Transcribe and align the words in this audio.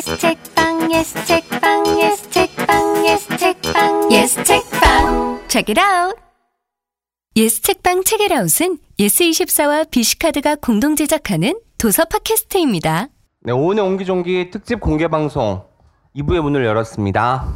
yes 0.00 0.18
책방 0.18 0.90
yes 0.90 1.26
책방 1.26 1.86
yes 1.86 2.30
책방 2.30 3.04
yes 3.04 3.28
책방 3.36 4.10
yes 4.10 4.44
책방 4.44 5.40
Check 5.46 5.74
it 5.74 5.78
out. 5.78 6.16
예스 7.36 7.60
책방 7.60 8.04
책읽아웃은 8.04 8.78
예스24와 8.98 9.90
BC카드가 9.90 10.56
공동 10.56 10.96
제작하는 10.96 11.60
도서 11.76 12.06
팟캐스트입니다. 12.06 13.08
네, 13.42 13.52
오늘 13.52 13.82
옹기종기 13.82 14.50
특집 14.50 14.80
공개 14.80 15.06
방송 15.08 15.64
2부의 16.16 16.40
문을 16.40 16.64
열었습니다. 16.64 17.46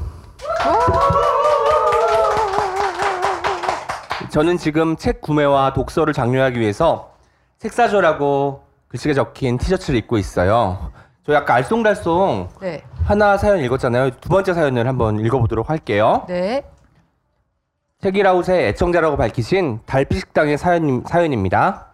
저는 4.30 4.58
지금 4.58 4.96
책 4.96 5.22
구매와 5.22 5.72
독서를 5.72 6.12
장려하기 6.12 6.60
위해서 6.60 7.14
책 7.58 7.72
사줘라고 7.72 8.64
글씨가 8.88 9.14
적힌 9.14 9.56
티셔츠를 9.56 9.98
입고 10.00 10.18
있어요. 10.18 10.92
저 11.26 11.32
약간 11.32 11.62
알쏭달쏭 11.62 12.48
네. 12.60 12.82
하나 13.04 13.38
사연 13.38 13.58
읽었잖아요. 13.60 14.10
두 14.20 14.28
번째 14.28 14.52
사연을 14.52 14.86
한번 14.86 15.18
읽어보도록 15.20 15.70
할게요. 15.70 16.24
네. 16.28 16.64
책이라웃의 18.02 18.68
애청자라고 18.68 19.16
밝히신 19.16 19.80
달빛식당의 19.86 20.58
사연, 20.58 21.02
사연입니다. 21.06 21.86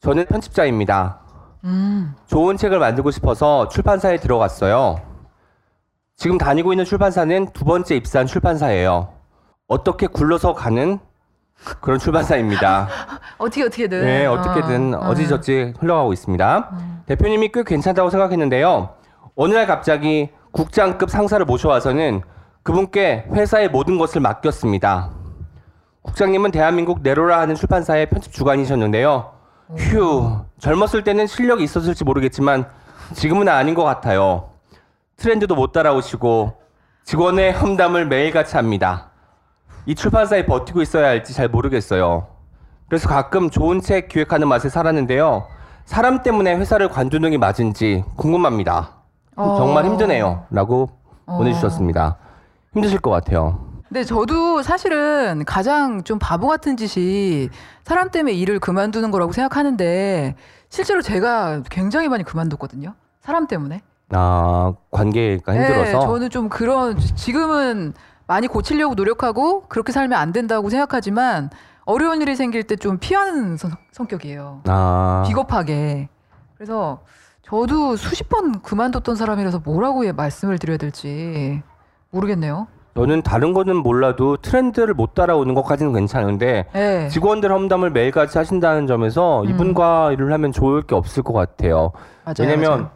저는 0.00 0.26
편집자입니다. 0.26 1.20
음. 1.64 2.14
좋은 2.26 2.56
책을 2.56 2.80
만들고 2.80 3.12
싶어서 3.12 3.68
출판사에 3.68 4.16
들어갔어요. 4.16 5.00
지금 6.16 6.36
다니고 6.36 6.72
있는 6.72 6.84
출판사는 6.84 7.52
두 7.52 7.64
번째 7.64 7.94
입사한 7.94 8.26
출판사예요. 8.26 9.12
어떻게 9.68 10.08
굴러서 10.08 10.54
가는 10.54 10.98
그런 11.80 11.98
출판사입니다. 11.98 12.88
어떻게 13.38 13.62
어떻게든. 13.64 14.04
네, 14.04 14.26
어떻게든 14.26 14.94
어, 14.94 15.10
어, 15.10 15.14
지저지 15.14 15.74
흘러가고 15.78 16.12
있습니다. 16.12 16.70
대표님이 17.06 17.50
꽤 17.52 17.62
괜찮다고 17.62 18.10
생각했는데요. 18.10 18.90
어느 19.36 19.54
날 19.54 19.66
갑자기 19.66 20.30
국장급 20.52 21.10
상사를 21.10 21.44
모셔와서는 21.44 22.22
그분께 22.62 23.26
회사의 23.32 23.70
모든 23.70 23.98
것을 23.98 24.20
맡겼습니다. 24.20 25.10
국장님은 26.02 26.50
대한민국 26.50 27.02
네로라 27.02 27.40
하는 27.40 27.54
출판사의 27.54 28.10
편집 28.10 28.32
주관이셨는데요. 28.32 29.32
휴, 29.76 30.44
젊었을 30.58 31.04
때는 31.04 31.26
실력이 31.26 31.64
있었을지 31.64 32.04
모르겠지만 32.04 32.66
지금은 33.14 33.48
아닌 33.48 33.74
것 33.74 33.84
같아요. 33.84 34.50
트렌드도 35.16 35.54
못 35.54 35.72
따라오시고 35.72 36.60
직원의 37.04 37.52
험담을 37.52 38.06
매일같이 38.06 38.56
합니다. 38.56 39.11
이 39.86 39.94
출판사에 39.94 40.46
버티고 40.46 40.80
있어야 40.82 41.08
할지 41.08 41.34
잘 41.34 41.48
모르겠어요. 41.48 42.26
그래서 42.88 43.08
가끔 43.08 43.50
좋은 43.50 43.80
책 43.80 44.08
기획하는 44.08 44.46
맛에 44.48 44.68
살았는데요. 44.68 45.46
사람 45.84 46.22
때문에 46.22 46.54
회사를 46.56 46.88
관두는 46.88 47.30
게 47.30 47.38
맞은지 47.38 48.04
궁금합니다. 48.16 48.90
어. 49.34 49.56
정말 49.56 49.84
힘드네요. 49.86 50.44
라고 50.50 50.90
어. 51.26 51.38
보내주셨습니다. 51.38 52.18
힘드실 52.74 53.00
것 53.00 53.10
같아요. 53.10 53.72
근데 53.88 54.04
저도 54.04 54.62
사실은 54.62 55.44
가장 55.44 56.02
좀 56.02 56.18
바보 56.18 56.46
같은 56.48 56.76
짓이 56.76 57.50
사람 57.84 58.10
때문에 58.10 58.32
일을 58.34 58.58
그만두는 58.58 59.10
거라고 59.10 59.32
생각하는데 59.32 60.36
실제로 60.68 61.02
제가 61.02 61.62
굉장히 61.70 62.08
많이 62.08 62.24
그만뒀거든요. 62.24 62.94
사람 63.20 63.46
때문에. 63.46 63.82
아, 64.10 64.72
관계가 64.90 65.54
힘들어서. 65.54 65.82
네, 65.84 65.90
저는 65.92 66.30
좀 66.30 66.48
그런 66.48 66.98
지금은 66.98 67.94
많이 68.26 68.46
고치려고 68.46 68.94
노력하고 68.94 69.62
그렇게 69.68 69.92
살면 69.92 70.18
안 70.18 70.32
된다고 70.32 70.70
생각하지만 70.70 71.50
어려운 71.84 72.22
일이 72.22 72.36
생길 72.36 72.62
때 72.62 72.76
좀 72.76 72.98
피하는 72.98 73.56
성, 73.56 73.72
성격이에요. 73.90 74.60
아, 74.68 75.24
비겁하게. 75.26 76.08
그래서 76.56 77.00
저도 77.42 77.96
수십 77.96 78.28
번 78.28 78.62
그만뒀던 78.62 79.16
사람이라서 79.16 79.60
뭐라고 79.64 80.04
해- 80.04 80.12
말씀을 80.12 80.58
드려야 80.58 80.76
될지 80.78 81.60
모르겠네요. 82.10 82.68
저는 82.94 83.22
다른 83.22 83.52
거는 83.54 83.76
몰라도 83.76 84.36
트렌드를 84.36 84.92
못 84.94 85.14
따라오는 85.14 85.54
것까지는 85.54 85.92
괜찮은데 85.94 86.66
네. 86.74 87.08
직원들 87.08 87.50
험담을 87.50 87.90
매일같이 87.90 88.36
하신다는 88.36 88.86
점에서 88.86 89.42
음. 89.42 89.48
이분과 89.48 90.12
일을 90.12 90.30
하면 90.32 90.52
좋을 90.52 90.82
게 90.82 90.94
없을 90.94 91.22
것 91.22 91.32
같아요. 91.32 91.92
맞아요. 92.24 92.34
왜냐면 92.40 92.70
맞아요. 92.70 92.90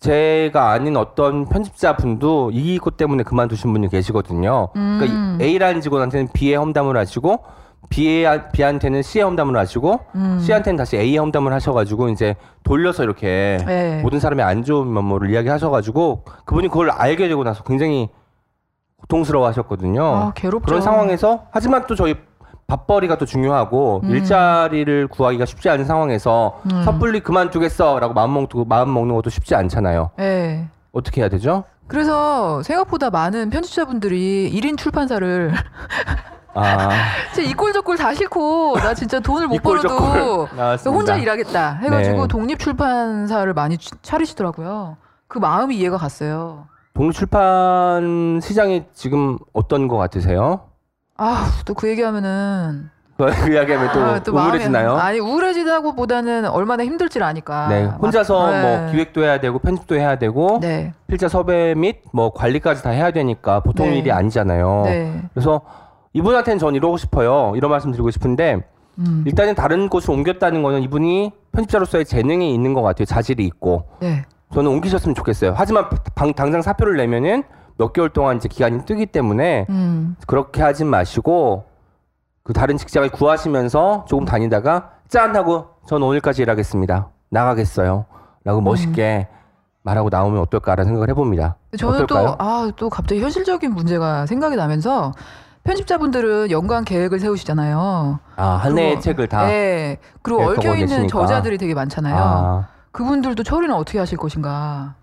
제가 0.00 0.70
아닌 0.70 0.96
어떤 0.96 1.46
편집자 1.46 1.94
분도 1.94 2.50
이것 2.52 2.96
때문에 2.96 3.22
그만두신 3.22 3.72
분이 3.72 3.88
계시거든요. 3.90 4.68
음. 4.74 4.98
그러니까 4.98 5.44
A라는 5.44 5.82
직원한테는 5.82 6.28
B의 6.32 6.56
험담을 6.56 6.96
하시고 6.96 7.44
B의 7.90 8.50
B한테는 8.52 9.02
C의 9.02 9.24
험담을 9.24 9.58
하시고 9.58 10.00
음. 10.14 10.38
C한테는 10.40 10.78
다시 10.78 10.96
A의 10.96 11.18
험담을 11.18 11.52
하셔가지고 11.52 12.08
이제 12.08 12.34
돌려서 12.62 13.02
이렇게 13.02 13.58
네. 13.66 14.00
모든 14.02 14.20
사람의 14.20 14.44
안 14.44 14.64
좋은 14.64 14.90
면모를 14.90 15.30
이야기하셔가지고 15.30 16.24
그분이 16.46 16.68
그걸 16.68 16.90
알게 16.90 17.28
되고 17.28 17.44
나서 17.44 17.62
굉장히 17.62 18.08
고통스러워하셨거든요. 19.00 20.02
아, 20.02 20.32
괴롭죠. 20.34 20.64
그런 20.64 20.80
상황에서 20.80 21.46
하지만 21.50 21.86
또 21.86 21.94
저희 21.94 22.14
밥벌이가 22.70 23.18
또 23.18 23.26
중요하고 23.26 24.00
음. 24.04 24.10
일자리를 24.10 25.08
구하기가 25.08 25.44
쉽지 25.44 25.68
않은 25.70 25.84
상황에서 25.84 26.60
음. 26.72 26.82
섣불리 26.84 27.20
그만두겠어라고 27.20 28.14
마음 28.14 28.32
먹고 28.34 28.64
마음 28.64 28.94
먹는 28.94 29.14
것도 29.16 29.28
쉽지 29.30 29.54
않잖아요. 29.56 30.10
네. 30.16 30.68
어떻게 30.92 31.20
해야 31.20 31.28
되죠? 31.28 31.64
그래서 31.88 32.62
생각보다 32.62 33.10
많은 33.10 33.50
편집자분들이 33.50 34.50
1인 34.54 34.78
출판사를 34.78 35.52
아, 36.54 36.88
진짜 37.34 37.48
이꼴 37.50 37.72
저꼴 37.72 37.96
다 37.96 38.14
싫고 38.14 38.76
나 38.78 38.94
진짜 38.94 39.18
돈을 39.20 39.48
못 39.48 39.60
벌어도. 39.62 40.46
혼자 40.86 41.16
일하겠다 41.16 41.74
해가지고 41.82 42.22
네. 42.22 42.28
독립 42.28 42.58
출판사를 42.58 43.52
많이 43.54 43.78
치- 43.78 43.90
차리시더라고요. 44.02 44.96
그 45.28 45.38
마음이 45.38 45.76
이해가 45.76 45.96
갔어요. 45.96 46.66
독립 46.94 47.14
출판 47.14 48.40
시장이 48.42 48.84
지금 48.94 49.38
어떤 49.52 49.86
것 49.88 49.96
같으세요? 49.96 50.60
아 51.20 51.50
또 51.66 51.74
그 51.74 51.88
얘기하면은 51.88 52.88
그 53.18 53.52
이야기하면 53.52 53.92
또, 53.92 54.00
아, 54.00 54.18
또 54.22 54.32
마음이- 54.32 54.46
우울해지나요? 54.46 54.94
아니 54.96 55.18
우울해지다고보다는 55.18 56.46
얼마나 56.46 56.84
힘들지를 56.84 57.26
아니까. 57.26 57.68
네, 57.68 57.84
혼자서 57.84 58.38
막- 58.50 58.60
뭐 58.62 58.76
네. 58.86 58.92
기획도 58.92 59.22
해야 59.22 59.38
되고 59.38 59.58
편집도 59.58 59.94
해야 59.96 60.16
되고 60.16 60.58
네. 60.62 60.94
필자 61.06 61.28
섭외 61.28 61.74
및 61.74 62.00
뭐 62.12 62.32
관리까지 62.32 62.82
다 62.82 62.88
해야 62.90 63.10
되니까 63.10 63.60
보통 63.60 63.90
네. 63.90 63.98
일이 63.98 64.10
아니잖아요. 64.10 64.82
네. 64.86 65.22
그래서 65.34 65.60
이분한테는 66.14 66.58
전 66.58 66.74
이러고 66.74 66.96
싶어요. 66.96 67.52
이런 67.56 67.70
말씀 67.70 67.90
드리고 67.92 68.10
싶은데 68.10 68.62
음. 68.98 69.22
일단은 69.26 69.54
다른 69.54 69.90
곳을 69.90 70.12
옮겼다는 70.12 70.62
거는 70.62 70.80
이분이 70.82 71.32
편집자로서의 71.52 72.06
재능이 72.06 72.54
있는 72.54 72.72
것 72.72 72.80
같아요. 72.80 73.04
자질이 73.04 73.44
있고 73.44 73.84
네. 74.00 74.24
저는 74.54 74.70
옮기셨으면 74.70 75.14
좋겠어요. 75.14 75.52
하지만 75.54 75.90
방- 76.14 76.32
당장 76.32 76.62
사표를 76.62 76.96
내면은 76.96 77.42
몇 77.80 77.94
개월 77.94 78.10
동안 78.10 78.36
이제 78.36 78.46
기간이 78.46 78.84
뜨기 78.84 79.06
때문에 79.06 79.64
음. 79.70 80.14
그렇게 80.26 80.60
하진 80.60 80.86
마시고 80.86 81.64
그 82.42 82.52
다른 82.52 82.76
직장을 82.76 83.08
구하시면서 83.08 84.04
조금 84.06 84.26
다니다가 84.26 84.90
짠 85.08 85.34
하고 85.34 85.68
전 85.86 86.02
오늘까지 86.02 86.42
일하겠습니다. 86.42 87.08
나가겠어요. 87.30 88.04
라고 88.44 88.60
멋있게 88.60 89.28
말하고 89.80 90.10
나오면 90.10 90.42
어떨까라는 90.42 90.90
생각을 90.90 91.08
해봅니다. 91.08 91.56
저는 91.78 92.02
어떨까요? 92.02 92.36
또아 92.38 92.70
또 92.76 92.90
갑자기 92.90 93.22
현실적인 93.22 93.72
문제가 93.72 94.26
생각이 94.26 94.56
나면서 94.56 95.12
편집자분들은 95.64 96.50
연간 96.50 96.84
계획을 96.84 97.18
세우시잖아요. 97.18 98.18
아, 98.36 98.44
한 98.44 98.76
해의 98.76 99.00
책을 99.00 99.26
다. 99.28 99.46
네. 99.46 99.96
그리고 100.20 100.42
얽혀 100.42 100.76
있는. 100.76 101.08
저자들이 101.08 101.56
되게 101.56 101.72
많잖아요. 101.72 102.16
아. 102.16 102.68
그분들도 102.92 103.42
처리는 103.42 103.74
어떻게 103.74 103.98
하실 103.98 104.18
것인가. 104.18 104.96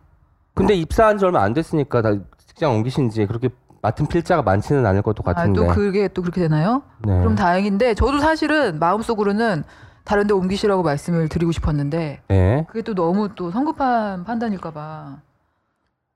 근데 0.54 0.76
입사한 0.76 1.18
지 1.18 1.26
얼마 1.26 1.42
안 1.42 1.54
됐으니까 1.54 2.02
다 2.02 2.16
직장 2.58 2.74
옮기신 2.74 3.12
지 3.12 3.28
그렇게 3.28 3.50
맡은 3.84 4.08
필자가 4.08 4.42
많지는 4.42 4.84
않을 4.84 5.04
것도 5.04 5.22
아, 5.28 5.32
같은데. 5.34 5.60
또 5.60 5.68
그게 5.68 6.08
또 6.08 6.24
그렇게 6.24 6.42
되나요? 6.42 6.82
네. 7.06 7.20
그럼 7.20 7.36
다행인데 7.36 7.94
저도 7.94 8.18
사실은 8.18 8.80
마음속으로는 8.80 9.64
다른 10.04 10.26
데 10.26 10.34
옮기시라고 10.34 10.82
말씀을 10.82 11.30
드리고 11.30 11.52
싶었는데 11.52 12.22
네. 12.28 12.66
그게 12.68 12.82
또 12.82 12.96
너무 12.96 13.30
또 13.36 13.52
성급한 13.52 14.24
판단일까 14.24 14.72
봐. 14.72 15.18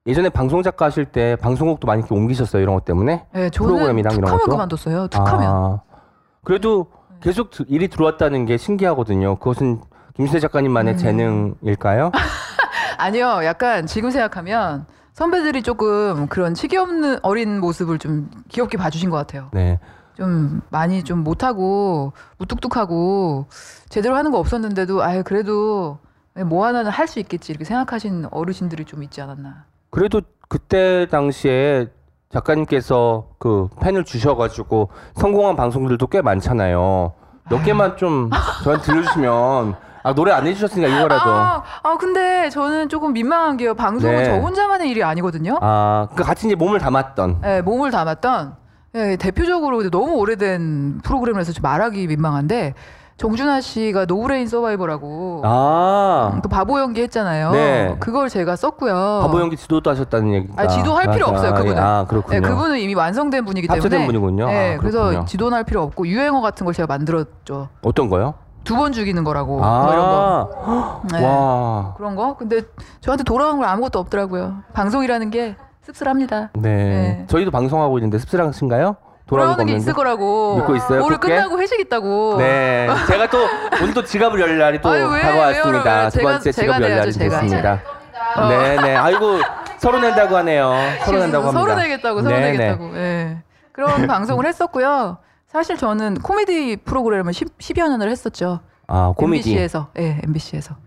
예전에 0.08 0.30
방송 0.30 0.64
작가 0.64 0.86
하실 0.86 1.06
때 1.06 1.36
방송국도 1.36 1.86
많이 1.86 2.00
이렇게 2.00 2.16
옮기셨어요 2.16 2.64
이런 2.64 2.74
것 2.74 2.86
때문에. 2.86 3.28
네, 3.34 3.50
저는 3.52 3.74
프로그램이랑 3.76 4.16
이런 4.16 4.32
것도? 4.32 4.50
그만뒀어요. 4.50 5.10
툭하면. 5.10 5.44
아, 5.46 5.82
그래도 6.44 6.88
계속 7.22 7.52
드- 7.52 7.66
일이 7.68 7.88
들어왔다는 7.88 8.48
게 8.48 8.58
신기하거든요. 8.58 9.36
그것은 9.36 9.82
김수태 10.16 10.40
작가님만의 10.40 10.96
음. 10.96 10.98
재능일까요? 10.98 12.12
아니요, 12.98 13.42
약간 13.44 13.86
지금 13.86 14.10
생각하면 14.10 14.88
선배들이 15.14 15.62
조금 15.64 16.28
그런 16.28 16.54
치기 16.54 16.78
없는 16.78 17.20
어린 17.22 17.60
모습을 17.60 18.00
좀 18.00 18.30
귀엽게 18.50 18.78
봐주신 18.78 19.10
것 19.10 19.18
같아요. 19.18 19.50
네. 19.54 19.80
좀 20.16 20.62
많이 20.70 21.04
좀 21.04 21.20
못하고 21.24 22.14
무뚝뚝하고 22.38 23.46
제대로 23.90 24.16
하는 24.16 24.32
거 24.32 24.40
없었는데도 24.40 25.02
아유 25.04 25.24
그래도 25.24 26.00
뭐 26.46 26.66
하나는 26.66 26.92
할 26.92 27.08
수 27.08 27.20
있겠지 27.20 27.52
이렇게 27.52 27.66
생각하신 27.66 28.28
어르신들이 28.32 28.86
좀 28.86 29.04
있지 29.04 29.22
않았나. 29.22 29.66
그래도 29.90 30.22
그때 30.48 31.08
당시에 31.10 31.88
작가님께서 32.30 33.28
그 33.40 33.68
펜을 33.82 34.06
주셔가지고 34.06 34.90
성공한 35.16 35.56
방송들도 35.58 36.08
꽤 36.08 36.22
많잖아요. 36.22 37.14
몇 37.50 37.64
개만 37.64 37.98
좀 37.98 38.30
저한테 38.64 38.86
들려주시면 38.86 39.76
아 40.04 40.14
노래 40.14 40.32
안 40.32 40.46
해주셨으니까 40.48 40.88
이거라도. 40.88 41.30
아, 41.30 41.64
아 41.84 41.98
근데 41.98 42.50
저는 42.50 42.90
조금 42.90 43.14
민망한 43.14 43.58
게요. 43.58 43.74
방송은 43.74 44.16
네. 44.18 44.26
저 44.26 44.34
혼자만의 44.34 44.90
일이 44.90 45.04
아니거든요. 45.04 45.58
아, 45.62 46.08
그 46.16 46.24
같이 46.24 46.48
이제 46.48 46.56
몸을 46.56 46.80
담았던. 46.80 47.42
예, 47.46 47.62
몸을 47.62 47.92
담았던 47.92 48.56
예, 48.96 49.16
대표적으로 49.16 49.90
너무 49.90 50.16
오래된 50.16 51.00
프로그램에서 51.04 51.54
좀 51.54 51.62
말하기 51.62 52.08
민망한데 52.08 52.74
정준하 53.18 53.62
씨가 53.62 54.06
노브레인 54.06 54.48
서바이벌하고 54.48 55.44
아, 55.46 56.40
그 56.42 56.50
바보 56.50 56.80
연기 56.80 57.04
했잖아요. 57.04 57.52
네. 57.52 57.96
그걸 58.00 58.30
제가 58.30 58.56
썼고요. 58.56 59.20
바보 59.22 59.40
연기 59.40 59.56
지도도 59.56 59.92
하셨다는 59.92 60.34
얘기가. 60.34 60.54
아, 60.58 60.68
지도할 60.68 61.12
필요 61.12 61.28
없어요, 61.28 61.54
그분은. 61.54 61.78
아, 61.78 62.06
그렇군요. 62.08 62.38
예, 62.38 62.42
그분은 62.42 62.80
이미 62.80 62.96
완성된 62.96 63.46
분이기 63.46 63.68
때문에 63.68 63.80
합체된 63.80 64.08
분이군요. 64.08 64.50
예, 64.50 64.74
아, 64.74 64.78
그래서 64.80 65.04
그렇군요. 65.04 65.26
지도할 65.26 65.64
필요 65.64 65.84
없고 65.84 66.08
유행어 66.08 66.42
같은 66.42 66.66
걸 66.66 66.74
제가 66.74 66.88
만들었죠. 66.88 67.70
어떤 67.84 68.10
거요? 68.10 68.34
두 68.64 68.76
번 68.76 68.92
죽이는 68.92 69.24
거라고 69.24 69.58
뭐 69.60 69.92
이런 69.94 70.06
거. 70.06 70.52
아, 70.66 71.02
네. 71.12 71.26
와. 71.26 71.94
그런 71.98 72.16
거. 72.16 72.36
근데 72.38 72.62
저한테 73.02 73.24
돌아온 73.24 73.58
건 73.60 73.68
아무것도 73.68 74.00
없더라고요. 74.00 74.64
방송이라는 74.74 75.30
게 75.32 75.56
씁쓸합니다. 75.84 76.52
네. 76.54 76.70
네. 76.70 77.26
저희도 77.28 77.52
방송하고 77.52 77.98
있는데 77.98 78.18
씁쓸하신가요? 78.20 78.96
돌아오는 79.28 79.66
게? 79.66 79.74
있을 79.74 79.94
거라고. 79.94 80.58
믿고 80.58 80.76
있어요, 80.76 81.04
오늘 81.06 81.18
그렇게? 81.18 81.36
끝나고 81.36 81.60
회식 81.60 81.80
있다고. 81.80 82.36
네. 82.38 82.88
제가 83.08 83.30
또 83.30 83.40
오늘 83.82 83.94
또 83.94 84.04
지갑을 84.04 84.40
열 84.40 84.58
날이 84.58 84.82
또 84.82 84.90
아유, 84.90 85.08
왜, 85.10 85.22
다가왔습니다. 85.22 86.10
두 86.10 86.22
번째 86.22 86.52
지갑을 86.52 86.82
열 86.90 86.98
날이. 86.98 87.12
됐습니다. 87.14 87.80
어. 88.36 88.48
네, 88.50 88.76
네. 88.82 88.96
아이고 88.96 89.40
서로 89.78 90.00
낸다고 90.00 90.36
하네요. 90.38 90.72
서로 91.06 91.20
낸다고 91.20 91.48
합니다. 91.48 91.60
서로 91.62 91.76
내겠다고, 91.76 92.22
서로 92.22 92.36
네, 92.36 92.52
내겠다고. 92.52 92.96
예. 92.98 93.38
그런 93.72 94.06
방송을 94.08 94.46
했었고요. 94.46 95.18
사실 95.52 95.76
저는 95.76 96.20
코미디 96.22 96.78
프로그램을 96.86 97.34
10, 97.34 97.58
10여 97.58 97.90
년을 97.90 98.10
했었죠. 98.10 98.62
아, 98.88 99.14
코미디. 99.18 99.50
MBC에서. 99.52 99.90
예, 100.00 100.22
MBC에서. 100.24 100.78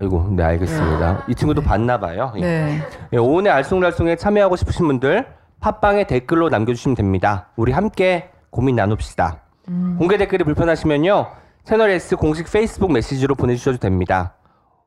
아이고, 0.00 0.28
네, 0.30 0.44
알겠습니다. 0.44 1.24
이 1.28 1.34
친구도 1.34 1.60
봤나 1.60 1.98
봐요. 1.98 2.32
예. 2.36 2.40
네. 2.40 2.80
예, 3.12 3.16
오은의 3.16 3.52
알쏭달쏭에 3.52 4.16
참여하고 4.16 4.54
싶으신 4.54 4.86
분들 4.86 5.26
팟빵에 5.58 6.06
댓글로 6.06 6.48
남겨주시면 6.48 6.94
됩니다. 6.94 7.48
우리 7.56 7.72
함께 7.72 8.30
고민 8.50 8.76
나눕시다. 8.76 9.40
음. 9.68 9.96
공개 9.98 10.16
댓글이 10.16 10.44
불편하시면요. 10.44 11.26
채널 11.64 11.90
S 11.90 12.14
공식 12.14 12.52
페이스북 12.52 12.92
메시지로 12.92 13.34
보내주셔도 13.34 13.78
됩니다. 13.78 14.34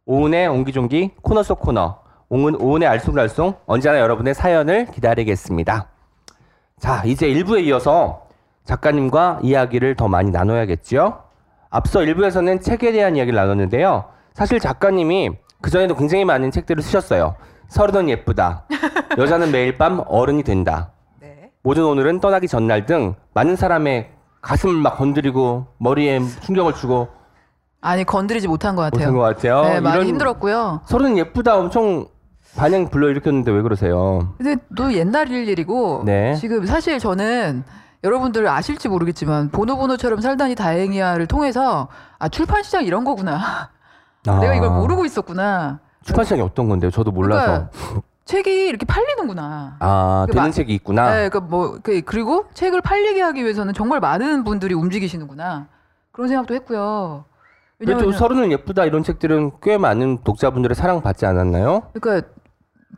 오은의 0.06 0.48
옹기종기 0.48 1.16
코너 1.22 1.44
속 1.44 1.60
코너 1.60 2.00
오은, 2.30 2.62
오은의 2.62 2.88
알쏭달쏭 2.88 3.58
언제나 3.66 4.00
여러분의 4.00 4.34
사연을 4.36 4.86
기다리겠습니다. 4.92 5.90
자 6.80 7.04
이제 7.06 7.28
1부에 7.28 7.66
이어서 7.66 8.27
작가님과 8.68 9.40
이야기를 9.42 9.96
더 9.96 10.08
많이 10.08 10.30
나눠야겠죠. 10.30 11.24
앞서 11.70 12.02
1부에서는 12.02 12.62
책에 12.62 12.92
대한 12.92 13.16
이야기를 13.16 13.36
나눴는데요. 13.36 14.06
사실 14.34 14.60
작가님이 14.60 15.32
그전에도 15.62 15.96
굉장히 15.96 16.26
많은 16.26 16.52
책들을 16.52 16.84
쓰셨어요. 16.84 17.36
서른은 17.70 18.10
예쁘다. 18.10 18.66
여자는 19.18 19.52
매일 19.52 19.78
밤 19.78 20.04
어른이 20.06 20.44
된다. 20.44 20.92
네. 21.20 21.52
모든 21.64 21.86
오늘은 21.86 22.20
떠나기 22.20 22.48
전날 22.48 22.86
등 22.86 23.16
많은 23.34 23.56
사람의 23.56 24.12
가슴을 24.42 24.76
막 24.76 24.98
건드리고 24.98 25.68
머리에 25.78 26.20
충격을 26.42 26.74
주고 26.76 27.08
아니, 27.80 28.04
건드리지 28.04 28.48
못한 28.48 28.76
것 28.76 28.82
같아요. 28.84 29.12
못한 29.12 29.16
것 29.16 29.22
같아요. 29.22 29.62
네, 29.64 29.80
많이 29.80 30.06
힘들었고요. 30.06 30.82
서른 30.86 31.18
예쁘다 31.18 31.58
엄청 31.58 32.08
반향 32.58 32.90
불러 32.90 33.08
일으켰는데 33.10 33.52
왜 33.52 33.62
그러세요? 33.62 34.34
근데 34.38 34.62
또 34.76 34.94
옛날 34.94 35.30
일이고 35.32 36.04
네. 36.06 36.36
지금 36.36 36.66
사실 36.66 37.00
저는 37.00 37.64
여러분들 38.04 38.48
아실지 38.48 38.90
모르겠지만 38.90 39.50
보노보노처럼 39.50 40.22
살다니 40.22 40.56
다행이야를 40.56 41.28
통해서 41.28 41.88
아 42.20 42.30
출판 42.30 42.64
시장 42.64 42.86
이런 42.86 43.04
거구나. 43.04 43.70
내가 44.24 44.54
이걸 44.56 44.70
모르고 44.70 45.06
있었구나. 45.06 45.80
출판 46.04 46.26
시장이 46.26 46.42
어떤 46.42 46.70
건데요? 46.70 46.92
저도 46.92 47.12
몰라서. 47.12 47.46
그러니까 47.46 48.02
책이 48.26 48.68
이렇게 48.68 48.86
팔리는구나. 48.86 49.78
아그 49.80 50.34
되는 50.34 50.48
마- 50.48 50.52
책이 50.52 50.74
있구나. 50.76 51.06
네, 51.10 51.30
그러니까 51.30 51.40
뭐 51.40 51.80
그- 51.82 52.02
그리고 52.02 52.46
책을 52.54 52.82
팔리게 52.82 53.22
하기 53.22 53.44
위해서는 53.44 53.74
정말 53.74 54.00
많은 54.00 54.44
분들이 54.44 54.74
움직이시는구나. 54.76 55.68
그런 56.12 56.28
생각도 56.28 56.54
했고요. 56.56 57.26
왜냐면 57.80 58.12
서른은 58.12 58.52
예쁘다 58.52 58.86
이런 58.86 59.04
책들은 59.04 59.52
꽤 59.62 59.78
많은 59.78 60.24
독자분들의 60.24 60.76
사랑 60.76 61.02
받지 61.02 61.26
않았나요? 61.26 61.84
그러니까 61.94 62.28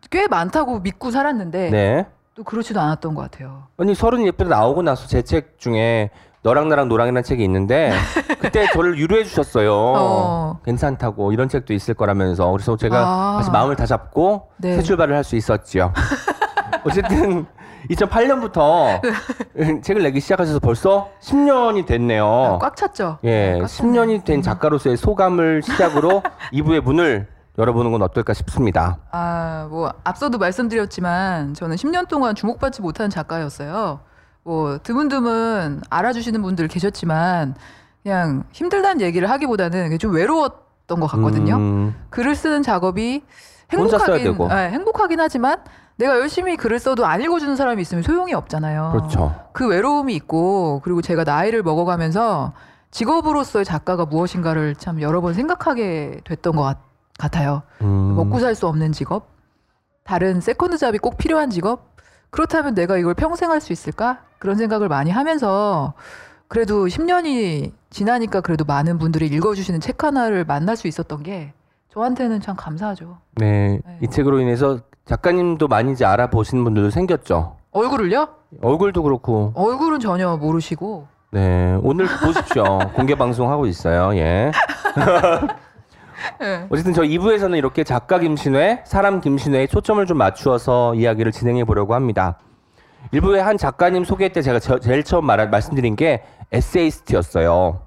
꽤 0.09 0.27
많다고 0.27 0.79
믿고 0.79 1.11
살았는데 1.11 1.69
네. 1.69 2.07
또 2.39 2.43
그렇지도 2.45 2.79
않았던 2.79 3.15
것 3.15 3.23
같아요. 3.29 3.63
아니 3.77 3.93
서른 3.93 4.25
예쁘다 4.25 4.49
나오고 4.49 4.81
나서 4.81 5.07
제 5.07 5.21
책 5.21 5.59
중에 5.59 6.09
너랑 6.41 6.69
나랑 6.69 6.87
노랑이라는 6.87 7.21
책이 7.21 7.43
있는데 7.43 7.91
그때 8.39 8.65
저를 8.71 8.97
유료해 8.97 9.25
주셨어요. 9.25 9.73
어. 9.75 10.59
괜찮다고 10.63 11.33
이런 11.33 11.49
책도 11.49 11.73
있을 11.73 11.95
거라면서 11.95 12.49
그래서 12.51 12.77
제가 12.77 12.97
아. 12.97 13.35
다시 13.39 13.51
마음을 13.51 13.75
다 13.75 13.85
잡고 13.85 14.47
네. 14.55 14.77
새 14.77 14.81
출발을 14.83 15.13
할 15.17 15.25
수 15.25 15.35
있었지요. 15.35 15.91
어쨌든 16.87 17.45
2008년부터 17.89 19.01
책을 19.83 20.01
내기 20.03 20.21
시작하셔서 20.21 20.59
벌써 20.59 21.09
10년이 21.21 21.85
됐네요. 21.87 22.57
꽉 22.61 22.77
찼죠. 22.77 23.17
예, 23.25 23.57
꽉 23.59 23.67
찼네. 23.67 23.91
10년이 23.99 24.23
된 24.23 24.41
작가로서의 24.41 24.95
소감을 24.95 25.61
시작으로 25.61 26.23
2부의 26.53 26.79
문을 26.83 27.27
열어보는 27.59 27.91
건 27.91 28.01
어떨까 28.01 28.33
싶습니다. 28.33 28.97
아, 29.11 29.67
뭐 29.69 29.91
앞서도 30.05 30.37
말씀드렸지만 30.37 31.53
저는 31.53 31.75
10년 31.75 32.07
동안 32.07 32.33
주목받지 32.33 32.81
못한 32.81 33.09
작가였어요. 33.09 33.99
뭐 34.43 34.79
드문드문 34.81 35.81
알아주시는 35.89 36.41
분들 36.41 36.69
계셨지만 36.69 37.55
그냥 38.01 38.45
힘들다는 38.53 39.01
얘기를 39.01 39.29
하기보다는 39.29 39.99
좀 39.99 40.13
외로웠던 40.15 40.99
것 41.01 41.07
같거든요. 41.07 41.55
음, 41.57 41.95
글을 42.09 42.33
쓰는 42.35 42.63
작업이 42.63 43.23
행복하긴. 43.71 44.37
예, 44.51 44.69
행복하긴 44.69 45.19
하지만 45.19 45.57
내가 45.97 46.17
열심히 46.17 46.55
글을 46.55 46.79
써도 46.79 47.05
안 47.05 47.21
읽어주는 47.21 47.57
사람이 47.57 47.81
있으면 47.81 48.03
소용이 48.03 48.33
없잖아요. 48.33 48.91
그렇죠. 48.93 49.35
그 49.51 49.67
외로움이 49.67 50.15
있고 50.15 50.79
그리고 50.83 51.01
제가 51.01 51.25
나이를 51.25 51.61
먹어가면서 51.61 52.53
직업으로서의 52.91 53.65
작가가 53.65 54.05
무엇인가를 54.05 54.75
참 54.75 55.01
여러 55.01 55.19
번 55.19 55.33
생각하게 55.33 56.21
됐던 56.23 56.55
것 56.55 56.63
같, 56.63 56.79
같아요. 57.23 57.61
음, 57.83 58.15
먹고 58.15 58.39
살 58.39 58.55
수 58.55 58.65
없는 58.67 58.91
직업, 58.93 59.27
다른 60.03 60.41
second 60.41 60.77
job이 60.77 60.97
꼭 60.97 61.17
필요한 61.17 61.51
직업. 61.51 61.87
그렇다면 62.31 62.73
내가 62.73 62.97
이걸 62.97 63.13
평생 63.13 63.51
할 63.51 63.61
수 63.61 63.71
있을까? 63.73 64.19
그런 64.39 64.55
생각을 64.55 64.87
많이 64.87 65.11
하면서 65.11 65.93
그래도 66.47 66.85
10년이 66.87 67.71
지나니까 67.91 68.41
그래도 68.41 68.63
많은 68.65 68.97
분들이 68.97 69.27
읽어주시는 69.27 69.81
책 69.81 70.03
하나를 70.03 70.45
만날 70.45 70.75
수 70.77 70.87
있었던 70.87 71.21
게 71.23 71.53
저한테는 71.93 72.39
참 72.39 72.55
감사하죠. 72.55 73.17
네, 73.35 73.79
네. 73.85 73.99
이 74.01 74.07
책으로 74.07 74.39
인해서 74.39 74.79
작가님도 75.05 75.67
많이 75.67 75.91
이제 75.91 76.05
알아보시는 76.05 76.63
분들도 76.63 76.89
생겼죠. 76.91 77.57
얼굴을요? 77.71 78.27
얼굴도 78.61 79.03
그렇고, 79.03 79.51
얼굴은 79.55 79.99
전혀 79.99 80.35
모르시고 80.37 81.07
네, 81.31 81.77
오늘 81.83 82.07
보십시오. 82.23 82.79
공개 82.95 83.15
방송 83.15 83.51
하고 83.51 83.65
있어요. 83.67 84.15
예. 84.15 84.51
예. 86.41 86.65
어쨌든 86.69 86.93
저 86.93 87.01
2부에서는 87.03 87.57
이렇게 87.57 87.83
작가 87.83 88.19
김신회, 88.19 88.83
사람 88.85 89.21
김신회에 89.21 89.67
초점을 89.67 90.05
좀 90.05 90.17
맞추어서 90.17 90.95
이야기를 90.95 91.31
진행해 91.31 91.63
보려고 91.63 91.93
합니다. 91.95 92.37
1부의 93.13 93.37
한 93.37 93.57
작가님 93.57 94.03
소개 94.03 94.29
때 94.29 94.41
제가 94.41 94.59
저- 94.59 94.79
제일 94.79 95.03
처음 95.03 95.25
말, 95.25 95.49
말씀드린 95.49 95.95
게 95.95 96.23
에세이스트였어요. 96.51 97.81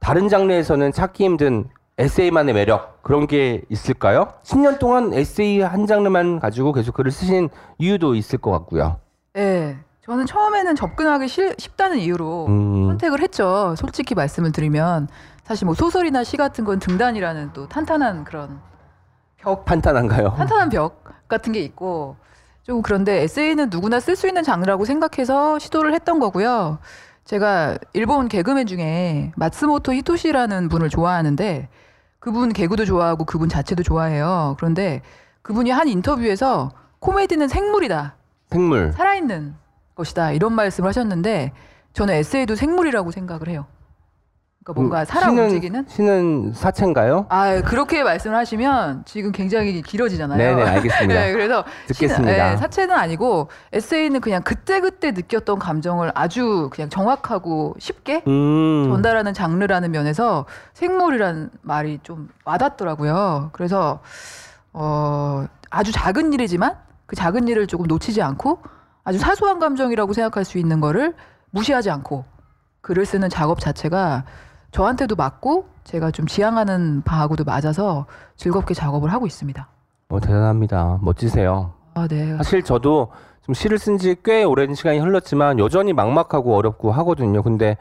다른 0.00 0.28
장르에서는 0.28 0.92
찾기 0.92 1.24
힘든 1.24 1.64
에세이만의 1.98 2.54
매력 2.54 3.02
그런 3.02 3.26
게 3.26 3.62
있을까요? 3.70 4.34
10년 4.44 4.78
동안 4.78 5.12
에세이 5.14 5.60
한 5.60 5.86
장르만 5.86 6.40
가지고 6.40 6.72
계속 6.72 6.94
글을 6.94 7.10
쓰신 7.10 7.48
이유도 7.78 8.14
있을 8.14 8.38
것 8.38 8.50
같고요. 8.50 8.98
예. 9.36 9.76
저는 10.04 10.26
처음에는 10.26 10.76
접근하기 10.76 11.26
싫, 11.26 11.54
쉽다는 11.58 11.98
이유로 11.98 12.46
음, 12.46 12.86
선택을 12.88 13.20
했죠. 13.22 13.74
솔직히 13.76 14.14
말씀을 14.14 14.52
드리면 14.52 15.08
사실 15.46 15.64
뭐 15.64 15.74
소설이나 15.74 16.24
시 16.24 16.36
같은 16.36 16.64
건 16.64 16.80
등단이라는 16.80 17.50
또 17.52 17.68
탄탄한 17.68 18.24
그런 18.24 18.60
벽 19.36 19.64
판단한가요? 19.64 20.34
탄탄한 20.36 20.70
벽 20.70 21.04
같은 21.28 21.52
게 21.52 21.60
있고 21.60 22.16
좀 22.64 22.82
그런데 22.82 23.22
에세이는 23.22 23.70
누구나 23.70 24.00
쓸 24.00 24.16
수 24.16 24.26
있는 24.26 24.42
장르라고 24.42 24.84
생각해서 24.84 25.60
시도를 25.60 25.94
했던 25.94 26.18
거고요. 26.18 26.78
제가 27.24 27.78
일본 27.92 28.26
개그맨 28.26 28.66
중에 28.66 29.32
마츠모토 29.36 29.94
히토시라는 29.94 30.68
분을 30.68 30.88
좋아하는데 30.88 31.68
그분 32.18 32.52
개그도 32.52 32.84
좋아하고 32.84 33.24
그분 33.24 33.48
자체도 33.48 33.84
좋아해요. 33.84 34.56
그런데 34.58 35.00
그분이 35.42 35.70
한 35.70 35.86
인터뷰에서 35.86 36.72
코미디는 36.98 37.46
생물이다. 37.46 38.16
생물. 38.50 38.92
살아있는 38.92 39.54
것이다. 39.94 40.32
이런 40.32 40.54
말씀을 40.54 40.88
하셨는데 40.88 41.52
저는 41.92 42.14
에세이도 42.14 42.56
생물이라고 42.56 43.12
생각을 43.12 43.48
해요. 43.48 43.66
그러니까 44.66 44.72
뭔가 44.74 45.00
음, 45.00 45.04
살아 45.04 45.28
신은- 45.28 45.38
움직이는 45.44 45.84
신은 45.88 46.52
사체인가요? 46.52 47.26
아 47.28 47.60
그렇게 47.62 48.02
말씀을 48.02 48.36
하시면 48.36 49.04
지금 49.04 49.30
굉장히 49.30 49.80
길어지잖아요. 49.80 50.36
네네 50.38 50.70
알겠습니다. 50.70 51.06
네, 51.14 51.32
그래서 51.32 51.64
듣겠습니다. 51.86 52.32
신은- 52.32 52.50
네, 52.50 52.56
사체는 52.56 52.94
아니고 52.96 53.48
에세이는 53.72 54.20
그냥 54.20 54.42
그때 54.42 54.80
그때 54.80 55.12
느꼈던 55.12 55.60
감정을 55.60 56.10
아주 56.16 56.68
그냥 56.72 56.90
정확하고 56.90 57.74
쉽게 57.78 58.24
음. 58.26 58.88
전달하는 58.90 59.32
장르라는 59.32 59.92
면에서 59.92 60.46
생물이라는 60.74 61.50
말이 61.62 62.00
좀 62.02 62.28
와닿더라고요. 62.44 63.50
그래서 63.52 64.00
어, 64.72 65.46
아주 65.70 65.92
작은 65.92 66.32
일이지만 66.32 66.74
그 67.06 67.14
작은 67.14 67.46
일을 67.46 67.68
조금 67.68 67.86
놓치지 67.86 68.20
않고 68.20 68.58
아주 69.04 69.18
사소한 69.18 69.60
감정이라고 69.60 70.12
생각할 70.12 70.44
수 70.44 70.58
있는 70.58 70.80
거를 70.80 71.14
무시하지 71.50 71.88
않고 71.90 72.24
글을 72.80 73.06
쓰는 73.06 73.28
작업 73.28 73.60
자체가 73.60 74.24
저한테도 74.80 75.16
맞고 75.16 75.64
제가 75.84 76.10
좀 76.10 76.26
지향하는 76.26 77.00
바하고도 77.02 77.44
맞아서 77.44 78.04
즐겁게 78.36 78.74
작업을 78.74 79.10
하고 79.10 79.26
있습니다. 79.26 79.66
어, 80.10 80.20
대단합니다. 80.20 80.98
멋지세요. 81.00 81.72
아, 81.94 82.06
네. 82.06 82.36
사실 82.36 82.62
저도 82.62 83.08
좀 83.40 83.54
시를 83.54 83.78
쓴 83.78 83.96
지 83.96 84.14
꽤 84.22 84.44
오랜 84.44 84.74
시간이 84.74 84.98
흘렀지만 84.98 85.58
여전히 85.60 85.94
막막하고 85.94 86.54
어렵고 86.54 86.92
하거든요. 86.92 87.42
근데 87.42 87.78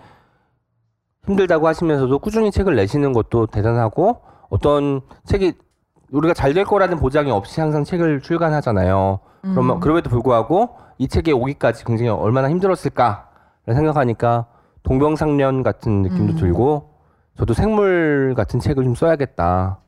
힘들다고 1.25 1.67
하시면서도 1.67 2.17
꾸준히 2.19 2.49
책을 2.49 2.77
내시는 2.77 3.11
것도 3.11 3.47
대단하고 3.47 4.21
어떤 4.49 5.01
책이 5.25 5.51
우리가 6.13 6.33
잘 6.33 6.53
될 6.53 6.63
거라는 6.63 6.97
보장이 6.97 7.29
없이 7.29 7.59
항상 7.59 7.83
책을 7.83 8.21
출간하잖아요. 8.21 9.19
그러면 9.41 9.77
음. 9.77 9.79
그럼에도 9.81 10.09
불구하고 10.09 10.77
이 10.97 11.09
책에 11.09 11.33
오기까지 11.33 11.83
굉장히 11.83 12.09
얼마나 12.09 12.49
힘들었을까를 12.49 13.25
생각하니까 13.73 14.45
동병상련 14.85 15.63
같은 15.63 16.03
느낌도 16.03 16.33
음. 16.33 16.37
들고 16.37 16.89
저도 17.37 17.53
생물 17.53 18.33
같은 18.37 18.59
책을 18.59 18.83
좀 18.83 18.95
써야겠다. 18.95 19.79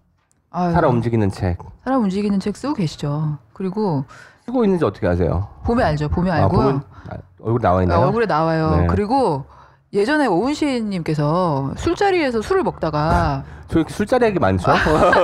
아유, 0.49 0.71
살아 0.73 0.87
움직이는 0.89 1.29
책. 1.29 1.59
사람 1.85 2.01
움직이는 2.03 2.39
책 2.39 2.57
쓰고 2.57 2.73
계시죠. 2.73 3.37
그리고 3.53 4.03
쓰고 4.45 4.63
있는지 4.65 4.83
어떻게 4.83 5.07
아세요? 5.07 5.47
보면 5.63 5.85
알죠. 5.85 6.09
보면 6.09 6.33
아, 6.33 6.43
알고요. 6.43 6.61
보면 6.61 6.81
아, 7.09 7.15
얼굴 7.41 7.61
나와 7.61 7.79
아, 7.79 7.83
있나요? 7.83 7.99
얼굴에 8.01 8.25
나와요. 8.25 8.75
네. 8.81 8.87
그리고 8.87 9.45
예전에 9.93 10.25
오은 10.25 10.53
시님께서 10.53 11.73
술자리에서 11.77 12.41
술을 12.41 12.63
먹다가 12.63 13.43
저 13.69 13.79
이렇게 13.79 13.93
술자리 13.93 14.25
얘기 14.25 14.39
많죠? 14.39 14.71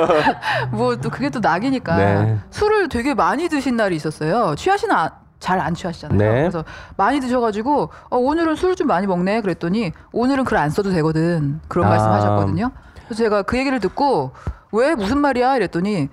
뭐 0.72 0.96
또 0.98 1.10
그게 1.10 1.30
또 1.30 1.40
낙이니까 1.40 1.96
네. 1.98 2.38
술을 2.52 2.90
되게 2.90 3.14
많이 3.14 3.50
드신 3.50 3.76
날이 3.76 3.96
있었어요. 3.96 4.56
취하시는 4.56 4.96
잘 5.44 5.60
안 5.60 5.74
취하시잖아요. 5.74 6.18
네. 6.18 6.42
그래서 6.42 6.64
많이 6.98 7.20
드셔가지고 7.20 7.90
어, 8.10 8.18
오늘은 8.18 8.56
술좀 8.56 8.88
많이 8.88 9.06
먹네 9.06 9.42
그랬더니 9.42 9.92
오늘은 10.14 10.46
글 10.46 10.54
안 10.58 10.70
써도 10.70 10.92
되거든 10.92 11.60
그런 11.68 11.88
아. 11.88 11.90
말씀하셨거든요. 11.90 12.72
그래서 13.06 13.16
제가 13.16 13.42
그 13.44 13.58
얘기를 13.58 13.80
듣고 13.80 14.32
왜 14.72 14.96
무슨 14.96 15.18
말이야 15.20 15.58
이랬더니 15.58 16.10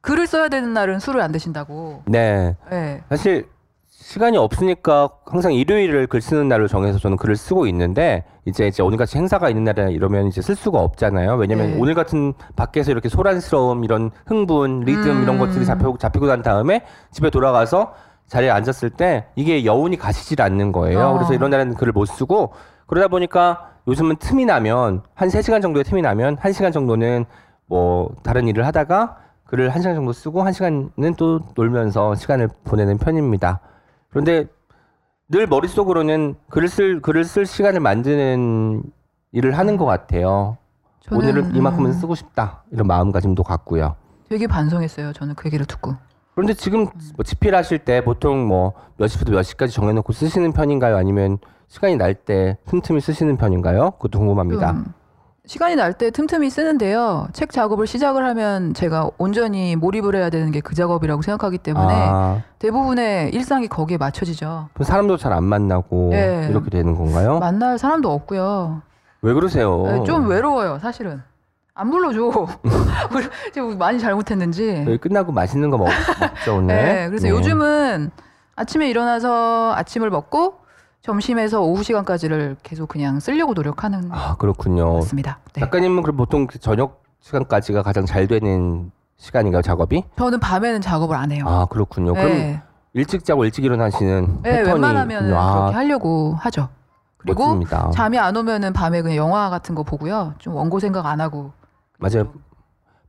글을 0.00 0.26
써야 0.26 0.48
되는 0.48 0.72
날은 0.72 0.98
술을 0.98 1.20
안 1.20 1.30
드신다고. 1.30 2.02
네. 2.06 2.56
네. 2.70 3.02
사실 3.08 3.48
시간이 3.88 4.38
없으니까 4.38 5.10
항상 5.26 5.52
일요일을 5.52 6.06
글 6.06 6.20
쓰는 6.20 6.48
날로 6.48 6.66
정해서 6.66 6.98
저는 6.98 7.16
글을 7.16 7.36
쓰고 7.36 7.66
있는데 7.68 8.24
이제 8.46 8.66
이제 8.66 8.82
오늘 8.82 8.96
같이 8.98 9.18
행사가 9.18 9.48
있는 9.50 9.62
날에 9.62 9.92
이러면 9.92 10.26
이제 10.26 10.40
쓸 10.40 10.56
수가 10.56 10.80
없잖아요. 10.80 11.34
왜냐면 11.36 11.72
네. 11.72 11.76
오늘 11.78 11.94
같은 11.94 12.32
밖에서 12.56 12.90
이렇게 12.90 13.08
소란스러움 13.08 13.84
이런 13.84 14.10
흥분, 14.26 14.80
리듬 14.80 15.18
음. 15.18 15.22
이런 15.22 15.38
것들이 15.38 15.64
잡히고 15.66 15.98
잡히고 15.98 16.26
난 16.26 16.42
다음에 16.42 16.82
집에 17.12 17.30
돌아가서 17.30 17.92
자리에 18.30 18.48
앉았을 18.48 18.90
때 18.90 19.26
이게 19.34 19.64
여운이 19.64 19.96
가시질 19.96 20.40
않는 20.40 20.70
거예요. 20.70 21.00
어. 21.00 21.12
그래서 21.14 21.34
이런 21.34 21.50
날에는 21.50 21.74
글을 21.74 21.92
못 21.92 22.06
쓰고 22.06 22.52
그러다 22.86 23.08
보니까 23.08 23.72
요즘은 23.88 24.16
틈이 24.16 24.46
나면 24.46 25.02
한 25.14 25.28
세시간 25.28 25.60
정도의 25.60 25.82
틈이 25.82 26.00
나면 26.00 26.36
한시간 26.38 26.70
정도는 26.70 27.24
뭐 27.66 28.14
다른 28.22 28.46
일을 28.46 28.64
하다가 28.66 29.16
글을 29.46 29.70
한시간 29.70 29.96
정도 29.96 30.12
쓰고 30.12 30.42
한시간은 30.42 31.14
또 31.18 31.40
놀면서 31.56 32.14
시간을 32.14 32.48
보내는 32.64 32.98
편입니다. 32.98 33.60
그런데 34.10 34.46
늘 35.28 35.48
머릿속으로는 35.48 36.36
글을 36.50 36.68
쓸 36.68 37.00
글을 37.02 37.24
쓸 37.24 37.46
시간을 37.46 37.80
만드는 37.80 38.84
일을 39.32 39.58
하는 39.58 39.76
것 39.76 39.86
같아요. 39.86 40.56
저는, 41.00 41.20
오늘은 41.20 41.56
이만큼은 41.56 41.90
음, 41.90 41.92
쓰고 41.92 42.14
싶다 42.14 42.62
이런 42.70 42.86
마음가짐도 42.86 43.42
갖고요. 43.42 43.96
되게 44.28 44.46
반성했어요. 44.46 45.14
저는 45.14 45.34
그 45.34 45.46
얘기를 45.46 45.66
듣고. 45.66 45.96
그런데 46.34 46.54
지금 46.54 46.86
뭐 47.16 47.24
집필하실 47.24 47.80
때 47.80 48.02
보통 48.04 48.46
뭐 48.46 48.72
몇 48.96 49.06
시부터 49.08 49.32
몇 49.32 49.42
시까지 49.42 49.72
정해놓고 49.72 50.12
쓰시는 50.12 50.52
편인가요? 50.52 50.96
아니면 50.96 51.38
시간이 51.68 51.96
날 51.96 52.14
때 52.14 52.58
틈틈이 52.66 53.00
쓰시는 53.00 53.38
편인가요? 53.38 53.92
그것도 53.92 54.18
궁금합니다. 54.18 54.72
음, 54.72 54.84
시간이 55.46 55.74
날 55.74 55.94
때 55.94 56.10
틈틈이 56.10 56.50
쓰는데요. 56.50 57.28
책 57.32 57.50
작업을 57.50 57.86
시작을 57.86 58.22
하면 58.26 58.74
제가 58.74 59.08
온전히 59.16 59.74
몰입을 59.76 60.14
해야 60.16 60.28
되는 60.28 60.50
게 60.52 60.60
그 60.60 60.74
작업이라고 60.74 61.22
생각하기 61.22 61.56
때문에 61.58 61.94
아, 61.94 62.42
대부분의 62.58 63.30
일상이 63.32 63.68
거기에 63.68 63.96
맞춰지죠. 63.96 64.68
그럼 64.74 64.84
사람도 64.84 65.16
잘 65.16 65.32
안 65.32 65.44
만나고 65.44 66.10
예. 66.12 66.46
이렇게 66.50 66.68
되는 66.68 66.94
건가요? 66.94 67.38
만날 67.38 67.78
사람도 67.78 68.12
없고요. 68.12 68.82
왜 69.22 69.32
그러세요? 69.32 69.82
네, 69.84 70.04
좀 70.04 70.28
외로워요, 70.28 70.78
사실은. 70.78 71.22
안 71.80 71.90
불러줘. 71.90 72.46
제가 73.54 73.74
많이 73.76 73.98
잘못했는지. 73.98 74.84
여기 74.86 74.98
끝나고 74.98 75.32
맛있는 75.32 75.70
거 75.70 75.78
먹, 75.78 75.88
먹죠 76.20 76.56
오늘. 76.56 76.74
네, 76.76 77.08
그래서 77.08 77.24
네. 77.24 77.30
요즘은 77.30 78.10
아침에 78.54 78.90
일어나서 78.90 79.72
아침을 79.74 80.10
먹고 80.10 80.56
점심에서 81.00 81.62
오후 81.62 81.82
시간까지를 81.82 82.58
계속 82.62 82.86
그냥 82.90 83.18
쓰려고 83.18 83.54
노력하는 83.54 84.10
것아 84.10 84.36
그렇군요. 84.36 84.96
같습니다. 84.96 85.38
네. 85.54 85.60
작가님은 85.60 86.02
그럼 86.02 86.18
보통 86.18 86.46
그 86.46 86.58
저녁 86.58 87.02
시간까지가 87.20 87.82
가장 87.82 88.04
잘 88.04 88.26
되는 88.26 88.92
시간인가요 89.16 89.62
작업이? 89.62 90.04
저는 90.18 90.38
밤에는 90.38 90.82
작업을 90.82 91.16
안 91.16 91.32
해요. 91.32 91.44
아 91.46 91.64
그렇군요. 91.64 92.12
그럼 92.12 92.28
네, 92.28 92.62
일찍 92.92 93.24
자고 93.24 93.46
일찍 93.46 93.64
일어나시는 93.64 94.40
네, 94.42 94.50
패턴이 94.58 94.72
웬만하면 94.74 95.32
아, 95.32 95.54
그렇게 95.54 95.74
하려고 95.76 96.34
하죠. 96.40 96.68
그리고 97.16 97.46
멋집니다. 97.46 97.90
잠이 97.94 98.18
안 98.18 98.36
오면은 98.36 98.74
밤에 98.74 99.00
그냥 99.00 99.16
영화 99.16 99.48
같은 99.48 99.74
거 99.74 99.82
보고요. 99.82 100.34
좀 100.38 100.54
원고 100.54 100.78
생각 100.78 101.06
안 101.06 101.22
하고. 101.22 101.52
맞아요. 102.00 102.32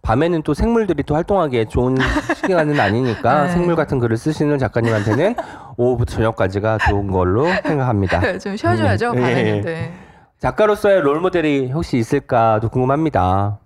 밤에는 0.04 0.42
또 0.44 0.54
생물들이 0.54 1.04
또 1.04 1.16
활동하기에 1.16 1.66
좋은 1.66 1.96
시간은 2.36 2.80
아니니까 2.80 3.44
네. 3.46 3.52
생물 3.52 3.76
같은 3.76 4.00
글을 4.00 4.18
쓰시는 4.18 4.58
작가님한테는 4.58 5.36
오후부터 5.78 6.16
저녁까지가 6.16 6.80
좋은 6.90 7.12
걸로 7.12 7.46
생각합니다. 7.64 8.38
좀 8.40 8.58
쉬어줘야죠. 8.58 9.12
음, 9.12 9.16
밤에는. 9.16 9.58
예. 9.58 9.62
네. 9.62 9.94
작가로서의 10.40 11.02
롤 11.02 11.20
모델이 11.22 11.72
혹시 11.72 11.98
있을까도 11.98 12.70
궁금합니다. 12.70 13.60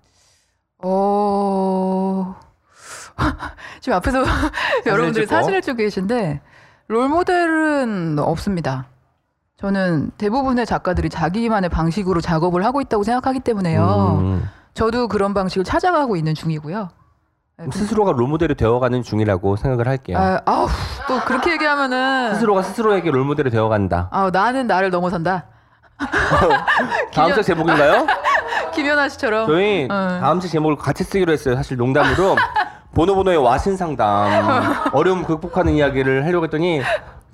어... 0.83 2.35
지금 3.79 3.95
앞에서 3.95 4.23
여러분들이 4.85 5.25
찍고. 5.25 5.35
사진을 5.35 5.61
찍고 5.61 5.77
계신데 5.77 6.41
롤 6.87 7.07
모델은 7.07 8.19
없습니다. 8.19 8.87
저는 9.57 10.11
대부분의 10.17 10.65
작가들이 10.65 11.09
자기만의 11.09 11.69
방식으로 11.69 12.19
작업을 12.19 12.65
하고 12.65 12.81
있다고 12.81 13.03
생각하기 13.03 13.39
때문에요. 13.39 14.17
음, 14.21 14.43
저도 14.75 15.07
그런 15.07 15.33
방식을 15.33 15.63
찾아가고 15.63 16.17
있는 16.17 16.35
중이고요. 16.35 16.89
네, 17.57 17.65
스스로가 17.71 18.11
롤 18.11 18.27
모델이 18.27 18.55
되어가는 18.55 19.01
중이라고 19.03 19.55
생각을 19.55 19.87
할게요. 19.87 20.17
아, 20.19 20.41
아우, 20.45 20.67
또 21.07 21.21
그렇게 21.21 21.53
얘기하면은 21.53 22.35
스스로가 22.35 22.61
스스로에게 22.61 23.09
롤 23.09 23.23
모델이 23.23 23.49
되어간다. 23.49 24.09
아, 24.11 24.29
나는 24.31 24.67
나를 24.67 24.89
넘어선다. 24.89 25.45
다음 27.13 27.33
주 27.33 27.41
제목인가요? 27.41 28.05
김연아 28.75 29.07
씨처럼. 29.07 29.47
저희 29.47 29.85
어. 29.89 30.19
다음 30.19 30.41
주 30.41 30.49
제목을 30.49 30.75
같이 30.75 31.05
쓰기로 31.05 31.31
했어요. 31.31 31.55
사실 31.55 31.77
농담으로 31.77 32.35
보노보노의 32.93 33.37
와신 33.37 33.77
상담 33.77 34.75
어려움 34.91 35.23
극복하는 35.23 35.73
이야기를 35.73 36.25
하려고 36.25 36.43
했더니 36.45 36.81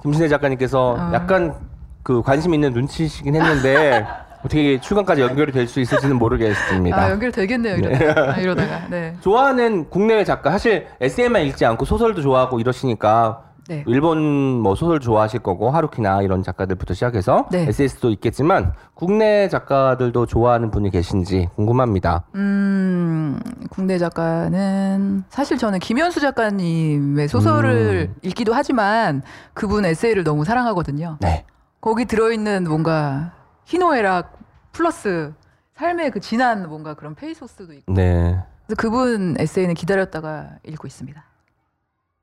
김신혜 0.03 0.27
작가님께서 0.27 0.91
어. 0.91 1.11
약간 1.13 1.55
그 2.03 2.21
관심 2.21 2.53
있는 2.53 2.73
눈치시긴 2.73 3.35
했는데 3.35 4.05
어떻게 4.43 4.79
출간까지 4.79 5.21
연결이 5.21 5.51
될 5.51 5.67
수 5.67 5.79
있을지는 5.79 6.17
모르겠습니다. 6.17 6.97
아, 6.97 7.11
연결되겠네요, 7.11 7.75
이러다가. 7.77 8.31
아, 8.33 8.37
이러다가. 8.37 8.87
네. 8.89 9.15
좋아하는 9.21 9.89
국내외 9.89 10.23
작가 10.25 10.51
사실 10.51 10.87
에세이만 10.99 11.43
읽지 11.43 11.65
않고 11.65 11.85
소설도 11.85 12.21
좋아하고 12.21 12.59
이러시니까 12.59 13.43
네. 13.69 13.83
일본 13.87 14.19
뭐 14.59 14.75
소설 14.75 14.99
좋아하실 14.99 15.41
거고 15.41 15.69
하루키나 15.69 16.23
이런 16.23 16.43
작가들부터 16.43 16.93
시작해서 16.93 17.47
네. 17.51 17.67
에세이스도 17.69 18.09
있겠지만 18.09 18.73
국내 18.95 19.47
작가들도 19.47 20.25
좋아하는 20.25 20.71
분이 20.71 20.89
계신지 20.89 21.47
궁금합니다. 21.55 22.23
음, 22.35 23.39
국내 23.69 23.97
작가는 23.97 25.23
사실 25.29 25.57
저는 25.57 25.79
김현수 25.79 26.19
작가님의 26.19 27.27
소설을 27.29 28.09
음. 28.09 28.15
읽기도 28.23 28.53
하지만 28.53 29.21
그분 29.53 29.85
에세이를 29.85 30.23
너무 30.25 30.43
사랑하거든요. 30.43 31.17
네. 31.21 31.45
거기 31.79 32.05
들어있는 32.05 32.65
뭔가 32.67 33.31
희노애락 33.71 34.37
플러스 34.73 35.33
삶의 35.77 36.11
그 36.11 36.19
진한 36.19 36.67
뭔가 36.67 36.93
그런 36.93 37.15
페이소스도 37.15 37.71
있고 37.73 37.93
네. 37.93 38.37
그래서 38.67 38.75
그분 38.77 39.35
에세이는 39.39 39.75
기다렸다가 39.75 40.49
읽고 40.67 40.87
있습니다. 40.87 41.23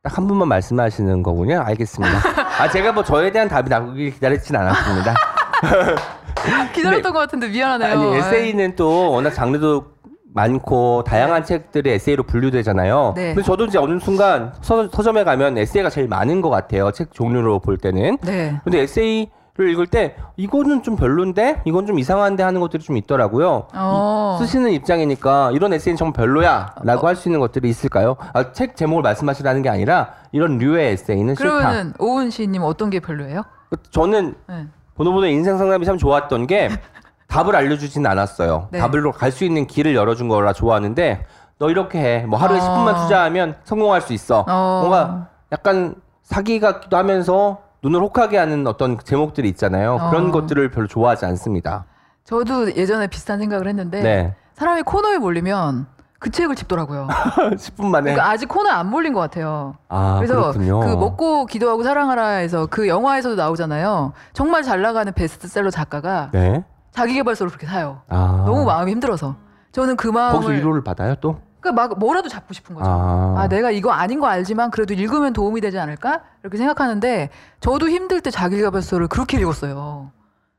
딱 0.02 0.16
한 0.18 0.26
분만 0.26 0.46
말씀하시는 0.48 1.22
거군요. 1.22 1.60
알겠습니다. 1.62 2.18
아 2.60 2.68
제가 2.70 2.92
뭐 2.92 3.02
저에 3.02 3.32
대한 3.32 3.48
답이 3.48 3.70
나오길 3.70 4.12
기다리진 4.12 4.56
않았습니다. 4.56 5.14
기다렸던 6.74 7.12
것 7.14 7.18
같은데 7.18 7.48
미안하네요. 7.48 7.92
아니 7.98 8.12
예. 8.14 8.18
에세이는 8.18 8.76
또 8.76 9.10
워낙 9.12 9.30
장르도 9.30 9.86
많고 10.34 11.02
다양한 11.04 11.44
책들이 11.44 11.90
에세이로 11.92 12.24
분류되잖아요. 12.24 13.14
네. 13.16 13.34
근데 13.34 13.42
저도 13.42 13.64
이제 13.64 13.78
어느 13.78 13.98
순간 13.98 14.52
서, 14.60 14.86
서점에 14.90 15.24
가면 15.24 15.56
에세이가 15.56 15.88
제일 15.88 16.08
많은 16.08 16.42
것 16.42 16.50
같아요. 16.50 16.92
책 16.92 17.12
종류로 17.12 17.60
볼 17.60 17.78
때는. 17.78 18.18
네. 18.22 18.60
근데 18.62 18.80
에세이를 18.82 19.32
읽을 19.66 19.86
때 19.88 20.14
이거는 20.36 20.82
좀 20.82 20.94
별론데 20.96 21.62
이건 21.64 21.86
좀 21.86 21.98
이상한데 21.98 22.42
하는 22.42 22.60
것들이 22.60 22.82
좀 22.82 22.96
있더라고요. 22.96 23.66
어. 23.74 24.36
쓰시는 24.40 24.70
입장이니까 24.70 25.50
이런 25.52 25.72
에세이는 25.72 25.96
정말 25.96 26.12
별로야라고 26.12 27.06
할 27.08 27.16
수 27.16 27.28
있는 27.28 27.40
것들이 27.40 27.68
있을까요? 27.68 28.16
아, 28.32 28.52
책 28.52 28.76
제목을 28.76 29.02
말씀하시라는 29.02 29.62
게 29.62 29.68
아니라 29.68 30.12
이런 30.30 30.58
류의 30.58 30.92
에세이는 30.92 31.34
싫다. 31.34 31.50
그러면은 31.50 31.92
오은 31.98 32.30
씨님 32.30 32.62
어떤 32.62 32.90
게 32.90 33.00
별로예요? 33.00 33.42
저는 33.90 34.34
네. 34.46 34.66
보노보노 34.94 35.26
인생 35.26 35.58
상담이 35.58 35.84
참 35.84 35.98
좋았던 35.98 36.46
게 36.46 36.68
답을 37.26 37.56
알려주진 37.56 38.06
않았어요. 38.06 38.68
네. 38.70 38.78
답으로 38.78 39.10
갈 39.12 39.32
수 39.32 39.44
있는 39.44 39.66
길을 39.66 39.94
열어준 39.94 40.28
거라 40.28 40.52
좋아하는데 40.52 41.24
너 41.58 41.70
이렇게 41.70 41.98
해. 41.98 42.24
뭐 42.26 42.38
하루에 42.38 42.60
어. 42.60 42.62
10분만 42.62 43.02
투자하면 43.02 43.56
성공할 43.64 44.00
수 44.02 44.12
있어. 44.12 44.44
어. 44.48 44.78
뭔가 44.80 45.28
약간 45.52 45.96
사기 46.22 46.60
같기도 46.60 46.96
하면서 46.96 47.58
눈을 47.82 48.00
혹하게 48.00 48.38
하는 48.38 48.66
어떤 48.66 48.98
제목들이 48.98 49.48
있잖아요. 49.50 49.98
그런 50.10 50.28
어. 50.28 50.32
것들을 50.32 50.70
별로 50.70 50.86
좋아하지 50.86 51.24
않습니다. 51.26 51.84
저도 52.24 52.74
예전에 52.74 53.06
비슷한 53.06 53.38
생각을 53.38 53.68
했는데 53.68 54.02
네. 54.02 54.34
사람이 54.54 54.82
코너에 54.82 55.18
몰리면 55.18 55.86
그 56.18 56.30
책을 56.30 56.56
집더라고요. 56.56 57.06
10분 57.56 57.86
만에. 57.86 58.12
그러니까 58.12 58.28
아직 58.30 58.46
코너에 58.48 58.72
안 58.72 58.90
몰린 58.90 59.12
것 59.12 59.20
같아요. 59.20 59.76
아, 59.88 60.16
그래서 60.16 60.34
그렇군요. 60.52 60.80
그 60.80 60.86
먹고 60.96 61.46
기도하고 61.46 61.84
사랑하라에서 61.84 62.66
그 62.66 62.88
영화에서도 62.88 63.36
나오잖아요. 63.36 64.12
정말 64.32 64.64
잘 64.64 64.82
나가는 64.82 65.12
베스트셀러 65.12 65.70
작가가 65.70 66.30
네. 66.32 66.64
자기계발서를 66.90 67.50
그렇게 67.50 67.66
사요. 67.68 68.00
아. 68.08 68.42
너무 68.44 68.64
마음이 68.64 68.90
힘들어서. 68.90 69.36
저는 69.70 69.96
그 69.96 70.08
마음을 70.08 70.40
거기서 70.40 70.52
위로를 70.52 70.82
받아요 70.82 71.14
또? 71.20 71.38
그러니까 71.60 71.88
막 71.88 71.98
뭐라도 71.98 72.28
잡고 72.28 72.54
싶은 72.54 72.74
거죠. 72.74 72.88
아. 72.88 73.34
아, 73.38 73.48
내가 73.48 73.70
이거 73.70 73.90
아닌 73.90 74.20
거 74.20 74.26
알지만 74.26 74.70
그래도 74.70 74.94
읽으면 74.94 75.32
도움이 75.32 75.60
되지 75.60 75.78
않을까? 75.78 76.22
이렇게 76.42 76.56
생각하는데 76.56 77.30
저도 77.60 77.88
힘들 77.88 78.20
때 78.20 78.30
자기계발서를 78.30 79.08
그렇게 79.08 79.38
읽었어요. 79.38 80.12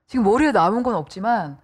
지금 0.08 0.26
머리에 0.26 0.52
남은 0.52 0.84
건 0.84 0.96
없지만 0.96 1.58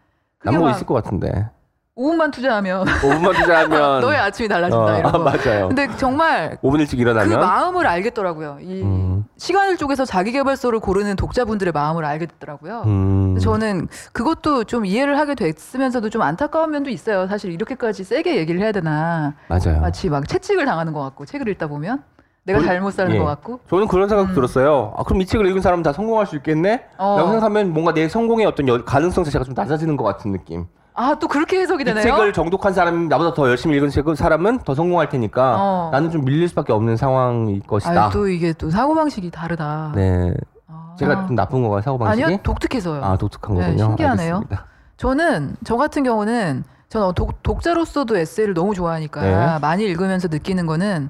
남은 0.43 0.59
거막 0.59 0.75
있을 0.75 0.85
것 0.85 0.93
같은데. 0.93 1.49
5분만 1.97 2.29
투자하면 2.33 2.83
5분만 2.85 3.33
투자하면 3.37 4.01
너의 4.01 4.17
아침이 4.17 4.49
달라진다 4.49 4.95
어, 4.95 4.97
이런 4.99 5.11
거. 5.13 5.19
맞아요. 5.19 5.67
근데 5.69 5.87
정말 5.95 6.57
5분 6.61 6.79
일찍 6.81 6.97
그 6.97 7.01
일어나면 7.01 7.39
마음을 7.39 7.87
알겠더라고요. 7.87 8.57
이 8.61 8.81
음. 8.81 9.23
시간을 9.37 9.77
쪼개서 9.77 10.03
자기계발서를 10.03 10.79
고르는 10.81 11.15
독자분들의 11.15 11.71
마음을 11.71 12.03
알게 12.03 12.25
됐더라고요. 12.25 12.83
음. 12.85 13.37
저는 13.39 13.87
그것도 14.11 14.65
좀 14.65 14.85
이해를 14.85 15.17
하게 15.17 15.35
됐으면서도 15.35 16.09
좀 16.09 16.21
안타까운 16.21 16.71
면도 16.71 16.89
있어요. 16.89 17.27
사실 17.27 17.51
이렇게까지 17.53 18.03
세게 18.03 18.35
얘기를 18.35 18.59
해야 18.59 18.73
되나. 18.73 19.35
맞아요. 19.47 19.79
마치 19.79 20.09
막 20.09 20.27
채찍을 20.27 20.65
당하는 20.65 20.91
것 20.91 20.99
같고 21.01 21.25
책을 21.25 21.47
읽다 21.47 21.67
보면 21.67 22.03
내가 22.43 22.59
우리- 22.59 22.67
잘못 22.67 22.91
사는 22.91 23.13
예. 23.15 23.17
것 23.17 23.23
같고. 23.23 23.61
저는 23.69 23.87
그런 23.87 24.09
생각 24.09 24.29
음. 24.31 24.33
들었어요. 24.35 24.93
아, 24.97 25.03
그럼 25.03 25.21
이 25.21 25.25
책을 25.25 25.47
읽은 25.47 25.61
사람은 25.61 25.81
다 25.81 25.93
성공할 25.93 26.25
수 26.27 26.35
있겠네? 26.35 26.83
어. 26.97 27.15
라고 27.17 27.29
생각하면 27.29 27.71
뭔가 27.71 27.93
내 27.93 28.09
성공의 28.09 28.45
어떤 28.45 28.67
여- 28.67 28.83
가능성 28.83 29.23
자체가 29.23 29.45
좀 29.45 29.53
낮아지는 29.55 29.95
것 29.95 30.03
같은 30.03 30.33
느낌. 30.33 30.65
아 30.97 31.15
또 31.19 31.27
그렇게 31.27 31.59
해석이 31.59 31.81
이 31.81 31.85
되네요. 31.85 32.03
책을 32.03 32.31
정독한 32.33 32.73
사람이 32.73 33.07
나보다 33.07 33.33
더 33.33 33.49
열심히 33.49 33.75
읽은 33.77 33.89
책- 33.89 34.05
사람은 34.15 34.59
더 34.59 34.73
성공할 34.73 35.09
테니까 35.09 35.55
어. 35.59 35.89
나는 35.91 36.09
좀 36.09 36.23
밀릴 36.23 36.47
수밖에 36.49 36.71
없는 36.73 36.95
상황일 36.95 37.61
것이다. 37.61 38.05
아, 38.05 38.09
또 38.09 38.27
이게 38.29 38.53
또 38.53 38.69
사고 38.69 38.95
방식이 38.95 39.29
다르다. 39.29 39.91
네. 39.95 40.33
아. 40.67 40.95
제가 40.97 41.27
좀 41.27 41.35
나쁜 41.35 41.61
건가요, 41.63 41.81
사고방식이? 41.81 42.23
아니요 42.23 42.37
독특해서요. 42.43 43.03
아, 43.03 43.17
독특한 43.17 43.55
네, 43.57 43.61
거군요. 43.65 43.83
신기하네요. 43.85 44.35
알겠습니다. 44.35 44.65
저는 44.97 45.55
저 45.65 45.75
같은 45.75 46.03
경우는 46.03 46.63
저는 46.87 47.13
독, 47.13 47.43
독자로서도 47.43 48.15
에세이를 48.17 48.53
너무 48.53 48.73
좋아하니까 48.73 49.21
네. 49.21 49.59
많이 49.59 49.83
읽으면서 49.83 50.29
느끼는 50.29 50.65
거는 50.65 51.09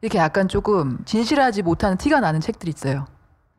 이렇게 0.00 0.18
약간 0.18 0.48
조금 0.48 0.98
진실하지 1.04 1.62
못하는 1.62 1.98
티가 1.98 2.20
나는 2.20 2.40
책들이 2.40 2.70
있어요. 2.70 3.04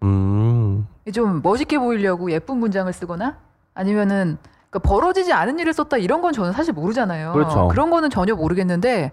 음. 0.02 0.88
좀 1.14 1.42
멋있게 1.44 1.78
보이려고 1.78 2.32
예쁜 2.32 2.58
문장을 2.58 2.92
쓰거나 2.92 3.38
아니면은 3.76 4.38
그러니까 4.70 4.90
벌어지지 4.90 5.34
않은 5.34 5.60
일을 5.60 5.74
썼다 5.74 5.98
이런 5.98 6.22
건 6.22 6.34
저는 6.34 6.52
사실 6.52 6.74
모르잖아요. 6.74 7.34
그렇죠. 7.34 7.72
런 7.74 7.90
거는 7.90 8.10
전혀 8.10 8.36
모르겠는데 8.36 9.12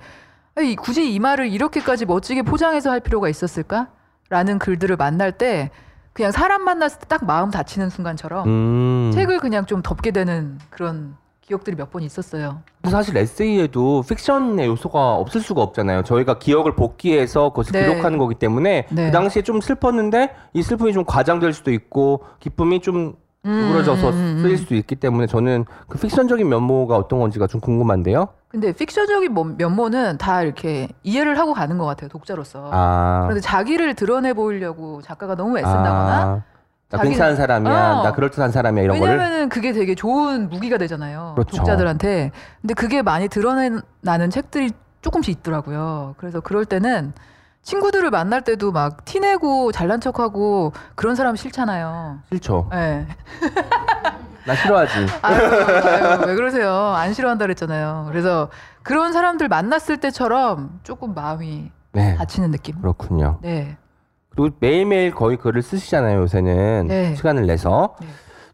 아니, 0.56 0.76
굳이 0.76 1.12
이 1.12 1.18
말을 1.18 1.48
이렇게까지 1.48 2.06
멋지게 2.06 2.42
포장해서 2.42 2.90
할 2.90 3.00
필요가 3.00 3.28
있었을까? 3.28 3.88
라는 4.30 4.58
글들을 4.58 4.96
만날 4.96 5.32
때 5.32 5.70
그냥 6.12 6.30
사람 6.32 6.62
만났을 6.62 7.00
때 7.00 7.06
딱 7.08 7.24
마음 7.24 7.50
다치는 7.50 7.90
순간처럼 7.90 8.48
음. 8.48 9.10
책을 9.12 9.38
그냥 9.40 9.66
좀 9.66 9.82
덮게 9.82 10.10
되는 10.12 10.58
그런 10.70 11.16
기억들이 11.42 11.76
몇 11.76 11.90
번 11.90 12.02
있었어요. 12.02 12.62
사실 12.88 13.16
에세이에도 13.16 14.02
픽션의 14.08 14.66
요소가 14.66 15.16
없을 15.16 15.40
수가 15.42 15.60
없잖아요. 15.60 16.02
저희가 16.04 16.38
기억을 16.38 16.74
복귀해서 16.74 17.50
그것을 17.50 17.72
네. 17.72 17.86
기록하는 17.86 18.16
거기 18.18 18.34
때문에 18.36 18.86
네. 18.90 19.06
그 19.06 19.10
당시에 19.12 19.42
좀 19.42 19.60
슬펐는데 19.60 20.34
이 20.54 20.62
슬픔이 20.62 20.92
좀 20.94 21.04
과장될 21.04 21.52
수도 21.52 21.70
있고 21.72 22.24
기쁨이 22.40 22.80
좀 22.80 23.14
누그러져서 23.44 24.08
음, 24.10 24.14
음, 24.14 24.18
음. 24.38 24.42
쓰일 24.42 24.58
수도 24.58 24.74
있기 24.74 24.96
때문에 24.96 25.26
저는 25.26 25.66
그 25.88 25.98
픽션적인 25.98 26.48
면모가 26.48 26.96
어떤 26.96 27.20
건지가 27.20 27.46
좀 27.46 27.60
궁금한데요. 27.60 28.28
근데 28.48 28.72
픽션적인 28.72 29.32
뭐- 29.34 29.44
면모는 29.44 30.16
다 30.18 30.42
이렇게 30.42 30.88
이해를 31.02 31.38
하고 31.38 31.52
가는 31.52 31.76
것 31.76 31.84
같아요, 31.84 32.08
독자로서. 32.08 32.70
아, 32.72 33.20
그런데 33.24 33.40
자기를 33.40 33.94
드러내 33.94 34.32
보이려고 34.32 35.02
작가가 35.02 35.34
너무 35.34 35.58
애쓴다거나 35.58 35.90
아, 36.22 36.42
나 36.90 36.98
자기- 36.98 37.10
괜찮은 37.10 37.36
사람이야, 37.36 37.92
어. 37.98 38.02
나 38.04 38.12
그럴듯한 38.12 38.50
사람이야 38.50 38.84
이런 38.84 38.98
거를. 38.98 39.12
왜냐면은 39.16 39.48
그게 39.48 39.72
되게 39.72 39.94
좋은 39.94 40.48
무기가 40.48 40.78
되잖아요. 40.78 41.32
그렇죠. 41.34 41.56
독자들한테. 41.58 42.30
근데 42.62 42.74
그게 42.74 43.02
많이 43.02 43.28
드러나는 43.28 44.30
책들이 44.30 44.70
조금씩 45.02 45.38
있더라고요. 45.40 46.14
그래서 46.16 46.40
그럴 46.40 46.64
때는 46.64 47.12
친구들을 47.68 48.10
만날 48.10 48.42
때도 48.42 48.72
막 48.72 49.04
티내고 49.04 49.72
잘난 49.72 50.00
척하고 50.00 50.72
그런 50.94 51.14
사람 51.16 51.34
싫잖아요. 51.34 52.18
싫죠. 52.30 52.70
예. 52.74 53.06
나 54.46 54.54
싫어하지. 54.54 54.92
아유, 55.22 55.42
아유, 55.42 56.22
왜 56.26 56.34
그러세요? 56.34 56.70
안 56.94 57.14
싫어한다 57.14 57.46
그랬잖아요. 57.46 58.06
그래서 58.10 58.50
그런 58.82 59.14
사람들 59.14 59.48
만났을 59.48 59.96
때처럼 59.96 60.80
조금 60.82 61.14
마음이 61.14 61.70
네, 61.92 62.14
다치는 62.16 62.50
느낌. 62.50 62.78
그렇군요. 62.82 63.38
네. 63.40 63.78
그리고 64.28 64.54
매일매일 64.60 65.12
거의 65.14 65.36
글을 65.38 65.62
쓰시잖아요 65.62 66.20
요새는 66.20 66.86
네. 66.88 67.14
시간을 67.14 67.46
내서. 67.46 67.96
네. 68.00 68.06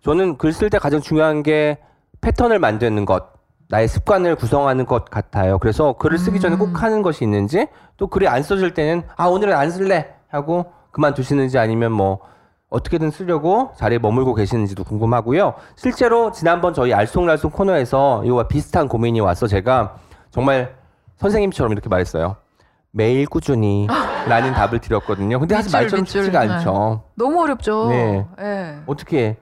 저는 0.02 0.38
글 0.38 0.52
쓸 0.52 0.70
때 0.70 0.78
가장 0.78 1.00
중요한 1.00 1.42
게 1.42 1.78
패턴을 2.20 2.58
만드는 2.60 3.04
것, 3.04 3.24
나의 3.70 3.86
습관을 3.86 4.34
구성하는 4.34 4.84
것 4.84 5.04
같아요. 5.10 5.58
그래서 5.58 5.92
글을 5.92 6.18
쓰기 6.18 6.40
전에 6.40 6.56
음. 6.56 6.58
꼭 6.58 6.82
하는 6.82 7.02
것이 7.02 7.22
있는지, 7.24 7.68
또 7.96 8.08
글이 8.08 8.26
안 8.26 8.42
써질 8.42 8.74
때는 8.74 9.04
아 9.16 9.26
오늘은 9.26 9.54
안 9.54 9.70
쓸래 9.70 10.08
하고 10.28 10.72
그만두시는지 10.90 11.56
아니면 11.56 11.92
뭐 11.92 12.18
어떻게든 12.68 13.10
쓰려고 13.12 13.72
자리에 13.76 13.98
머물고 13.98 14.34
계시는지도 14.34 14.82
궁금하고요. 14.84 15.54
실제로 15.76 16.32
지난번 16.32 16.74
저희 16.74 16.90
알쏭달쏭 16.90 17.52
코너에서 17.52 18.24
이와 18.24 18.48
비슷한 18.48 18.88
고민이 18.88 19.20
와서 19.20 19.46
제가 19.46 19.96
정말 20.32 20.74
선생님처럼 21.16 21.72
이렇게 21.72 21.88
말했어요. 21.88 22.36
매일 22.90 23.26
꾸준히 23.26 23.86
라는 24.26 24.52
답을 24.52 24.80
드렸거든요. 24.80 25.38
근데 25.38 25.54
사실 25.54 25.68
밑줄, 25.68 25.80
말처럼 25.80 26.02
밑줄. 26.02 26.22
쉽지가 26.24 26.44
네. 26.44 26.52
않죠. 26.54 27.02
너무 27.14 27.40
어렵죠. 27.42 27.88
네. 27.88 28.26
예. 28.40 28.78
어떻게 28.86 29.36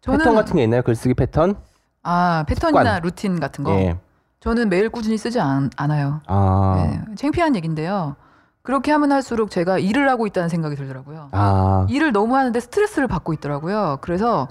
저는 0.00 0.18
패턴 0.18 0.34
같은 0.34 0.56
게 0.56 0.62
있나요? 0.62 0.80
글쓰기 0.82 1.12
패턴? 1.12 1.56
아 2.04 2.44
패턴이나 2.46 2.80
습관. 2.84 3.02
루틴 3.02 3.40
같은 3.40 3.64
거. 3.64 3.72
예. 3.72 3.98
저는 4.40 4.68
매일 4.68 4.90
꾸준히 4.90 5.16
쓰지 5.16 5.40
않, 5.40 5.70
않아요. 5.76 6.20
아. 6.26 6.74
네, 6.76 7.14
창피한 7.16 7.56
얘긴데요. 7.56 8.14
그렇게 8.62 8.92
하면 8.92 9.10
할수록 9.12 9.50
제가 9.50 9.78
일을 9.78 10.08
하고 10.08 10.26
있다는 10.26 10.48
생각이 10.48 10.76
들더라고요. 10.76 11.28
아. 11.32 11.86
일을 11.88 12.12
너무 12.12 12.36
하는데 12.36 12.58
스트레스를 12.60 13.08
받고 13.08 13.32
있더라고요. 13.34 13.98
그래서 14.02 14.48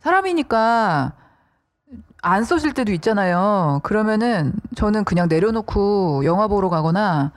사람이니까 0.00 1.12
안 2.22 2.44
써질 2.44 2.72
때도 2.72 2.92
있잖아요. 2.92 3.80
그러면은 3.82 4.52
저는 4.74 5.04
그냥 5.04 5.28
내려놓고 5.28 6.24
영화 6.24 6.46
보러 6.48 6.68
가거나 6.70 7.32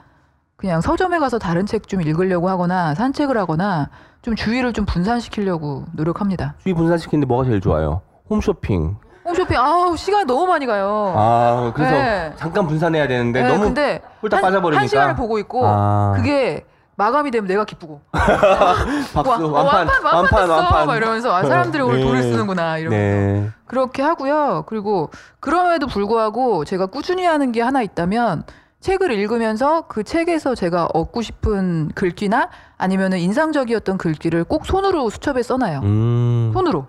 그냥 0.55 0.79
서점에 0.81 1.19
가서 1.19 1.39
다른 1.39 1.65
책 1.65 1.87
좀 1.87 2.01
읽으려고 2.01 2.49
하거나 2.49 2.95
산책을 2.95 3.37
하거나 3.37 3.89
좀 4.21 4.35
주의를 4.35 4.73
좀 4.73 4.85
분산시키려고 4.85 5.85
노력합니다. 5.93 6.55
주의 6.59 6.73
분산시키는데 6.73 7.27
뭐가 7.27 7.45
제일 7.45 7.59
좋아요? 7.61 8.01
홈쇼핑. 8.29 8.95
홈쇼핑 9.27 9.57
아우 9.57 9.97
시간이 9.97 10.25
너무 10.25 10.45
많이 10.47 10.65
가요. 10.65 11.13
아, 11.15 11.71
그래서 11.75 11.91
네. 11.91 12.33
잠깐 12.37 12.65
분산해야 12.67 13.07
되는데 13.07 13.43
네, 13.43 13.49
너무 13.49 13.63
근데 13.65 14.01
홀딱 14.21 14.37
한, 14.37 14.41
빠져버리니까. 14.41 14.81
한 14.81 14.87
시간을 14.87 15.15
보고 15.15 15.37
있고 15.39 15.63
아. 15.65 16.13
그게 16.15 16.65
마감이 16.95 17.29
되면 17.29 17.47
내가 17.47 17.63
기쁘고 17.65 18.01
박수 18.11 19.29
와, 19.29 19.37
어, 19.37 19.51
완판 19.65 19.87
완판 19.87 20.03
완판 20.15 20.49
완판. 20.49 20.87
막 20.87 20.95
이러면서 20.95 21.31
아 21.33 21.43
사람들이 21.43 21.83
오늘 21.83 21.97
네. 21.99 22.03
돈을 22.05 22.21
쓰는구나 22.23 22.77
이러면서 22.79 23.05
네. 23.05 23.49
그렇게 23.65 24.01
하고요. 24.01 24.63
그리고 24.67 25.11
그럼에도 25.39 25.87
불구하고 25.87 26.65
제가 26.65 26.87
꾸준히 26.87 27.25
하는 27.25 27.51
게 27.51 27.61
하나 27.61 27.81
있다면 27.81 28.43
책을 28.79 29.11
읽으면서 29.11 29.83
그 29.87 30.03
책에서 30.03 30.55
제가 30.55 30.87
얻고 30.93 31.21
싶은 31.21 31.89
글귀나 31.95 32.49
아니면은 32.77 33.17
인상적이었던 33.19 33.97
글귀를 33.97 34.43
꼭 34.45 34.65
손으로 34.65 35.09
수첩에 35.09 35.43
써놔요. 35.43 35.79
음. 35.83 36.51
손으로. 36.53 36.85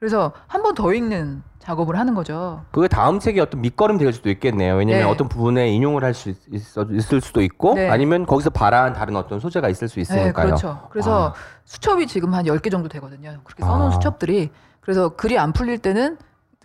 그래서 0.00 0.32
한 0.46 0.62
번 0.62 0.74
더 0.74 0.92
읽는 0.92 1.42
작업을 1.68 1.98
하는 1.98 2.14
거죠. 2.14 2.62
그게 2.70 2.88
다음 2.88 3.18
책의 3.18 3.42
어떤 3.42 3.60
밑거름 3.60 3.98
될 3.98 4.10
수도 4.14 4.30
있겠네요. 4.30 4.76
왜냐면 4.76 5.02
네. 5.04 5.10
어떤 5.10 5.28
부분에 5.28 5.68
인용을 5.68 6.02
할 6.02 6.14
수 6.14 6.32
있을 6.50 7.20
수도 7.20 7.42
있고 7.42 7.74
네. 7.74 7.90
아니면 7.90 8.24
거기서 8.24 8.48
발화한 8.50 8.94
다른 8.94 9.14
어떤 9.14 9.38
소재가 9.38 9.68
있을 9.68 9.86
수 9.86 9.96
네, 9.96 10.00
있으니까요. 10.00 10.46
그렇죠. 10.46 10.88
그래서 10.90 11.28
아. 11.28 11.34
수첩이 11.66 12.06
지금 12.06 12.32
한 12.32 12.46
10개 12.46 12.70
정도 12.70 12.88
되거든요. 12.88 13.36
그렇게 13.44 13.62
써놓은 13.62 13.88
아. 13.88 13.90
수첩들이. 13.90 14.50
그래서 14.80 15.10
글이 15.10 15.38
안 15.38 15.52
풀릴 15.52 15.78
때는 15.78 16.16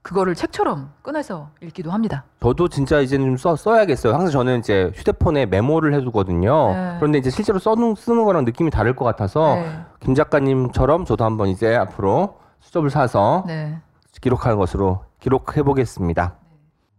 그거를 0.02 0.36
책처럼 0.36 0.92
꺼내서 1.04 1.50
읽기도 1.62 1.92
합니다. 1.92 2.24
저도 2.42 2.70
진짜 2.70 3.02
이제는 3.02 3.26
좀 3.26 3.38
써, 3.38 3.56
써야겠어요. 3.58 4.14
항상 4.14 4.32
저는 4.32 4.60
이제 4.60 4.90
휴대폰에 4.96 5.46
메모를 5.48 5.94
해두거든요. 5.96 6.74
네. 6.74 6.96
그런데 7.00 7.18
이제 7.18 7.30
실제로 7.30 7.60
써는 7.60 7.96
쓰는 7.96 8.24
거랑 8.24 8.46
느낌이 8.46 8.72
다를 8.72 8.96
것 8.96 9.04
같아서 9.04 9.56
네. 9.56 9.80
김 10.00 10.16
작가님처럼 10.16 11.04
저도 11.06 11.26
한번 11.26 11.50
이제 11.50 11.76
앞으로 11.76 12.38
수첩을 12.62 12.90
사서 12.90 13.44
네. 13.46 13.78
기록하는 14.24 14.58
것으로 14.58 15.04
기록해 15.20 15.64
보겠습니다. 15.64 16.36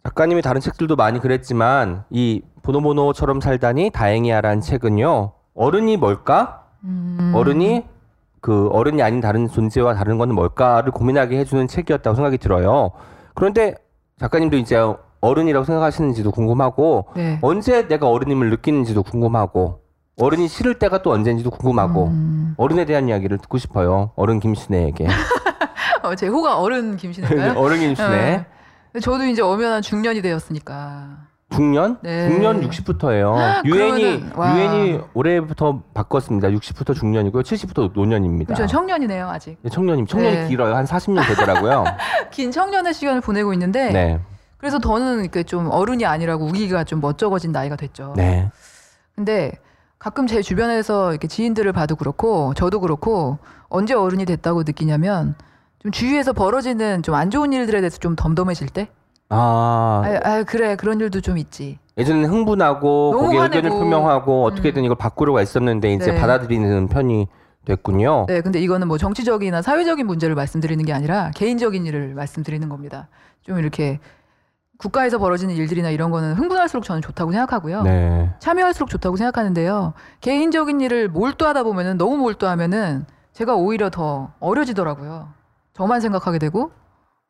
작가님이 0.04 0.42
다른 0.42 0.60
책들도 0.60 0.94
많이 0.96 1.18
그랬지만 1.18 2.04
이 2.10 2.42
보노보노처럼 2.62 3.40
살다니 3.40 3.90
다행이야라는 3.90 4.60
책은요. 4.60 5.32
어른이 5.54 5.96
뭘까? 5.96 6.64
음. 6.84 7.32
어른이 7.34 7.84
그 8.42 8.68
어른이 8.68 9.02
아닌 9.02 9.20
다른 9.22 9.48
존재와 9.48 9.94
다른 9.94 10.18
건 10.18 10.34
뭘까를 10.34 10.92
고민하게 10.92 11.38
해주는 11.38 11.66
책이었다고 11.66 12.14
생각이 12.14 12.36
들어요. 12.36 12.90
그런데 13.34 13.74
작가님도 14.20 14.58
이제 14.58 14.76
어른이라고 15.22 15.64
생각하시는지도 15.64 16.30
궁금하고 16.30 17.06
네. 17.16 17.38
언제 17.40 17.88
내가 17.88 18.10
어른임을 18.10 18.50
느끼는지도 18.50 19.02
궁금하고 19.02 19.80
어른이 20.20 20.48
싫을 20.48 20.78
때가 20.78 21.00
또 21.00 21.10
언제인지도 21.12 21.50
궁금하고 21.50 22.08
음. 22.08 22.54
어른에 22.58 22.84
대한 22.84 23.08
이야기를 23.08 23.38
듣고 23.38 23.56
싶어요. 23.56 24.10
어른 24.14 24.38
김신혜에게. 24.40 25.06
어, 26.04 26.14
제 26.14 26.28
호가 26.28 26.58
어른 26.58 26.96
김신인가요? 26.96 27.54
어른 27.58 27.80
김신혜. 27.80 28.08
네. 28.08 28.46
근데 28.92 29.02
저도 29.02 29.24
이제 29.24 29.42
엄연한 29.42 29.82
중년이 29.82 30.22
되었으니까. 30.22 31.24
중년? 31.50 31.98
네. 32.02 32.28
중년 32.28 32.60
60부터예요. 32.68 33.64
유엔이 33.64 34.02
그러면은, 34.02 34.32
와. 34.36 34.56
유엔이 34.56 35.00
올해부터 35.14 35.82
바꿨습니다. 35.94 36.48
60부터 36.48 36.94
중년이고요. 36.94 37.42
70부터 37.42 37.92
노년입니다. 37.94 38.54
전 38.54 38.66
청년이네요 38.66 39.28
아직. 39.28 39.56
네, 39.62 39.70
청년님 39.70 40.06
청년이 40.06 40.36
네. 40.36 40.48
길어요. 40.48 40.74
한 40.74 40.84
40년 40.84 41.26
되더라고요. 41.28 41.84
긴 42.30 42.50
청년의 42.50 42.92
시간을 42.92 43.20
보내고 43.20 43.52
있는데 43.52 43.92
네. 43.92 44.20
그래서 44.58 44.78
더는 44.78 45.20
이렇게 45.20 45.42
좀 45.44 45.70
어른이 45.70 46.04
아니라고 46.06 46.44
우기가 46.46 46.84
좀 46.84 47.00
멋쩍어진 47.00 47.52
나이가 47.52 47.76
됐죠. 47.76 48.14
네. 48.16 48.50
근데 49.14 49.52
가끔 49.98 50.26
제 50.26 50.42
주변에서 50.42 51.12
이렇게 51.12 51.28
지인들을 51.28 51.70
봐도 51.72 51.94
그렇고 51.94 52.52
저도 52.54 52.80
그렇고 52.80 53.38
언제 53.68 53.94
어른이 53.94 54.24
됐다고 54.24 54.64
느끼냐면 54.64 55.36
좀 55.84 55.92
주위에서 55.92 56.32
벌어지는 56.32 57.02
좀 57.02 57.14
안 57.14 57.30
좋은 57.30 57.52
일들에 57.52 57.80
대해서 57.80 57.98
좀 57.98 58.16
덤덤해질 58.16 58.70
때, 58.70 58.88
아, 59.28 60.02
아, 60.04 60.20
아 60.28 60.42
그래 60.42 60.76
그런 60.76 60.98
일도 60.98 61.20
좀 61.20 61.36
있지. 61.36 61.78
예전에는 61.98 62.28
흥분하고 62.28 63.12
거기에 63.12 63.38
화내고. 63.38 63.56
의견을 63.66 63.78
표명하고 63.78 64.44
어떻게든 64.44 64.82
이걸 64.82 64.96
바꾸려고 64.96 65.38
했었는데 65.40 65.92
이제 65.92 66.12
네. 66.12 66.20
받아들이는 66.20 66.88
편이 66.88 67.28
됐군요. 67.66 68.24
네, 68.28 68.40
근데 68.40 68.60
이거는 68.60 68.88
뭐 68.88 68.98
정치적이나 68.98 69.62
사회적인 69.62 70.06
문제를 70.06 70.34
말씀드리는 70.34 70.82
게 70.86 70.92
아니라 70.92 71.30
개인적인 71.34 71.84
일을 71.86 72.14
말씀드리는 72.14 72.66
겁니다. 72.68 73.08
좀 73.42 73.58
이렇게 73.58 74.00
국가에서 74.78 75.18
벌어지는 75.18 75.54
일들이나 75.54 75.90
이런 75.90 76.10
거는 76.10 76.34
흥분할수록 76.34 76.84
저는 76.84 77.00
좋다고 77.02 77.30
생각하고요. 77.30 77.82
네. 77.82 78.30
참여할수록 78.40 78.88
좋다고 78.88 79.16
생각하는데요. 79.16 79.92
개인적인 80.20 80.80
일을 80.80 81.08
몰두하다 81.08 81.62
보면은 81.62 81.96
너무 81.98 82.16
몰두하면은 82.16 83.04
제가 83.34 83.54
오히려 83.54 83.88
더 83.90 84.32
어려지더라고요. 84.40 85.28
저만 85.74 86.00
생각하게 86.00 86.38
되고 86.38 86.70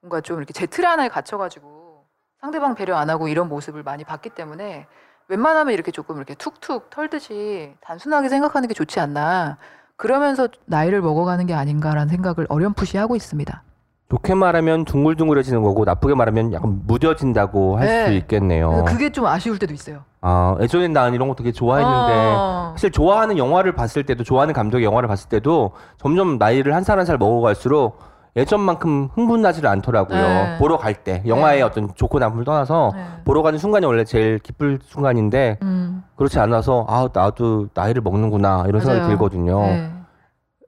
뭔가 0.03 0.21
좀 0.21 0.37
이렇게 0.39 0.53
제 0.53 0.67
틀 0.67 0.85
하나에 0.87 1.09
갇혀가지고 1.09 2.05
상대방 2.41 2.75
배려 2.75 2.97
안 2.97 3.09
하고 3.11 3.27
이런 3.29 3.49
모습을 3.49 3.83
많이 3.83 4.05
봤기 4.05 4.31
때문에 4.31 4.87
웬만하면 5.29 5.73
이렇게 5.73 5.91
조금 5.91 6.17
이렇게 6.19 6.35
툭툭 6.35 6.91
털듯이 6.91 7.73
단순하게 7.81 8.29
생각하는 8.29 8.69
게 8.69 8.75
좋지 8.75 9.01
않나. 9.01 9.57
그러면서 9.97 10.49
나이를 10.67 11.01
먹어가는 11.01 11.47
게 11.47 11.55
아닌가라는 11.55 12.09
생각을 12.09 12.47
어렴풋이 12.51 12.99
하고 12.99 13.17
있습니다. 13.17 13.63
좋게 14.11 14.35
말하면 14.35 14.85
둥글둥글해지는 14.85 15.63
거고 15.63 15.85
나쁘게 15.87 16.15
말하면 16.15 16.53
약간 16.53 16.83
무뎌진다고 16.87 17.79
할 17.79 17.87
네. 17.87 18.07
수 18.07 18.13
있겠네요. 18.13 18.69
그래서 18.69 18.85
그게 18.85 19.11
좀 19.11 19.25
아쉬울 19.25 19.59
때도 19.59 19.73
있어요. 19.73 20.05
아, 20.21 20.57
예전엔 20.61 20.93
난 20.93 21.15
이런 21.15 21.29
거 21.29 21.35
되게 21.35 21.51
좋아했는데 21.53 22.13
어. 22.37 22.73
사실 22.77 22.91
좋아하는 22.91 23.39
영화를 23.39 23.73
봤을 23.75 24.05
때도 24.05 24.23
좋아하는 24.23 24.53
감독의 24.53 24.85
영화를 24.85 25.09
봤을 25.09 25.31
때도 25.31 25.73
점점 25.97 26.37
나이를 26.39 26.75
한 26.75 26.83
살 26.83 26.99
한 26.99 27.07
살 27.07 27.17
먹어갈수록 27.17 27.99
예전만큼 28.37 29.11
흥분하지를 29.15 29.69
않더라고요. 29.71 30.19
네. 30.21 30.57
보러 30.59 30.77
갈 30.77 30.95
때 31.05 31.23
영화의 31.27 31.59
네. 31.59 31.63
어떤 31.63 31.95
좋고 31.95 32.19
나쁨을 32.19 32.45
떠나서 32.45 32.93
네. 32.95 33.05
보러 33.25 33.43
가는 33.43 33.59
순간이 33.59 33.87
원래 33.87 34.05
제일 34.05 34.39
기쁠 34.39 34.79
순간인데 34.83 35.59
음, 35.63 36.03
그렇지 36.17 36.39
않아서 36.41 36.85
아 36.89 37.09
나도 37.13 37.69
나이를 37.75 38.03
먹는구나 38.03 38.65
이런 38.69 38.81
생각이. 38.81 39.07
들거든요. 39.09 39.61
네. 39.61 39.93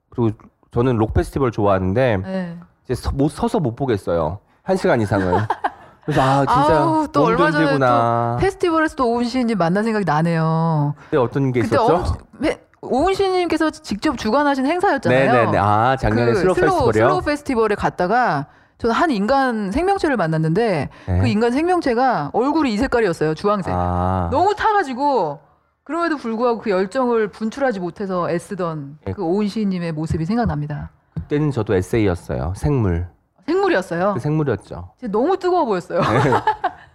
그리고 0.09 0.31
저는 0.71 0.95
록 0.97 1.13
페스티벌 1.13 1.51
좋아하는데 1.51 2.17
네. 2.23 2.57
이제 2.85 2.95
서, 2.95 3.11
못 3.11 3.29
서서 3.31 3.59
못 3.59 3.75
보겠어요. 3.75 4.39
한 4.63 4.75
시간 4.77 5.01
이상을. 5.01 5.25
그래서 6.05 6.21
아 6.21 6.37
진짜 6.45 6.79
아우, 6.79 7.07
또 7.11 7.23
얼마 7.25 7.51
전에 7.51 7.63
힘들구나. 7.65 8.37
페스티벌에서도 8.39 9.11
오은 9.11 9.25
시인님 9.25 9.57
만난 9.57 9.83
생각이 9.83 10.05
나네요. 10.05 10.93
그때 11.05 11.17
어떤 11.17 11.51
게 11.51 11.59
있었죠? 11.61 11.95
엄- 11.95 12.45
회- 12.45 12.61
오은 12.81 13.13
시인님께서 13.13 13.69
직접 13.71 14.17
주관하신 14.17 14.65
행사였잖아요. 14.65 15.31
네네네. 15.33 15.57
아 15.57 15.95
작년에 15.99 16.33
그 16.33 16.39
슬로우 16.39 16.55
페스티벌이요. 16.55 16.91
슬로우 16.93 17.21
페스티벌에 17.21 17.75
갔다가 17.75 18.47
저는 18.77 18.93
한 18.93 19.09
인간 19.09 19.71
생명체를 19.71 20.17
만났는데 20.17 20.89
네. 21.07 21.19
그 21.19 21.27
인간 21.27 21.51
생명체가 21.51 22.29
얼굴이 22.33 22.71
이 22.73 22.77
색깔이었어요. 22.77 23.33
주황색. 23.33 23.73
아, 23.75 24.29
너무 24.31 24.53
타가지고 24.55 25.39
그럼에도 25.83 26.17
불구하고 26.17 26.59
그 26.59 26.69
열정을 26.69 27.29
분출하지 27.29 27.79
못해서 27.79 28.29
애쓰던 28.29 28.99
네. 29.05 29.13
그 29.13 29.23
오은 29.23 29.47
시인님의 29.47 29.93
모습이 29.93 30.25
생각납니다. 30.25 30.91
그때는 31.15 31.49
저도 31.49 31.73
에세이였어요. 31.75 32.53
생물. 32.55 33.07
생물이었어요. 33.47 34.13
그 34.15 34.19
생물이었죠. 34.19 34.89
너무 35.09 35.37
뜨거워 35.37 35.65
보였어요. 35.65 36.01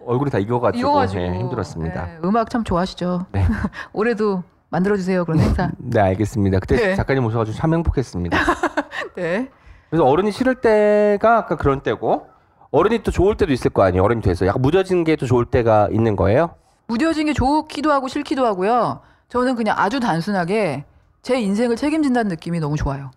얼굴이 0.04 0.30
다 0.30 0.38
익어가지고, 0.38 1.06
네, 1.06 1.38
힘들었습니다. 1.38 2.04
네, 2.06 2.18
음악 2.24 2.50
참 2.50 2.62
좋아하시죠. 2.62 3.26
네. 3.32 3.44
올해도 3.94 4.42
만들어주세요 4.72 5.24
그런 5.24 5.38
행사. 5.40 5.70
네 5.78 6.00
알겠습니다. 6.00 6.58
그때 6.58 6.76
네. 6.76 6.94
작가님 6.96 7.24
오셔가지고 7.26 7.56
참 7.56 7.74
행복했습니다. 7.74 8.36
네. 9.14 9.48
그래서 9.90 10.04
어른이 10.04 10.32
싫을 10.32 10.56
때가 10.56 11.36
아까 11.38 11.56
그런 11.56 11.82
때고 11.82 12.26
어른이 12.70 13.02
또 13.02 13.10
좋을 13.10 13.36
때도 13.36 13.52
있을 13.52 13.70
거 13.70 13.82
아니에요. 13.82 14.02
어른이 14.02 14.22
돼서 14.22 14.46
약간 14.46 14.62
무뎌진 14.62 15.04
게 15.04 15.14
또 15.16 15.26
좋을 15.26 15.44
때가 15.44 15.88
있는 15.92 16.16
거예요. 16.16 16.54
무뎌진 16.88 17.26
게 17.26 17.34
좋기도 17.34 17.92
하고 17.92 18.08
싫기도 18.08 18.44
하고요. 18.46 19.00
저는 19.28 19.54
그냥 19.54 19.76
아주 19.78 20.00
단순하게 20.00 20.84
제 21.20 21.38
인생을 21.40 21.76
책임진다는 21.76 22.28
느낌이 22.30 22.58
너무 22.58 22.76
좋아요. 22.76 23.10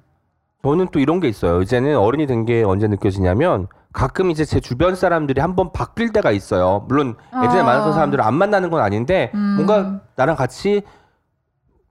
저는 0.64 0.90
또 0.92 1.00
이런 1.00 1.20
게 1.20 1.28
있어요. 1.30 1.62
이제는 1.62 1.98
어른이 1.98 2.28
된 2.28 2.46
게 2.46 2.64
언제 2.64 2.88
느껴지냐면 2.88 3.68
가끔 3.94 4.30
이제 4.30 4.44
제 4.44 4.60
주변 4.60 4.96
사람들이 4.96 5.40
한번 5.40 5.72
바뀔 5.72 6.12
때가 6.12 6.32
있어요. 6.32 6.86
물론 6.90 7.16
예전에 7.44 7.62
아. 7.62 7.64
만났던 7.64 7.94
사람들을 7.94 8.22
안 8.24 8.34
만나는 8.34 8.70
건 8.70 8.82
아닌데 8.82 9.32
음. 9.34 9.56
뭔가 9.56 10.02
나랑 10.18 10.36
같이 10.36 10.82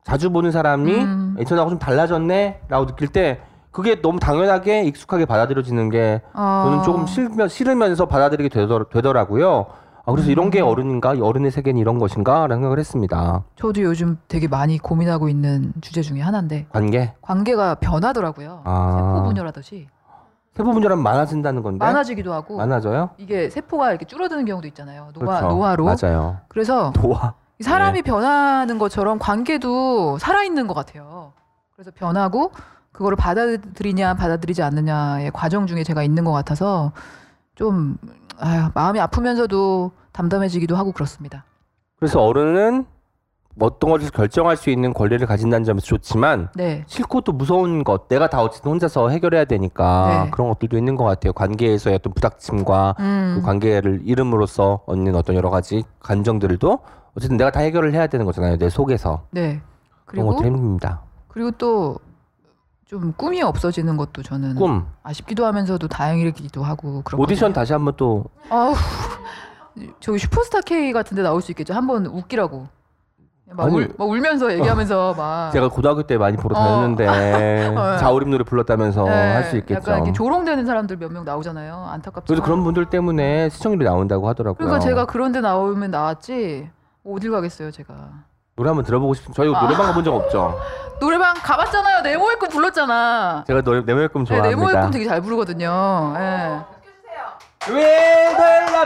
자주 0.05 0.31
보는 0.31 0.53
사람이 0.53 0.95
음. 0.95 1.37
예전하고 1.39 1.71
좀 1.71 1.79
달라졌네라고 1.79 2.87
느낄 2.87 3.09
때 3.09 3.41
그게 3.71 4.01
너무 4.01 4.21
당연하게 4.21 4.85
익숙하게 4.85 5.25
받아들여지는 5.25 5.89
게 5.89 6.23
저는 6.35 6.79
어. 6.79 6.83
조금 6.85 7.07
싫으면, 7.07 7.49
싫으면서 7.49 8.07
받아들이게 8.07 8.49
되더, 8.51 8.85
되더라고요. 8.85 9.67
아, 10.07 10.13
그래서 10.13 10.31
이런 10.31 10.51
게 10.51 10.61
음. 10.61 10.67
어른인가? 10.67 11.15
이 11.15 11.21
어른의 11.21 11.51
세계는 11.51 11.81
이런 11.81 11.99
것인가? 11.99 12.41
라는 12.43 12.57
생각을 12.57 12.79
했습니다. 12.79 13.43
저도 13.57 13.81
요즘 13.83 14.19
되게 14.29 14.47
많이 14.47 14.79
고민하고 14.79 15.31
있는 15.31 15.73
주제 15.81 16.03
중에 16.03 16.21
하나인데 16.21 16.67
관계. 16.71 17.15
관계가 17.23 17.77
변하더라고요. 17.77 18.61
아. 18.65 19.15
세포 19.15 19.25
분열하듯이 19.29 19.89
세부 20.55 20.73
분열하면 20.73 21.03
많아진다는 21.03 21.63
건데. 21.63 21.85
많아지기도 21.85 22.33
하고 22.33 22.59
많아져요? 22.59 23.11
이게 23.17 23.49
세포가 23.49 23.91
이렇게 23.91 24.05
줄어드는 24.05 24.45
경우도 24.45 24.69
있잖아요. 24.69 25.09
노화, 25.15 25.39
그렇죠. 25.39 25.49
노화로. 25.49 25.85
맞아요. 25.87 26.37
그래서 26.49 26.93
노화. 26.93 27.35
이 27.59 27.63
사람이 27.63 28.03
네. 28.03 28.11
변하는 28.11 28.79
것처럼 28.79 29.19
관계도 29.19 30.19
살아있는 30.19 30.67
것 30.67 30.75
같아요. 30.75 31.33
그래서 31.75 31.91
변하고 31.95 32.53
그거를 32.93 33.17
받아들이냐 33.17 34.15
받아들이지 34.15 34.63
않느냐의 34.63 35.31
과정 35.33 35.67
중에 35.67 35.83
제가 35.85 36.03
있는 36.03 36.25
것 36.25 36.33
같아서 36.33 36.93
좀 37.55 37.97
아유, 38.39 38.71
마음이 38.75 39.01
아프면서도 39.01 39.93
담담해지기도 40.13 40.77
하고 40.77 40.93
그렇습니다. 40.93 41.45
그래서 41.97 42.23
어른은 42.23 42.87
어떤 43.61 43.91
것을 43.91 44.11
결정할 44.11 44.57
수 44.57 44.71
있는 44.71 44.93
권리를 44.93 45.25
가진다는 45.27 45.65
점에서 45.65 45.87
좋지만 45.87 46.49
네, 46.57 46.83
싫고 46.89 47.21
또 47.21 47.33
무서운 47.33 47.85
것 47.85 48.09
내가 48.09 48.29
다 48.29 48.43
어쨌든 48.43 48.73
혼자서 48.73 49.11
해결해야 49.11 49.45
되니까 49.45 50.25
네. 50.25 50.31
그런 50.31 50.49
것들도 50.49 50.77
있는 50.77 50.97
것 50.97 51.05
같아요. 51.05 51.33
관계에서의 51.33 51.97
어떤 51.97 52.13
부닥침과 52.15 52.97
음, 52.99 53.37
그 53.37 53.47
관계를 53.47 54.03
이름으로써 54.05 54.81
얻는 54.87 55.15
어떤 55.15 55.37
여러 55.37 55.51
가지 55.51 55.85
감정들도 56.01 56.81
어쨌든 57.17 57.37
내가 57.37 57.51
다 57.51 57.61
해결을 57.61 57.93
해야 57.95 58.07
되는 58.07 58.27
거잖아요. 58.27 58.59
내 58.59 58.69
속에서 58.69 59.27
네. 59.31 59.61
그런 60.05 60.27
그리고 60.27 60.37
것도 60.37 60.45
힘듭니다. 60.47 61.03
그리고 61.29 61.51
또 61.53 61.99
좀 62.87 63.15
꿈이 63.17 63.41
없어지는 63.43 63.97
것도 63.97 64.23
저는 64.23 64.57
꿈 64.57 64.87
아쉽기도 65.03 65.47
하면서도 65.47 65.89
다행이기도 65.89 66.63
하고 66.63 67.03
그렇거든요. 67.03 67.23
오디션 67.23 67.53
다시 67.55 67.73
한번 67.73 67.95
또 67.97 68.27
아우 68.51 68.75
저기 70.01 70.19
슈퍼스타 70.19 70.61
K 70.61 70.93
같은데 70.93 71.23
나올 71.23 71.41
수 71.41 71.51
있겠죠. 71.53 71.73
한번 71.75 72.05
웃기라고. 72.07 72.69
막, 73.47 73.65
아니, 73.67 73.75
울, 73.75 73.95
막 73.99 74.05
울면서 74.09 74.53
얘기하면서 74.53 75.15
막 75.17 75.51
제가 75.53 75.69
고등학교 75.71 76.03
때 76.03 76.19
많이 76.19 76.37
보러 76.37 76.57
어. 76.59 76.63
다녔는데 76.63 77.73
어. 77.75 77.97
자우림 77.99 78.31
노래 78.31 78.45
불렀다면서 78.45 79.05
네, 79.05 79.11
할 79.11 79.45
수 79.45 79.57
있겠죠. 79.57 79.81
약간 79.81 79.97
이렇게 79.99 80.13
조롱되는 80.13 80.67
사람들 80.67 80.99
몇 80.99 81.11
명 81.11 81.25
나오잖아요. 81.25 81.87
안타깝죠. 81.89 82.27
그래서 82.27 82.43
그런 82.43 82.63
분들 82.65 82.91
때문에 82.91 83.49
시청률이 83.49 83.85
나온다고 83.85 84.29
하더라고요. 84.29 84.57
그러니까 84.59 84.79
제가 84.79 85.07
그런데 85.07 85.41
나오면 85.41 85.91
나왔지 85.91 86.71
어딜 87.05 87.31
가겠어요 87.31 87.71
제가. 87.71 87.95
노래 88.57 88.69
한번 88.69 88.85
들어보고 88.85 89.15
싶은 89.15 89.35
저희 89.35 89.53
아. 89.55 89.61
노래방 89.61 89.87
가본 89.87 90.05
적 90.05 90.15
없죠. 90.15 90.59
노래방 91.01 91.35
가봤잖아요. 91.35 92.03
네모의 92.03 92.37
꿈 92.39 92.49
불렀잖아. 92.49 93.45
제가 93.47 93.63
노래 93.63 93.83
네모의 93.83 94.09
꿈 94.09 94.25
네, 94.25 94.29
좋아합니다. 94.29 94.57
네모의 94.57 94.81
꿈 94.83 94.91
되게 94.91 95.05
잘 95.07 95.21
부르거든요. 95.21 96.15
예. 96.17 96.61
왜 97.73 98.35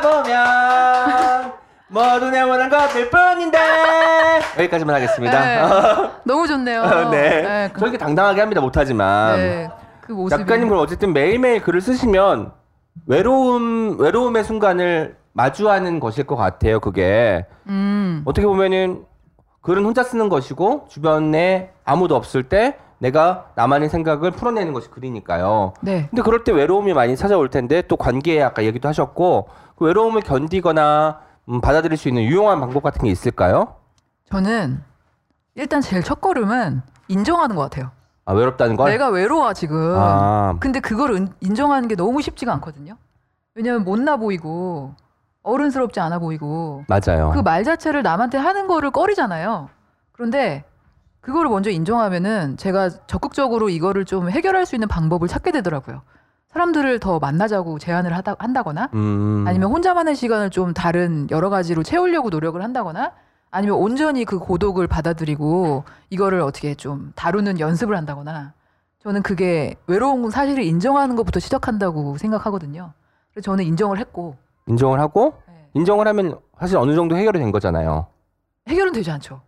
돌아보면 0.00 1.52
모두 1.88 2.31
네모난 2.31 2.70
것들 2.70 3.11
뿐인데 3.11 3.59
여기까지만 4.59 4.94
하겠습니다. 4.96 5.40
네. 5.40 6.11
너무 6.24 6.46
좋네요. 6.46 7.11
네. 7.11 7.42
네, 7.42 7.70
그, 7.72 7.81
저렇게 7.81 7.98
당당하게 7.98 8.40
합니다. 8.40 8.61
못하지만 8.61 9.37
네, 9.37 9.70
그 10.00 10.12
모습이. 10.12 10.38
작가님 10.38 10.68
그럼 10.68 10.83
어쨌든 10.83 11.12
매일매일 11.12 11.62
글을 11.62 11.81
쓰시면 11.81 12.52
외로움 13.07 13.98
외로움의 14.00 14.44
순간을 14.44 15.16
마주하는 15.38 16.01
것일 16.01 16.24
것 16.27 16.35
같아요. 16.35 16.81
그게 16.81 17.46
음, 17.68 18.22
어떻게 18.24 18.44
보면은 18.44 19.05
글은 19.61 19.85
혼자 19.85 20.03
쓰는 20.03 20.29
것이고 20.29 20.87
주변에 20.88 21.72
아무도 21.85 22.16
없을 22.16 22.42
때 22.48 22.77
내가 22.98 23.46
나만의 23.55 23.88
생각을 23.88 24.33
풀어내는 24.33 24.72
것이 24.72 24.90
글이니까요. 24.90 25.74
네. 25.81 26.09
근데 26.11 26.22
그럴 26.22 26.42
때 26.42 26.51
외로움이 26.51 26.92
많이 26.92 27.16
찾아올 27.16 27.51
텐데 27.51 27.83
또 27.83 27.96
관계에 27.96 28.42
아까 28.42 28.64
얘기도 28.64 28.88
하셨고 28.88 29.48
그 29.77 29.85
외로움을 29.85 30.22
견디거나 30.22 31.20
음, 31.51 31.61
받아들일 31.61 31.96
수 31.96 32.09
있는 32.09 32.24
유용한 32.24 32.59
방법 32.59 32.83
같은 32.83 33.05
게 33.05 33.11
있을까요? 33.11 33.77
저는 34.33 34.83
일단 35.55 35.81
제일 35.81 36.03
첫 36.03 36.20
걸음은 36.20 36.83
인정하는 37.07 37.55
것 37.55 37.62
같아요. 37.62 37.92
아 38.24 38.33
외롭다는 38.35 38.74
걸? 38.77 38.90
내가 38.90 39.09
외로워 39.09 39.53
지금. 39.55 39.94
아 39.96 40.57
근데 40.59 40.81
그걸 40.81 41.12
은- 41.12 41.33
인정하는 41.40 41.87
게 41.87 41.94
너무 41.94 42.20
쉽지가 42.22 42.53
않거든요. 42.55 42.96
왜냐면 43.55 43.85
못나 43.85 44.16
보이고 44.16 44.94
어른스럽지 45.48 46.00
않아 46.00 46.18
보이고 46.18 46.84
맞아요. 46.88 47.30
그 47.32 47.42
말 47.42 47.64
자체를 47.64 48.02
남한테 48.02 48.38
하는 48.38 48.66
거를 48.66 48.90
꺼리잖아요. 48.90 49.68
그런데 50.12 50.64
그거를 51.20 51.50
먼저 51.50 51.70
인정하면은 51.70 52.56
제가 52.56 52.88
적극적으로 53.06 53.68
이거를 53.68 54.04
좀 54.04 54.30
해결할 54.30 54.66
수 54.66 54.76
있는 54.76 54.88
방법을 54.88 55.28
찾게 55.28 55.50
되더라고요. 55.52 56.02
사람들을 56.52 56.98
더 57.00 57.18
만나자고 57.18 57.78
제안을 57.78 58.16
하다, 58.16 58.37
한다거나 58.38 58.88
음, 58.94 59.44
아니면 59.46 59.70
혼자만의 59.70 60.16
시간을 60.16 60.50
좀 60.50 60.72
다른 60.72 61.28
여러 61.30 61.50
가지로 61.50 61.82
채우려고 61.82 62.30
노력을 62.30 62.61
한다거나 62.62 63.12
아니면 63.50 63.76
온전히 63.76 64.24
그 64.24 64.38
고독을 64.38 64.87
받아들이고 64.87 65.84
이거를 66.11 66.40
어떻게 66.40 66.74
좀 66.74 67.12
다루는 67.16 67.61
연습을 67.61 67.96
한다거나 67.96 68.52
저는 69.02 69.22
그게 69.22 69.74
외로운 69.87 70.30
사실을 70.30 70.62
인정하는 70.64 71.16
것부터 71.16 71.38
시작한다고 71.40 72.16
생각하거든요. 72.18 72.92
그래서 73.32 73.44
저는 73.44 73.64
인정을 73.64 73.98
했고 73.98 74.37
인정을 74.68 75.00
하고 75.00 75.35
네. 75.48 75.54
인정을 75.74 76.07
하면 76.09 76.38
사실 76.59 76.76
어느 76.76 76.94
정도 76.94 77.16
해결이 77.16 77.38
된 77.38 77.50
거잖아요. 77.52 78.07
해결은 78.68 78.92
되지 78.92 79.11
않죠. 79.11 79.40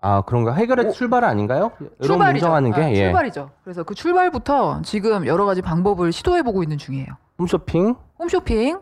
아 0.00 0.22
그런가 0.22 0.52
해결의 0.54 0.86
오. 0.86 0.90
출발 0.90 1.24
아닌가요? 1.24 1.70
출발이죠. 2.02 2.36
인정하는 2.46 2.72
게 2.72 2.82
아, 2.82 2.90
예. 2.90 2.94
출발이죠. 2.96 3.50
그래서 3.64 3.82
그 3.84 3.94
출발부터 3.94 4.82
지금 4.82 5.26
여러 5.26 5.44
가지 5.46 5.62
방법을 5.62 6.12
시도해 6.12 6.42
보고 6.42 6.62
있는 6.62 6.76
중이에요. 6.76 7.06
홈쇼핑, 7.38 7.94
홈쇼핑 8.18 8.80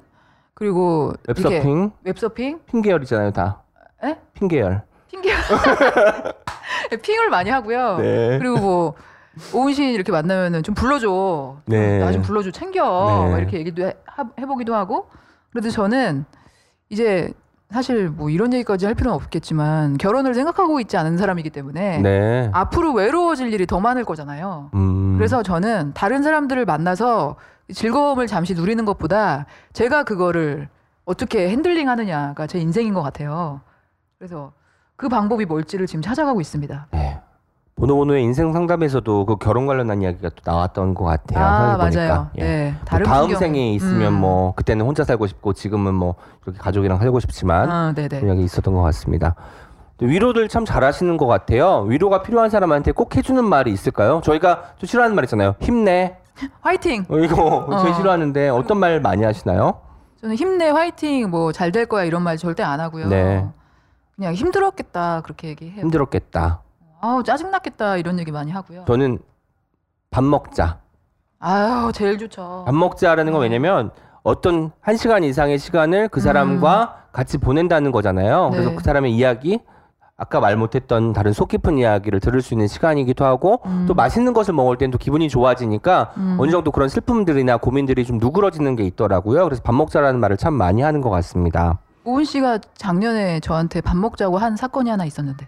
그리고 0.54 1.12
이렇게 1.28 1.42
웹서핑, 1.48 1.90
웹서핑, 2.04 2.60
핑계열이잖아요 2.66 3.32
다. 3.32 3.62
에? 4.02 4.16
핑계열. 4.34 4.82
핑계 5.10 5.30
핑을 7.02 7.28
많이 7.30 7.50
하고요. 7.50 7.98
네. 7.98 8.38
그리고 8.38 8.56
뭐 8.58 8.94
오은 9.54 9.72
씨 9.74 9.84
이렇게 9.92 10.10
만나면은 10.12 10.62
좀 10.62 10.74
불러줘. 10.74 11.58
네. 11.66 11.98
나 11.98 12.12
좀 12.12 12.22
불러줘 12.22 12.50
챙겨. 12.50 13.24
네. 13.26 13.30
막 13.30 13.38
이렇게 13.38 13.58
얘기도 13.58 13.84
해, 13.86 13.94
하- 14.06 14.28
해보기도 14.38 14.74
하고. 14.74 15.08
그래도 15.50 15.70
저는 15.70 16.24
이제 16.88 17.32
사실 17.70 18.08
뭐 18.08 18.30
이런 18.30 18.52
얘기까지 18.52 18.86
할 18.86 18.94
필요는 18.94 19.14
없겠지만 19.14 19.96
결혼을 19.96 20.34
생각하고 20.34 20.80
있지 20.80 20.96
않은 20.96 21.16
사람이기 21.18 21.50
때문에 21.50 21.98
네. 21.98 22.50
앞으로 22.52 22.92
외로워질 22.92 23.52
일이 23.52 23.66
더 23.66 23.78
많을 23.78 24.04
거잖아요. 24.04 24.70
음. 24.74 25.16
그래서 25.16 25.42
저는 25.42 25.92
다른 25.94 26.22
사람들을 26.22 26.64
만나서 26.64 27.36
즐거움을 27.72 28.26
잠시 28.26 28.54
누리는 28.54 28.84
것보다 28.84 29.46
제가 29.72 30.02
그거를 30.02 30.68
어떻게 31.04 31.48
핸들링 31.48 31.88
하느냐가 31.88 32.48
제 32.48 32.58
인생인 32.58 32.92
것 32.92 33.02
같아요. 33.02 33.60
그래서 34.18 34.52
그 34.96 35.08
방법이 35.08 35.44
뭘지를 35.44 35.86
지금 35.86 36.02
찾아가고 36.02 36.40
있습니다. 36.40 36.88
네. 36.90 37.19
보노보노의 37.80 38.22
인생 38.22 38.52
상담에서도 38.52 39.24
그 39.24 39.36
결혼 39.36 39.66
관련한 39.66 40.02
이야기가 40.02 40.28
또 40.28 40.36
나왔던 40.44 40.92
것 40.94 41.04
같아요. 41.04 41.44
아. 41.44 41.76
맞아요. 41.78 42.28
예. 42.36 42.42
네. 42.42 42.70
뭐 42.72 42.80
다른 42.84 43.06
다음 43.06 43.20
풍경. 43.22 43.38
생에 43.38 43.72
있으면 43.72 44.12
음. 44.12 44.20
뭐 44.20 44.52
그때는 44.54 44.84
혼자 44.84 45.02
살고 45.04 45.26
싶고 45.26 45.54
지금은 45.54 45.94
뭐 45.94 46.14
이렇게 46.44 46.58
가족이랑 46.58 46.98
살고 46.98 47.20
싶지만 47.20 47.70
아, 47.70 47.92
네네. 47.94 48.08
그런 48.08 48.28
이야기 48.28 48.44
있었던 48.44 48.74
것 48.74 48.82
같습니다. 48.82 49.34
또 49.96 50.06
위로들 50.06 50.48
참 50.48 50.64
잘하시는 50.66 51.16
것 51.16 51.26
같아요. 51.26 51.80
위로가 51.82 52.22
필요한 52.22 52.50
사람한테 52.50 52.92
꼭 52.92 53.16
해주는 53.16 53.42
말이 53.44 53.72
있을까요? 53.72 54.20
저희가 54.24 54.74
좀 54.78 54.86
싫어하는 54.86 55.14
말 55.16 55.24
있잖아요. 55.24 55.54
힘내. 55.60 56.16
화이팅. 56.60 57.04
어, 57.08 57.18
이거 57.18 57.42
어. 57.66 57.82
제일 57.82 57.94
싫어하는데 57.94 58.48
어떤 58.50 58.78
말 58.78 59.00
많이 59.00 59.24
하시나요? 59.24 59.80
저는 60.20 60.36
힘내, 60.36 60.68
화이팅, 60.68 61.30
뭐 61.30 61.50
잘 61.52 61.72
될 61.72 61.86
거야 61.86 62.04
이런 62.04 62.22
말 62.22 62.36
절대 62.36 62.62
안 62.62 62.78
하고요. 62.80 63.08
네. 63.08 63.46
그냥 64.16 64.34
힘들었겠다 64.34 65.22
그렇게 65.22 65.48
얘기해요. 65.48 65.80
힘들었겠다. 65.80 66.60
아우 67.00 67.22
짜증 67.22 67.50
났겠다 67.50 67.96
이런 67.96 68.18
얘기 68.18 68.30
많이 68.30 68.50
하고요. 68.50 68.84
저는 68.86 69.18
밥 70.10 70.24
먹자. 70.24 70.78
아유 71.38 71.90
제일 71.94 72.18
좋죠. 72.18 72.64
밥 72.66 72.74
먹자라는 72.74 73.32
건 73.32 73.42
왜냐면 73.42 73.90
어떤 74.22 74.70
한 74.80 74.96
시간 74.96 75.24
이상의 75.24 75.58
시간을 75.58 76.08
그 76.08 76.20
사람과 76.20 77.06
같이 77.12 77.38
보낸다는 77.38 77.90
거잖아요. 77.92 78.50
그래서 78.50 78.70
네. 78.70 78.76
그 78.76 78.82
사람의 78.84 79.14
이야기, 79.14 79.60
아까 80.16 80.38
말 80.38 80.56
못했던 80.56 81.14
다른 81.14 81.32
속 81.32 81.48
깊은 81.48 81.78
이야기를 81.78 82.20
들을 82.20 82.42
수 82.42 82.52
있는 82.52 82.68
시간이기도 82.68 83.24
하고 83.24 83.62
음. 83.64 83.86
또 83.88 83.94
맛있는 83.94 84.34
것을 84.34 84.52
먹을 84.52 84.76
땐 84.76 84.90
또 84.90 84.98
기분이 84.98 85.30
좋아지니까 85.30 86.12
음. 86.18 86.36
어느 86.38 86.50
정도 86.50 86.70
그런 86.70 86.90
슬픔들이나 86.90 87.56
고민들이 87.56 88.04
좀 88.04 88.18
누그러지는 88.18 88.76
게 88.76 88.84
있더라고요. 88.84 89.44
그래서 89.44 89.62
밥 89.62 89.74
먹자라는 89.74 90.20
말을 90.20 90.36
참 90.36 90.52
많이 90.52 90.82
하는 90.82 91.00
것 91.00 91.08
같습니다. 91.08 91.78
오은 92.04 92.24
씨가 92.24 92.58
작년에 92.74 93.40
저한테 93.40 93.80
밥 93.80 93.96
먹자고 93.96 94.36
한 94.36 94.56
사건이 94.56 94.90
하나 94.90 95.06
있었는데 95.06 95.46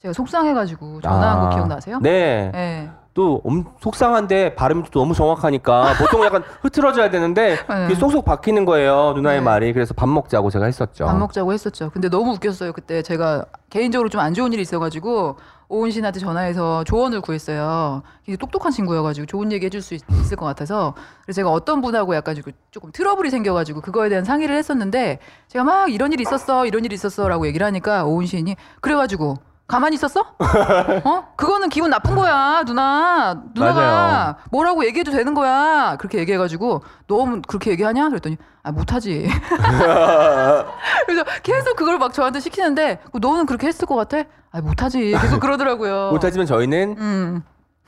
제가 0.00 0.14
속상해가지고 0.14 1.00
전화한 1.02 1.38
아, 1.38 1.40
거 1.42 1.56
기억나세요? 1.56 1.98
네. 2.00 2.50
네. 2.52 2.90
또 3.12 3.40
엄- 3.44 3.64
속상한데 3.80 4.54
발음도 4.54 4.88
너무 4.90 5.14
정확하니까 5.14 5.94
보통 5.98 6.24
약간 6.24 6.42
흐트러져야 6.62 7.10
되는데 7.10 7.56
네. 7.56 7.82
그게 7.82 7.94
쏙쏙 7.96 8.24
박히는 8.24 8.64
거예요 8.64 9.12
누나의 9.16 9.40
네. 9.40 9.44
말이 9.44 9.72
그래서 9.74 9.92
밥 9.94 10.08
먹자고 10.08 10.48
제가 10.48 10.64
했었죠. 10.64 11.04
밥 11.04 11.18
먹자고 11.18 11.52
했었죠. 11.52 11.90
근데 11.90 12.08
너무 12.08 12.32
웃겼어요. 12.32 12.72
그때 12.72 13.02
제가 13.02 13.44
개인적으로 13.68 14.08
좀 14.08 14.20
안 14.20 14.32
좋은 14.32 14.52
일이 14.52 14.62
있어가지고 14.62 15.36
오은 15.68 15.90
씨한테 15.90 16.18
전화해서 16.20 16.84
조언을 16.84 17.20
구했어요. 17.20 18.02
되게 18.24 18.36
똑똑한 18.36 18.70
친구여가지고 18.72 19.26
좋은 19.26 19.50
얘기 19.52 19.66
해줄 19.66 19.82
수 19.82 19.94
있, 19.94 20.02
을것 20.10 20.38
같아서 20.38 20.94
그래서 21.24 21.36
제가 21.36 21.50
어떤 21.50 21.80
분하고 21.82 22.14
약간 22.14 22.36
조금- 22.70 22.90
트러블이 22.92 23.28
생겨가지고 23.30 23.80
그거에 23.80 24.08
대한 24.08 24.24
상의를 24.24 24.56
했었는데 24.56 25.18
제가 25.48 25.64
막 25.64 25.92
이런 25.92 26.12
일이 26.12 26.22
있었어, 26.22 26.64
이런 26.64 26.84
일이 26.84 26.94
있었어라고 26.94 27.46
얘기를 27.48 27.66
하니까 27.66 28.04
오은 28.04 28.26
시인이 28.26 28.56
그래가지고 28.80 29.34
가만히 29.70 29.94
있었어? 29.94 30.20
어? 31.04 31.24
그거는 31.36 31.68
기분 31.68 31.90
나쁜 31.90 32.16
거야, 32.16 32.64
누나. 32.66 33.40
누나가 33.54 33.80
맞아요. 33.80 34.34
뭐라고 34.50 34.84
얘기해도 34.84 35.12
되는 35.12 35.32
거야. 35.32 35.96
그렇게 35.98 36.18
얘기해가지고 36.18 36.82
너무 37.06 37.40
그렇게 37.46 37.70
얘기하냐? 37.70 38.08
그랬더니 38.08 38.36
아 38.64 38.72
못하지. 38.72 39.28
그래서 41.06 41.24
계속 41.42 41.76
그걸 41.76 41.98
막 41.98 42.12
저한테 42.12 42.40
시키는데 42.40 42.98
너는 43.20 43.46
그렇게 43.46 43.68
했을 43.68 43.86
것 43.86 43.94
같아? 43.96 44.24
아 44.50 44.60
못하지. 44.60 45.12
계속 45.20 45.38
그러더라고요. 45.40 46.10
못하지만 46.12 46.46
저희는 46.46 46.96
음. 46.98 47.42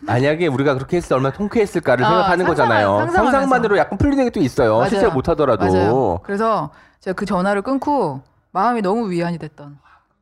만약에 0.04 0.46
우리가 0.46 0.74
그렇게 0.74 0.96
했을 0.96 1.08
때 1.10 1.14
얼마나 1.16 1.32
통쾌했을까를 1.34 2.04
아, 2.04 2.08
생각하는 2.08 2.46
상상하- 2.46 2.48
거잖아요. 2.86 3.10
상상만으로 3.12 3.78
약간 3.78 3.98
풀리는 3.98 4.22
게 4.24 4.30
또 4.30 4.40
있어요. 4.40 4.76
맞아요. 4.78 4.88
실제로 4.88 5.12
못하더라도 5.12 5.64
맞아요. 5.66 6.18
그래서 6.24 6.70
제가 7.00 7.14
그 7.14 7.26
전화를 7.26 7.62
끊고 7.62 8.22
마음이 8.52 8.82
너무 8.82 9.10
위안이 9.10 9.38
됐던 9.38 9.78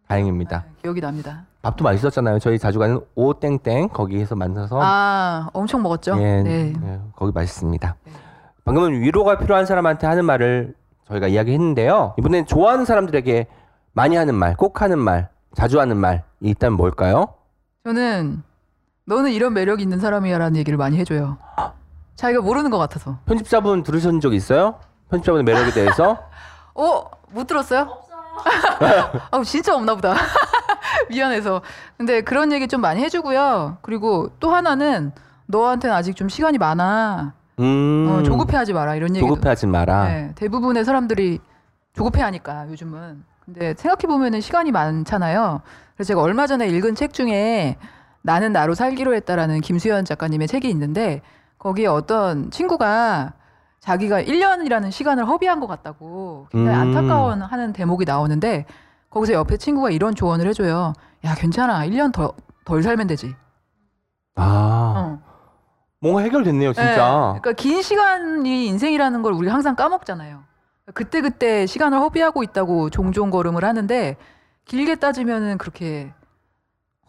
다행입니다. 0.09 0.65
기억이 0.83 1.01
납니다. 1.01 1.45
밥도 1.63 1.85
맛있었잖아요. 1.85 2.39
저희 2.39 2.59
자주 2.59 2.79
가는 2.79 3.01
오땡땡 3.15 3.91
거기에서 3.91 4.35
만나서 4.35 4.81
아 4.83 5.49
엄청 5.53 5.83
먹었죠. 5.83 6.17
예, 6.19 6.43
네. 6.43 6.73
예, 6.83 7.01
거기 7.17 7.33
맛있습니다. 7.33 7.97
네. 8.05 8.13
방금은 8.65 9.01
위로가 9.01 9.39
필요한 9.39 9.67
사람한테 9.67 10.07
하는 10.07 10.25
말을 10.25 10.75
저희가 11.09 11.27
이야기했는데요. 11.29 12.15
이번엔 12.19 12.47
좋아하는 12.47 12.85
사람들에게 12.85 13.47
많이 13.93 14.17
하는 14.17 14.35
말, 14.35 14.57
꼭 14.57 14.81
하는 14.81 14.99
말, 14.99 15.29
자주 15.55 15.81
하는 15.81 15.97
말이 15.97 16.21
있다면 16.41 16.77
뭘까요? 16.77 17.35
저는 17.85 18.43
너는 19.07 19.33
이런 19.33 19.53
매력 19.53 19.81
있는 19.81 19.99
사람이야라는 19.99 20.57
얘기를 20.57 20.79
많이 20.79 20.97
해줘요. 20.99 21.39
자기가 22.15 22.43
모르는 22.43 22.71
것 22.71 22.79
같아서. 22.79 23.19
편집자분 23.27 23.83
들으신 23.83 24.21
적 24.21 24.33
있어요? 24.35 24.77
편집자분의 25.11 25.45
매력에 25.45 25.73
대해서? 25.73 26.19
어? 26.75 27.05
못 27.33 27.47
들었어요? 27.47 27.89
아, 29.31 29.43
진짜 29.43 29.75
없나 29.75 29.95
보다. 29.95 30.15
미안해서. 31.11 31.63
근데 31.97 32.23
그런 32.23 32.53
얘기 32.53 32.69
좀 32.69 32.81
많이 32.81 33.03
해주고요. 33.03 33.79
그리고 33.83 34.31
또 34.41 34.55
하나는 34.55 35.13
너한테는 35.47 35.95
아직 35.95 36.17
좀 36.17 36.29
시간이 36.29 36.59
많아. 36.59 37.35
음. 37.59 38.09
어, 38.11 38.23
조급해하지 38.23 38.73
마라 38.73 38.95
이런 38.95 39.15
얘기도. 39.15 39.27
조급해하지 39.35 39.67
마라. 39.67 40.05
네, 40.09 40.33
대부분의 40.35 40.85
사람들이 40.85 41.41
조급해하니까 41.95 42.69
요즘은. 42.71 43.25
근데 43.45 43.75
생각해 43.75 44.07
보면은 44.07 44.41
시간이 44.41 44.71
많잖아요. 44.71 45.61
그래서 45.95 46.09
제가 46.09 46.23
얼마 46.23 46.47
전에 46.47 46.69
읽은 46.69 46.95
책 46.95 47.13
중에 47.13 47.77
나는 48.23 48.53
나로 48.53 48.75
살기로 48.75 49.15
했다라는 49.15 49.61
김수현 49.61 50.05
작가님의 50.05 50.47
책이 50.49 50.69
있는데 50.71 51.23
거기에 51.59 51.87
어떤 51.87 52.51
친구가 52.51 53.33
자기가 53.81 54.23
1년이라는 54.23 54.91
시간을 54.91 55.27
허비한 55.27 55.59
것 55.59 55.67
같다고 55.67 56.47
굉장히 56.51 56.77
음. 56.77 56.83
안타까워하는 56.83 57.73
대목이 57.73 58.05
나오는데 58.05 58.67
거기서 59.11 59.33
옆에 59.35 59.57
친구가 59.57 59.91
이런 59.91 60.15
조언을 60.15 60.47
해줘요. 60.49 60.93
야 61.25 61.35
괜찮아, 61.35 61.85
1년 61.87 62.13
더 62.13 62.35
덜 62.65 62.83
살면 62.83 63.09
되지. 63.09 63.35
아, 64.37 64.95
어. 64.97 65.19
뭔가 66.01 66.21
해결됐네요, 66.23 66.73
네, 66.73 66.75
진짜. 66.75 67.35
그러니까 67.41 67.53
긴 67.53 67.83
시간이 67.83 68.67
인생이라는 68.67 69.23
걸 69.23 69.33
우리가 69.33 69.53
항상 69.53 69.75
까먹잖아요. 69.75 70.43
그때 70.95 71.21
그때 71.21 71.67
시간을 71.67 71.99
허비하고 71.99 72.43
있다고 72.43 72.91
종종 72.91 73.31
걸음을 73.31 73.65
하는데 73.65 74.17
길게 74.65 74.97
따지면은 74.97 75.59
그렇게 75.59 76.13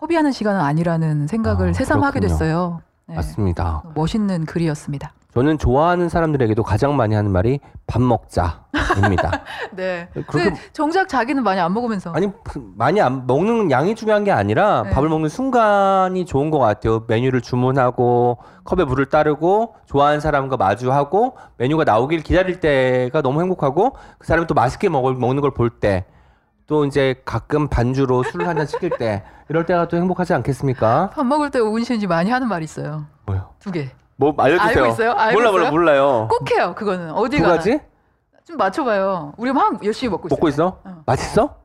허비하는 0.01 0.31
시간은 0.31 0.59
아니라는 0.59 1.27
생각을 1.27 1.69
아, 1.69 1.73
새삼하게 1.73 2.19
그렇군요. 2.21 2.39
됐어요. 2.39 2.81
네. 3.05 3.15
맞습니다. 3.15 3.83
멋있는 3.93 4.45
글이었습니다. 4.45 5.13
저는 5.33 5.57
좋아하는 5.57 6.09
사람들에게도 6.09 6.61
가장 6.63 6.95
많이 6.97 7.15
하는 7.15 7.31
말이 7.31 7.59
밥 7.87 8.01
먹자입니다. 8.01 9.41
네. 9.71 10.09
그렇게 10.13 10.49
그 10.49 10.55
정작 10.73 11.07
자기는 11.07 11.41
많이 11.43 11.59
안 11.61 11.73
먹으면서. 11.73 12.11
아니 12.11 12.29
그, 12.43 12.73
많이 12.75 12.99
안 12.99 13.25
먹는 13.27 13.71
양이 13.71 13.95
중요한 13.95 14.23
게 14.25 14.31
아니라 14.31 14.83
네. 14.83 14.89
밥을 14.89 15.07
먹는 15.07 15.29
순간이 15.29 16.25
좋은 16.25 16.49
것 16.49 16.59
같아요. 16.59 17.05
메뉴를 17.07 17.41
주문하고 17.41 18.39
컵에 18.65 18.83
물을 18.83 19.05
따르고 19.07 19.75
좋아하는 19.85 20.19
사람과 20.19 20.57
마주하고 20.57 21.37
메뉴가 21.57 21.85
나오길 21.85 22.23
기다릴 22.23 22.59
때가 22.59 23.21
너무 23.21 23.39
행복하고 23.41 23.95
그 24.17 24.27
사람이 24.27 24.47
또 24.47 24.53
맛있게 24.53 24.89
먹을, 24.89 25.15
먹는 25.15 25.41
걸 25.41 25.51
볼 25.51 25.69
때 25.79 26.05
또 26.67 26.85
이제 26.85 27.15
가끔 27.25 27.67
반주로 27.67 28.23
술을 28.23 28.47
한잔 28.47 28.65
시킬 28.65 28.91
때 28.97 29.23
이럴 29.49 29.65
때가 29.65 29.89
또 29.89 29.97
행복하지 29.97 30.33
않겠습니까? 30.35 31.09
밥 31.13 31.25
먹을 31.25 31.51
때 31.51 31.59
오은신이 31.59 32.07
많이 32.07 32.31
하는 32.31 32.47
말이 32.47 32.63
있어요. 32.63 33.07
뭐요? 33.25 33.49
두 33.59 33.73
개. 33.73 33.89
뭐 34.21 34.35
알려주세요. 34.37 34.83
알고 34.83 34.93
있어요? 34.93 35.11
알고 35.13 35.39
몰라 35.39 35.51
몰라 35.51 35.63
있어요? 35.63 35.71
몰라요. 35.71 36.27
꼭 36.29 36.51
해요. 36.51 36.75
그거는 36.77 37.11
어디 37.13 37.37
두. 37.39 37.47
가지 37.47 37.79
좀 38.45 38.55
맞춰봐요. 38.57 39.33
우리 39.37 39.51
막 39.51 39.83
열심히 39.83 40.11
먹고 40.11 40.27
있어요. 40.27 40.35
먹고 40.35 40.47
있어? 40.49 40.79
어. 40.83 41.03
맛있어? 41.07 41.55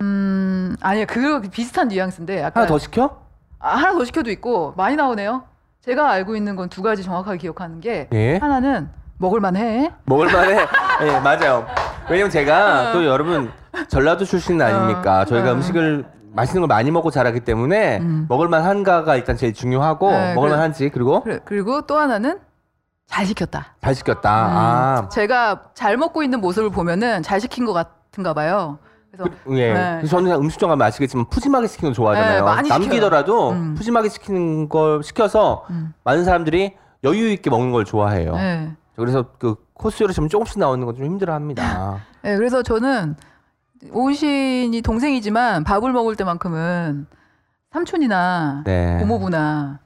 음 0.00 0.76
아니야 0.80 1.04
그거 1.04 1.40
비슷한 1.50 1.88
뉘앙스인데 1.88 2.38
약간 2.40 2.62
하나 2.62 2.66
더 2.66 2.78
시켜? 2.78 3.20
아, 3.58 3.76
하나 3.76 3.92
더 3.92 4.04
시켜도 4.04 4.30
있고 4.30 4.72
많이 4.78 4.96
나오네요. 4.96 5.42
제가 5.82 6.10
알고 6.10 6.36
있는 6.36 6.56
건 6.56 6.70
두 6.70 6.82
가지 6.82 7.02
정확하게 7.02 7.36
기억하는 7.36 7.80
게 7.80 8.08
예. 8.12 8.38
하나는 8.38 8.88
먹을만해. 9.18 9.92
먹을만해. 10.06 10.56
예, 11.04 11.20
맞아요. 11.20 11.66
왜냐면 12.08 12.30
제가 12.30 12.90
어. 12.90 12.92
또 12.92 13.04
여러분 13.04 13.50
전라도 13.88 14.24
출신 14.24 14.60
아닙니까? 14.62 15.20
어. 15.20 15.24
저희가 15.26 15.50
어. 15.50 15.52
음식을 15.52 16.06
맛있는 16.32 16.62
걸 16.62 16.68
많이 16.68 16.90
먹고 16.90 17.10
자라기 17.10 17.40
때문에 17.40 17.98
음. 17.98 18.26
먹을만 18.28 18.62
한가가 18.64 19.16
일단 19.16 19.36
제일 19.36 19.52
중요하고 19.54 20.10
네, 20.10 20.34
먹을만 20.34 20.58
한지 20.60 20.88
그리고 20.90 21.22
그래- 21.22 21.40
그리고 21.44 21.82
또 21.82 21.96
하나는 21.98 22.38
잘 23.06 23.24
시켰다. 23.26 23.74
잘 23.80 23.94
시켰다. 23.94 24.46
음, 24.48 24.52
아, 24.56 25.08
제가 25.08 25.62
잘 25.74 25.96
먹고 25.96 26.22
있는 26.22 26.40
모습을 26.40 26.70
보면은 26.70 27.22
잘 27.22 27.40
시킨 27.40 27.64
것 27.64 27.72
같은가 27.72 28.34
봐요. 28.34 28.78
그래서 29.10 29.30
예. 29.52 29.72
네. 29.72 29.96
그래서 30.00 30.16
저는 30.18 30.32
음식점 30.32 30.68
가면 30.68 30.86
아시겠지만 30.86 31.26
푸짐하게 31.30 31.66
시키는 31.68 31.92
거 31.92 31.94
좋아하잖아요. 31.94 32.44
네. 32.62 32.68
남기더라도 32.68 33.50
음. 33.52 33.74
푸짐하게 33.76 34.10
시키는 34.10 34.68
걸 34.68 35.02
시켜서 35.02 35.64
음, 35.70 35.94
많은 36.04 36.24
사람들이 36.24 36.76
여유 37.04 37.30
있게 37.30 37.48
먹는 37.48 37.72
걸 37.72 37.84
좋아해요. 37.86 38.34
네. 38.34 38.70
그래서 38.96 39.24
그 39.38 39.54
코스 39.72 40.02
요리 40.02 40.12
좀 40.12 40.28
조금씩 40.28 40.58
나오는 40.58 40.84
건 40.84 40.94
좀 40.94 41.06
힘들어합니다. 41.06 42.00
네, 42.22 42.36
그래서 42.36 42.62
저는 42.62 43.16
오은신이 43.92 44.82
동생이지만 44.82 45.64
밥을 45.64 45.92
먹을 45.92 46.16
때만큼은 46.16 47.06
삼촌이나 47.72 48.62
네. 48.64 48.96
고모부나 49.00 49.80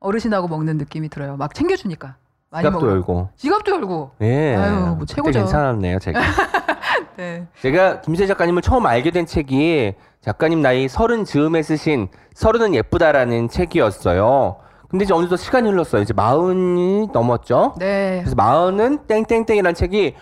어르신하고 0.00 0.48
먹는 0.48 0.78
느낌이 0.78 1.08
들어요. 1.08 1.36
막 1.36 1.54
챙겨주니까 1.54 2.16
많이 2.50 2.62
지갑도 2.62 2.78
먹어요. 2.80 2.92
열고. 2.96 3.28
지갑도 3.36 3.72
열고. 3.72 4.10
예. 4.22 4.54
아유, 4.54 4.94
뭐 4.96 5.06
최고죠. 5.06 5.40
괜찮았네요, 5.40 5.98
제가. 5.98 6.20
네. 7.16 7.46
제가 7.60 8.00
김세 8.00 8.26
작가님을 8.26 8.62
처음 8.62 8.86
알게 8.86 9.10
된 9.10 9.26
책이 9.26 9.94
작가님 10.20 10.62
나이 10.62 10.88
서른 10.88 11.24
즈음에 11.24 11.62
쓰신 11.62 12.08
서른은 12.34 12.74
예쁘다라는 12.74 13.48
책이었어요. 13.48 14.56
근데 14.88 15.04
이제 15.04 15.12
어느덧 15.12 15.36
시간이 15.36 15.68
흘렀어요. 15.68 16.02
이제 16.02 16.12
마흔이 16.14 17.08
넘었죠. 17.12 17.74
네. 17.78 18.20
그래서 18.20 18.36
마흔은 18.36 19.06
땡땡땡이라는 19.08 19.74
책이 19.74 20.14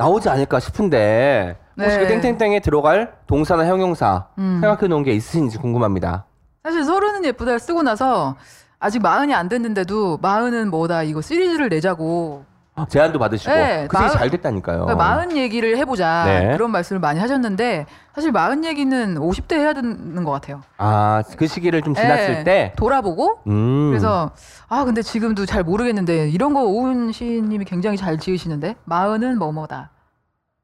나오지 0.00 0.30
않을까 0.30 0.60
싶은데 0.60 1.58
혹시 1.78 1.98
네. 1.98 2.02
그 2.02 2.08
땡땡땡에 2.08 2.60
들어갈 2.60 3.12
동사나 3.26 3.66
형용사 3.66 4.28
음. 4.38 4.58
생각해 4.62 4.88
놓은 4.88 5.02
게 5.02 5.12
있으신지 5.12 5.58
궁금합니다. 5.58 6.24
사실 6.64 6.84
서른은 6.84 7.26
예쁘다를 7.26 7.58
쓰고 7.58 7.82
나서 7.82 8.34
아직 8.78 9.02
마흔이 9.02 9.34
안 9.34 9.50
됐는데도 9.50 10.16
마흔은 10.22 10.70
뭐다 10.70 11.02
이거 11.02 11.20
시리즈를 11.20 11.68
내자고 11.68 12.46
제안도 12.88 13.18
받으시고 13.18 13.52
네, 13.52 13.86
그 13.88 13.96
책이 13.96 14.04
마흔- 14.06 14.18
잘 14.18 14.30
됐다니까요. 14.30 14.84
그러니까 14.86 14.96
마흔 14.96 15.36
얘기를 15.36 15.76
해보자 15.76 16.24
네. 16.24 16.52
그런 16.56 16.70
말씀을 16.70 16.98
많이 17.00 17.20
하셨는데 17.20 17.84
사실 18.14 18.32
마흔 18.32 18.64
얘기는 18.64 19.16
50대 19.16 19.56
해야 19.56 19.72
되는 19.74 20.24
것 20.24 20.30
같아요. 20.30 20.62
아, 20.78 21.22
그 21.36 21.46
시기를 21.46 21.82
좀 21.82 21.94
지났을 21.94 22.36
네. 22.36 22.44
때 22.44 22.72
돌아보고 22.76 23.40
음. 23.48 23.90
그래서 23.90 24.30
아 24.68 24.84
근데 24.84 25.02
지금도 25.02 25.44
잘 25.46 25.62
모르겠는데 25.62 26.30
이런 26.30 26.54
거 26.54 26.62
오은 26.64 27.12
시인님이 27.12 27.66
굉장히 27.66 27.96
잘 27.98 28.18
지으시는데 28.18 28.76
마흔은 28.84 29.38
뭐뭐다 29.38 29.90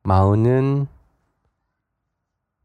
마흔은 0.05 0.87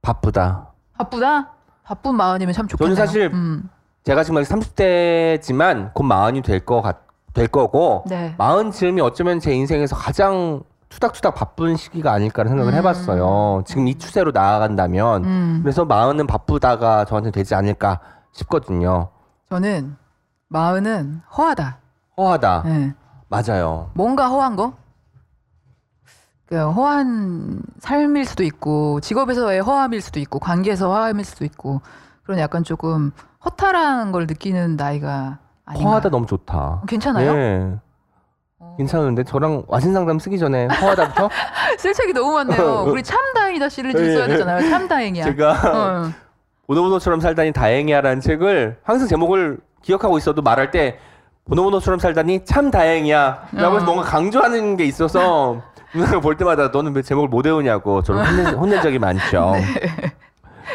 바쁘다. 0.01 0.67
바쁘다 0.97 1.49
바쁜 1.83 2.15
마흔이면 2.15 2.53
참 2.53 2.67
좋겠네요. 2.67 2.95
저는 2.95 3.05
사실 3.07 3.29
음, 3.33 3.69
제가 4.03 4.23
지금 4.23 4.41
30대지만 4.41 5.93
곧 5.93 6.03
마흔이 6.03 6.41
될거 6.41 6.81
같, 6.81 7.01
될 7.33 7.47
거고 7.47 8.03
네. 8.07 8.35
마흔 8.37 8.71
즈음이 8.71 9.01
어쩌면 9.01 9.39
제 9.39 9.53
인생에서 9.53 9.95
가장 9.95 10.63
투닥투닥 10.89 11.35
바쁜 11.35 11.77
시기가 11.77 12.11
아닐까라는 12.11 12.51
생각을 12.51 12.73
음. 12.73 12.77
해봤어요. 12.77 13.63
지금 13.65 13.87
이 13.87 13.97
추세로 13.97 14.31
나아간다면 14.31 15.23
음, 15.23 15.59
그래서 15.63 15.85
마흔은 15.85 16.27
바쁘다가 16.27 17.05
저한테 17.05 17.31
되지 17.31 17.55
않을까 17.55 17.99
싶거든요. 18.33 19.09
저는 19.49 19.95
마흔은 20.49 21.21
허하다. 21.37 21.77
허하다. 22.17 22.63
네. 22.65 22.93
맞아요. 23.29 23.89
뭔가 23.93 24.27
허한 24.27 24.57
거? 24.57 24.73
그 26.45 26.57
허한 26.57 27.61
삶일 27.79 28.25
수도 28.25 28.43
있고 28.43 28.99
직업에서의 28.99 29.61
허함일 29.61 30.01
수도 30.01 30.19
있고 30.19 30.39
관계에서 30.39 30.89
허함일 30.89 31.23
수도 31.23 31.45
있고 31.45 31.81
그런 32.23 32.39
약간 32.39 32.65
조금 32.65 33.11
허탈한 33.45 34.11
걸 34.11 34.27
느끼는 34.27 34.75
나이가 34.75 35.39
아닌가. 35.65 35.89
허하다 35.89 36.09
너무 36.09 36.25
좋다. 36.25 36.81
괜찮아요? 36.87 37.33
네. 37.33 37.73
어. 38.59 38.75
괜찮은데 38.77 39.23
저랑 39.23 39.63
와신 39.67 39.93
상담 39.93 40.19
쓰기 40.19 40.37
전에 40.37 40.67
허하다부터 40.67 41.29
쓸 41.77 41.93
책이 41.93 42.13
너무 42.13 42.33
많네요. 42.33 42.83
우리 42.89 43.03
참 43.03 43.19
다행이다 43.33 43.69
시리즈 43.69 44.13
써야 44.15 44.27
되잖아요. 44.27 44.69
참 44.69 44.87
다행이야. 44.87 45.23
제가 45.23 45.51
어. 45.51 46.11
보노보노처럼 46.67 47.19
살다니 47.19 47.51
다행이야라는 47.53 48.21
책을 48.21 48.79
항상 48.83 49.07
제목을 49.07 49.59
기억하고 49.81 50.17
있어도 50.17 50.41
말할 50.41 50.71
때 50.71 50.99
보노보노처럼 51.45 51.99
살다니 51.99 52.45
참 52.45 52.71
다행이야 52.71 53.47
라고 53.53 53.75
해서 53.75 53.83
어. 53.83 53.85
뭔가 53.93 54.03
강조하는 54.03 54.77
게 54.77 54.85
있어서 54.85 55.61
누나가 55.93 56.19
볼 56.21 56.37
때마다 56.37 56.69
너는 56.69 56.95
왜 56.95 57.01
제목을 57.01 57.27
못 57.27 57.45
외우냐고 57.45 58.01
저를 58.01 58.25
혼낸, 58.25 58.55
혼낸 58.55 58.81
적이 58.81 58.99
많죠 58.99 59.51
네. 59.55 59.63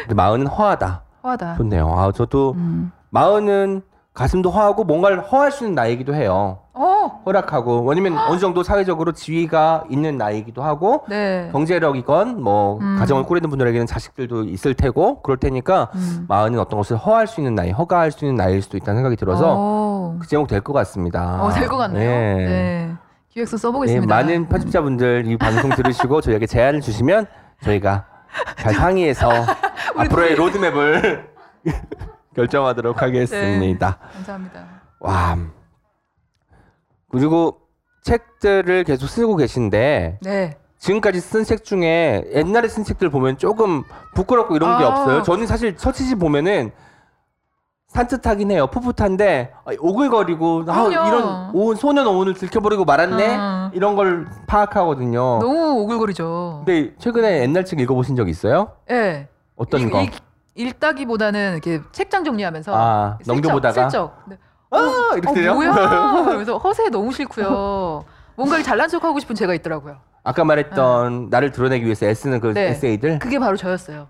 근데 0.01 0.13
마흔은 0.13 0.45
허하다 0.45 1.01
허하다. 1.23 1.55
좋네요 1.55 1.91
아 1.97 2.11
저도 2.11 2.51
음. 2.57 2.91
마흔은 3.09 3.81
가슴도 4.17 4.49
허하고 4.49 4.83
뭔가를 4.83 5.19
허할 5.21 5.51
수 5.51 5.63
있는 5.63 5.75
나이기도 5.75 6.15
해요 6.15 6.57
어. 6.73 7.21
허락하고 7.23 7.83
왜냐면 7.85 8.17
어느 8.17 8.39
정도 8.39 8.63
사회적으로 8.63 9.11
지위가 9.11 9.83
있는 9.89 10.17
나이기도 10.17 10.63
하고 10.63 11.05
네. 11.07 11.49
경제력이건 11.51 12.41
뭐 12.41 12.79
음. 12.79 12.95
가정을 12.97 13.25
꾸리는 13.25 13.47
분들에게는 13.47 13.85
자식들도 13.85 14.45
있을 14.45 14.73
테고 14.73 15.21
그럴 15.21 15.37
테니까 15.37 15.91
음. 15.93 16.25
마흔은 16.27 16.57
어떤 16.57 16.79
것을 16.79 16.97
허할 16.97 17.27
수 17.27 17.41
있는 17.41 17.53
나이, 17.53 17.69
허가할 17.69 18.11
수 18.11 18.25
있는 18.25 18.35
나이일 18.43 18.63
수도 18.63 18.75
있다는 18.77 18.97
생각이 18.99 19.15
들어서 19.17 19.53
어, 19.55 20.17
그 20.19 20.27
제목 20.27 20.47
될 20.47 20.61
것 20.61 20.73
같습니다. 20.73 21.43
어, 21.43 21.51
될 21.51 21.67
것 21.67 21.77
같네요. 21.77 22.09
예. 22.09 22.45
네. 22.45 22.91
기획서 23.29 23.53
예, 23.55 23.57
써보겠습니다. 23.59 24.15
많은 24.15 24.47
편집자분들 24.47 25.27
이 25.27 25.37
방송 25.37 25.69
들으시고 25.69 26.21
저희에게 26.21 26.47
제안을 26.47 26.81
주시면 26.81 27.27
저희가 27.61 28.05
잘 28.57 28.73
상의해서 28.73 29.29
앞으로의 29.95 30.35
로드맵을 30.35 31.29
결정하도록 32.37 33.01
하겠습니다. 33.01 33.97
감사합니다. 34.13 34.65
와. 34.99 35.37
그리고 37.09 37.61
책들을 38.03 38.83
계속 38.83 39.07
쓰고 39.07 39.35
계신데 39.37 40.19
네. 40.21 40.57
지금까지 40.77 41.19
쓴 41.19 41.43
책 41.43 41.63
중에 41.65 42.23
옛날에 42.33 42.67
쓴 42.67 42.83
책들 42.83 43.09
보면 43.09 43.39
조금 43.39 43.83
부끄럽고 44.13 44.55
이런 44.55 44.77
게 44.77 44.83
아. 44.83 44.87
없어요. 44.89 45.23
저는 45.23 45.47
사실 45.47 45.73
서치지 45.77 46.15
보면은 46.15 46.71
산뜻하긴 47.87 48.51
해요. 48.51 48.67
풋풋한데 48.67 49.53
아, 49.65 49.71
오글거리고 49.79 50.65
아. 50.67 50.87
이런 50.87 51.49
오, 51.55 51.73
소년 51.73 52.05
오은을 52.05 52.35
들켜버리고 52.35 52.85
말았네 52.85 53.35
음. 53.35 53.69
이런 53.73 53.95
걸 53.95 54.27
파악하거든요. 54.45 55.39
너무 55.41 55.81
오글거리죠. 55.81 56.63
근데 56.65 56.93
최근에 56.99 57.41
옛날 57.41 57.65
책 57.65 57.79
읽어보신 57.79 58.15
적 58.15 58.29
있어요? 58.29 58.73
네. 58.87 59.27
어떤 59.55 59.81
읽- 59.81 59.89
거? 59.91 60.03
읽- 60.03 60.26
읽다기보다는 60.57 61.53
이렇게 61.53 61.81
책장 61.91 62.23
정리하면서 62.23 62.73
아 62.75 63.17
슬쩍, 63.19 63.33
넘겨보다가 63.33 63.89
슬쩍. 63.89 64.23
네. 64.27 64.37
아 64.71 65.11
이렇게 65.13 65.29
어, 65.29 65.33
돼요? 65.33 65.53
뭐야? 65.53 66.23
그래서 66.33 66.57
허세 66.57 66.89
너무 66.89 67.11
싫고요. 67.11 68.03
뭔가 68.35 68.61
잘난 68.61 68.89
척 68.89 69.03
하고 69.03 69.19
싶은 69.19 69.35
제가 69.35 69.53
있더라고요. 69.53 69.97
아까 70.23 70.43
말했던 70.43 71.29
나를 71.29 71.51
드러내기 71.51 71.85
위해서 71.85 72.05
애쓰는 72.05 72.39
그 72.41 72.53
네. 72.53 72.69
에세이들. 72.69 73.19
그게 73.19 73.39
바로 73.39 73.55
저였어요. 73.55 74.07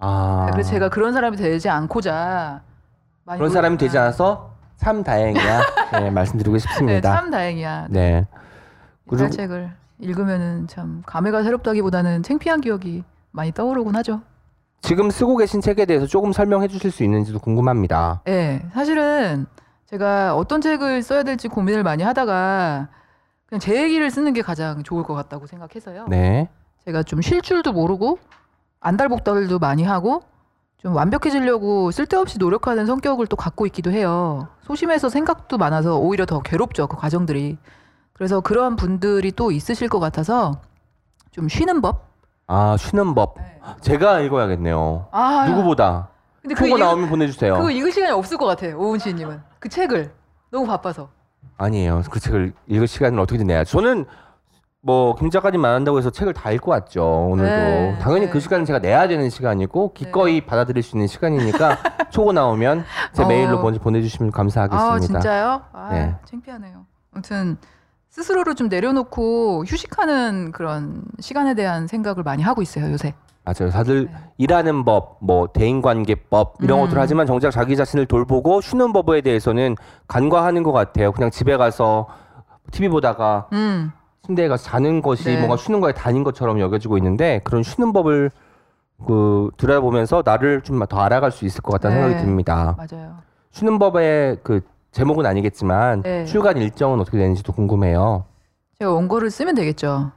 아 0.00 0.48
그래서 0.52 0.70
제가 0.70 0.90
그런 0.90 1.12
사람이 1.12 1.36
되지 1.36 1.68
않고자 1.68 2.62
그런 3.24 3.50
사람이 3.50 3.78
되지. 3.78 3.98
않아서 3.98 4.52
참 4.76 5.02
다행이야. 5.02 5.60
네, 6.00 6.10
말씀드리고 6.10 6.54
네, 6.56 6.58
싶습니다. 6.60 7.16
참 7.16 7.30
다행이야. 7.30 7.86
네. 7.90 8.26
그리고 9.08 9.28
책을 9.30 9.70
읽으면은 10.00 10.66
참 10.66 11.02
감회가 11.06 11.42
새롭다기보다는 11.42 12.22
창피한 12.22 12.60
기억이 12.60 13.04
많이 13.30 13.52
떠오르곤 13.52 13.96
하죠. 13.96 14.20
지금 14.80 15.10
쓰고 15.10 15.36
계신 15.36 15.60
책에 15.60 15.84
대해서 15.84 16.06
조금 16.06 16.32
설명해 16.32 16.68
주실 16.68 16.90
수 16.90 17.02
있는지도 17.04 17.38
궁금합니다. 17.40 18.22
네, 18.24 18.62
사실은 18.72 19.46
제가 19.86 20.34
어떤 20.36 20.60
책을 20.60 21.02
써야 21.02 21.22
될지 21.22 21.48
고민을 21.48 21.82
많이 21.82 22.02
하다가 22.02 22.88
그냥 23.46 23.60
제 23.60 23.82
얘기를 23.82 24.10
쓰는 24.10 24.32
게 24.32 24.42
가장 24.42 24.82
좋을 24.82 25.02
것 25.02 25.14
같다고 25.14 25.46
생각해서요. 25.46 26.06
네. 26.08 26.48
제가 26.84 27.02
좀 27.02 27.20
쉴 27.20 27.42
줄도 27.42 27.72
모르고 27.72 28.18
안달복달도 28.80 29.58
많이 29.58 29.82
하고 29.82 30.22
좀 30.78 30.94
완벽해지려고 30.94 31.90
쓸데없이 31.90 32.38
노력하는 32.38 32.86
성격을 32.86 33.26
또 33.26 33.36
갖고 33.36 33.66
있기도 33.66 33.90
해요. 33.90 34.46
소심해서 34.62 35.08
생각도 35.08 35.58
많아서 35.58 35.98
오히려 35.98 36.24
더 36.24 36.40
괴롭죠 36.40 36.86
그 36.86 36.96
과정들이. 36.96 37.58
그래서 38.12 38.40
그런 38.40 38.76
분들이 38.76 39.32
또 39.32 39.50
있으실 39.50 39.88
것 39.88 39.98
같아서 39.98 40.60
좀 41.32 41.48
쉬는 41.48 41.80
법. 41.80 42.07
아, 42.48 42.76
쉬는 42.78 43.14
법. 43.14 43.36
제가 43.82 44.20
읽어야겠네요. 44.20 45.08
아 45.12 45.46
누구보다. 45.48 46.08
근데 46.40 46.54
그거, 46.54 46.76
읽, 46.76 46.80
나오면 46.80 47.10
보내주세요. 47.10 47.54
그거 47.56 47.70
읽을 47.70 47.92
시간이 47.92 48.12
없을 48.12 48.38
것 48.38 48.46
같아요 48.46 48.78
오은 48.78 48.98
씨님은 48.98 49.42
그 49.58 49.68
책을 49.68 50.10
너무 50.50 50.66
바빠서. 50.66 51.10
아니에요. 51.58 52.02
그 52.10 52.18
책을 52.18 52.54
읽을 52.66 52.86
시간을 52.86 53.18
어떻게든 53.20 53.46
내야죠. 53.46 53.70
저는 53.70 54.06
뭐 54.80 55.14
김 55.16 55.28
작가님 55.28 55.60
만난다고 55.60 55.98
해서 55.98 56.08
책을 56.08 56.32
다 56.32 56.50
읽고 56.52 56.70
왔죠. 56.70 57.04
오늘도 57.32 57.50
네, 57.50 57.98
당연히 58.00 58.26
네. 58.26 58.30
그 58.32 58.40
시간은 58.40 58.64
제가 58.64 58.78
내야 58.78 59.06
되는 59.08 59.28
시간이고 59.28 59.92
기꺼이 59.92 60.40
받아들일 60.40 60.82
수 60.82 60.96
있는 60.96 61.06
시간이니까 61.08 61.76
초고 62.10 62.32
나오면 62.32 62.84
제 63.12 63.24
어. 63.24 63.26
메일로 63.26 63.60
먼저 63.60 63.78
보내주시면 63.80 64.30
감사하겠습니다. 64.32 64.94
아 64.94 64.98
진짜요? 65.00 65.62
아 65.72 65.88
네. 65.92 66.14
창피하네요. 66.24 66.86
아무튼 67.12 67.58
스스로를 68.10 68.54
좀 68.54 68.68
내려놓고 68.68 69.64
휴식하는 69.66 70.52
그런 70.52 71.02
시간에 71.20 71.54
대한 71.54 71.86
생각을 71.86 72.22
많이 72.22 72.42
하고 72.42 72.62
있어요 72.62 72.90
요새. 72.90 73.14
맞아요. 73.44 73.70
다들 73.70 74.06
네. 74.06 74.12
일하는 74.36 74.84
법, 74.84 75.16
뭐 75.20 75.46
대인관계법 75.48 76.56
이런 76.60 76.80
음. 76.80 76.84
것들 76.84 76.98
하지만 76.98 77.26
정작 77.26 77.50
자기 77.50 77.76
자신을 77.76 78.06
돌보고 78.06 78.60
쉬는 78.60 78.92
법에 78.92 79.20
대해서는 79.22 79.74
간과하는 80.06 80.62
것 80.62 80.72
같아요. 80.72 81.12
그냥 81.12 81.30
집에 81.30 81.56
가서 81.56 82.08
TV 82.72 82.88
보다가 82.90 83.48
음. 83.52 83.92
침대에 84.26 84.48
가서 84.48 84.64
자는 84.64 85.00
것이 85.00 85.24
네. 85.24 85.36
뭔가 85.38 85.56
쉬는 85.56 85.80
거에 85.80 85.92
단인 85.92 86.24
것처럼 86.24 86.60
여겨지고 86.60 86.98
있는데 86.98 87.40
그런 87.44 87.62
쉬는 87.62 87.92
법을 87.94 88.30
그 89.06 89.50
들여다보면서 89.56 90.22
나를 90.26 90.60
좀 90.62 90.84
더 90.86 90.98
알아갈 91.00 91.30
수 91.30 91.46
있을 91.46 91.62
것 91.62 91.72
같다는 91.72 91.96
네. 91.96 92.02
생각이 92.02 92.24
듭니다. 92.26 92.76
맞아요. 92.76 93.14
쉬는 93.52 93.78
법의 93.78 94.38
그 94.42 94.60
제목은 94.98 95.26
아니겠지만 95.26 96.02
네. 96.02 96.24
출간 96.24 96.56
일정은 96.56 96.98
어떻게 97.00 97.18
되는지도 97.18 97.52
궁금해요. 97.52 98.24
제가 98.80 98.90
원고를 98.92 99.30
쓰면 99.30 99.54
되겠죠. 99.54 100.10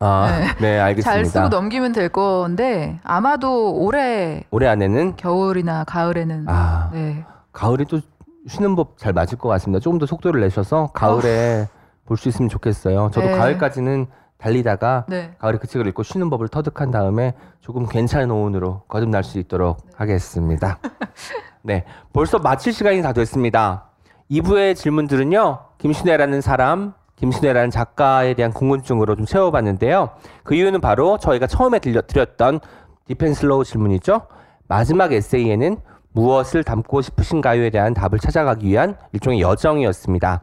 아, 0.00 0.28
네, 0.60 0.78
알겠습니다. 0.78 1.10
잘 1.10 1.24
쓰고 1.24 1.48
넘기면 1.48 1.92
될 1.92 2.10
건데 2.10 3.00
아마도 3.02 3.74
올해 3.74 4.44
올해 4.50 4.68
안에는 4.68 5.16
겨울이나 5.16 5.84
가을에는 5.84 6.44
아 6.46 6.90
네. 6.92 7.24
가을에 7.52 7.84
또 7.88 8.00
쉬는 8.46 8.76
법 8.76 8.98
잘 8.98 9.14
맞을 9.14 9.38
것 9.38 9.48
같습니다. 9.48 9.80
조금 9.80 9.98
더 9.98 10.04
속도를 10.04 10.40
내셔서 10.42 10.90
가을에 10.92 11.66
볼수 12.04 12.28
있으면 12.28 12.50
좋겠어요. 12.50 13.10
저도 13.12 13.28
네. 13.28 13.32
가을까지는 13.36 14.06
달리다가 14.36 15.06
네. 15.08 15.34
가을에 15.38 15.56
그 15.58 15.66
책을 15.66 15.86
읽고 15.88 16.02
쉬는 16.02 16.28
법을 16.30 16.48
터득한 16.48 16.90
다음에 16.90 17.32
조금 17.60 17.86
괜찮은 17.86 18.30
오은으로 18.30 18.82
거듭날 18.88 19.24
수 19.24 19.38
있도록 19.38 19.78
하겠습니다. 19.96 20.78
네, 21.62 21.84
벌써 22.12 22.38
마칠 22.38 22.72
시간이 22.74 23.02
다 23.02 23.12
됐습니다. 23.12 23.87
2부의 24.30 24.76
질문들은요, 24.76 25.58
김신회라는 25.78 26.40
사람, 26.40 26.92
김신회라는 27.16 27.70
작가에 27.70 28.34
대한 28.34 28.52
궁금증으로 28.52 29.16
좀 29.16 29.24
채워봤는데요. 29.24 30.10
그 30.44 30.54
이유는 30.54 30.80
바로 30.80 31.18
저희가 31.18 31.46
처음에 31.46 31.78
들려, 31.78 32.02
드렸던 32.02 32.60
deep 33.06 33.27
and 33.27 33.43
slow 33.43 33.64
질문이죠. 33.64 34.22
마지막 34.68 35.12
에세이에는 35.12 35.78
무엇을 36.12 36.62
담고 36.62 37.00
싶으신가요에 37.00 37.70
대한 37.70 37.94
답을 37.94 38.18
찾아가기 38.20 38.66
위한 38.66 38.96
일종의 39.12 39.40
여정이었습니다. 39.40 40.42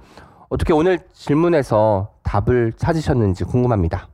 어떻게 0.49 0.73
오늘 0.73 0.99
질문에서 1.13 2.11
답을 2.23 2.73
찾으셨는지 2.73 3.43
궁금합니다. 3.43 4.07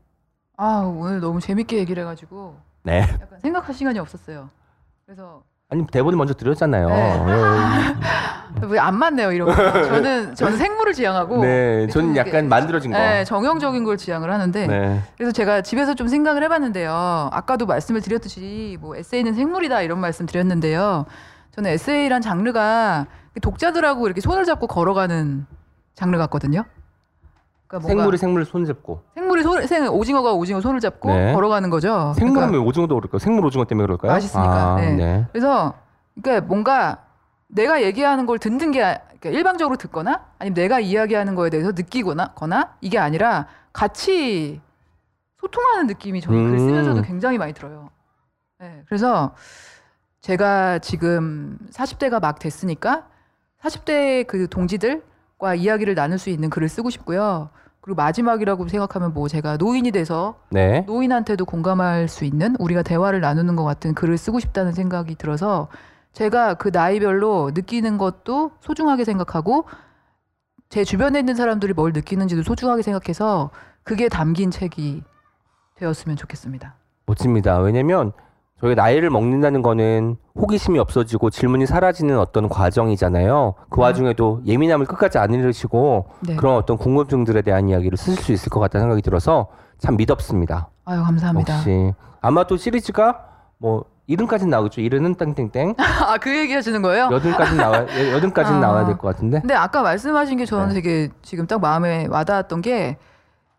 아 0.58 0.82
오늘 0.82 1.20
너무 1.20 1.40
재밌게 1.40 1.78
얘기를 1.78 2.04
해가지고 2.04 2.56
네. 2.84 3.02
약간 3.02 3.40
생각할 3.40 3.74
시간이 3.74 4.00
없었어요. 4.00 4.50
그래서 5.06 5.44
아니 5.70 5.86
대본을 5.88 6.18
먼저 6.18 6.34
드렸잖아요. 6.34 6.88
네. 6.90 7.26
왜안 8.62 8.96
맞네요 8.98 9.32
이런 9.32 9.48
거. 9.48 9.54
저는 9.88 10.36
저는 10.36 10.58
생물을 10.58 10.94
지향하고 10.94 11.42
네, 11.44 11.88
저는 11.88 12.10
좀 12.10 12.18
약간 12.18 12.50
만들어진 12.50 12.92
거. 12.92 12.98
네, 12.98 13.24
정형적인 13.24 13.84
걸 13.84 13.98
지향을 13.98 14.32
하는데 14.32 14.68
네. 14.68 15.02
그래서 15.18 15.32
제가 15.32 15.62
집에서 15.62 15.94
좀 15.94 16.08
생각을 16.08 16.44
해봤는데요. 16.44 17.30
아까도 17.32 17.66
말씀을 17.66 18.02
드렸듯이 18.02 18.78
뭐 18.82 18.96
에세이는 18.96 19.34
생물이다 19.34 19.82
이런 19.82 20.00
말씀 20.00 20.26
드렸는데요. 20.26 21.06
저는 21.52 21.72
에세이란 21.72 22.22
장르가 22.22 23.08
독자들하고 23.42 24.06
이렇게 24.08 24.22
손을 24.22 24.46
잡고 24.46 24.68
걸어가는 24.68 25.46
장르 25.96 26.18
같거든요. 26.18 26.64
그러니까 27.68 27.88
생물이 27.88 28.18
생물 28.18 28.46
손 28.46 28.66
잡고. 28.66 29.02
생물이 29.16 29.44
손, 29.44 29.66
생, 29.66 29.88
오징어가 29.88 30.34
오징어 30.34 30.60
손을 30.60 30.82
잡고 30.82 31.10
네. 31.10 31.34
걸어가는 31.34 31.70
거죠. 31.70 32.14
생물은 32.18 32.34
그러니까 32.34 32.58
왜 32.60 32.66
오징어도 32.66 32.96
그럴까요? 32.96 33.20
생물 33.20 33.46
오징어 33.46 33.64
때문에 33.64 33.86
그럴까요? 33.86 34.12
맛있으니까. 34.12 34.52
아, 34.52 34.76
네. 34.76 34.92
네. 34.94 35.26
그래서 35.32 35.74
그러니까 36.22 36.46
뭔가 36.46 36.98
내가 37.54 37.84
얘기하는 37.84 38.26
걸 38.26 38.40
듣는 38.40 38.72
게 38.72 38.84
아- 38.84 39.00
그러니까 39.20 39.30
일방적으로 39.30 39.78
듣거나 39.78 40.26
아니면 40.40 40.56
내가 40.56 40.80
이야기하는 40.80 41.36
거에 41.36 41.50
대해서 41.50 41.72
느끼거나 41.72 42.34
거나 42.34 42.76
이게 42.82 42.98
아니라 42.98 43.48
같이 43.74 44.60
소통하는 45.40 45.88
느낌이 45.88 46.22
저는 46.22 46.44
글 46.46 46.54
음. 46.54 46.60
쓰면서도 46.60 47.02
굉장히 47.04 47.38
많이 47.38 47.54
들어요. 47.54 47.90
네, 48.60 48.84
그래서 48.88 49.36
제가 50.22 50.80
지금 50.80 51.58
40대가 51.72 52.22
막 52.22 52.40
됐으니까 52.40 53.08
40대 53.62 54.26
그 54.28 54.48
동지들과 54.48 55.56
이야기를 55.56 55.96
나눌 55.96 56.18
수 56.18 56.30
있는 56.30 56.50
글을 56.50 56.70
쓰고 56.70 56.90
싶고요. 56.90 57.50
그리고 57.82 57.96
마지막이라고 57.96 58.68
생각하면 58.68 59.14
뭐 59.14 59.28
제가 59.28 59.58
노인이 59.58 59.90
돼서 59.92 60.40
네. 60.52 60.82
노인한테도 60.82 61.46
공감할 61.46 62.08
수 62.08 62.26
있는 62.26 62.56
우리가 62.60 62.84
대화를 62.84 63.22
나누는 63.22 63.56
것 63.56 63.64
같은 63.64 63.96
글을 63.96 64.20
쓰고 64.20 64.40
싶다는 64.40 64.74
생각이 64.74 65.16
들어서 65.16 65.68
제가 66.14 66.56
그 66.56 66.70
나이별로 66.74 67.52
느끼는 67.54 67.98
것도 67.98 68.52
소중하게 68.60 69.06
생각하고 69.06 69.66
제 70.70 70.84
주변에 70.84 71.20
있는 71.20 71.36
사람들이 71.36 71.74
뭘 71.74 71.92
느끼는지도 71.94 72.44
소중하게 72.44 72.82
생각해서 72.82 73.50
그게 73.84 74.10
담긴 74.10 74.52
책이 74.52 75.04
되었으면 75.76 76.16
좋겠습니다. 76.18 76.76
멋집니다. 77.06 77.58
왜냐면 77.60 78.12
저희가 78.62 78.82
나이를 78.82 79.10
먹는다는 79.10 79.64
거는 79.64 80.18
호기심이 80.36 80.78
없어지고 80.78 81.32
질문이 81.32 81.66
사라지는 81.66 82.20
어떤 82.20 82.48
과정이잖아요. 82.48 83.56
그 83.70 83.78
네. 83.78 83.82
와중에도 83.82 84.42
예민함을 84.46 84.86
끝까지 84.86 85.18
안 85.18 85.34
잃으시고 85.34 86.06
네. 86.22 86.36
그런 86.36 86.56
어떤 86.56 86.78
궁금증들에 86.78 87.42
대한 87.42 87.68
이야기를 87.70 87.98
쓰실 87.98 88.24
수 88.24 88.32
있을 88.32 88.50
것 88.50 88.60
같다는 88.60 88.84
생각이 88.84 89.02
들어서 89.02 89.48
참 89.80 89.98
믿었습니다. 89.98 90.70
아유 90.86 91.02
감사합니다. 91.04 91.56
역시 91.56 91.94
아마 92.22 92.46
또 92.46 92.56
시리즈가 92.56 93.26
뭐 93.58 93.86
이름까지 94.08 94.46
나오겠죠. 94.48 94.82
이름은 94.82 95.16
땡땡땡. 95.16 95.76
아 95.80 96.18
그 96.18 96.36
얘기 96.36 96.54
하시는 96.54 96.82
거예요? 96.82 97.10
여든까지 97.12 97.56
나와 97.56 97.86
여든까지는 98.14 98.58
아. 98.58 98.68
나와야 98.68 98.86
될 98.86 98.98
것 98.98 99.08
같은데. 99.08 99.40
근데 99.42 99.54
아까 99.54 99.82
말씀하신 99.82 100.38
게 100.38 100.46
저는 100.46 100.70
네. 100.70 100.74
되게 100.76 101.10
지금 101.22 101.48
딱 101.48 101.62
마음에 101.62 102.08
와닿았던 102.10 102.62
게 102.62 102.98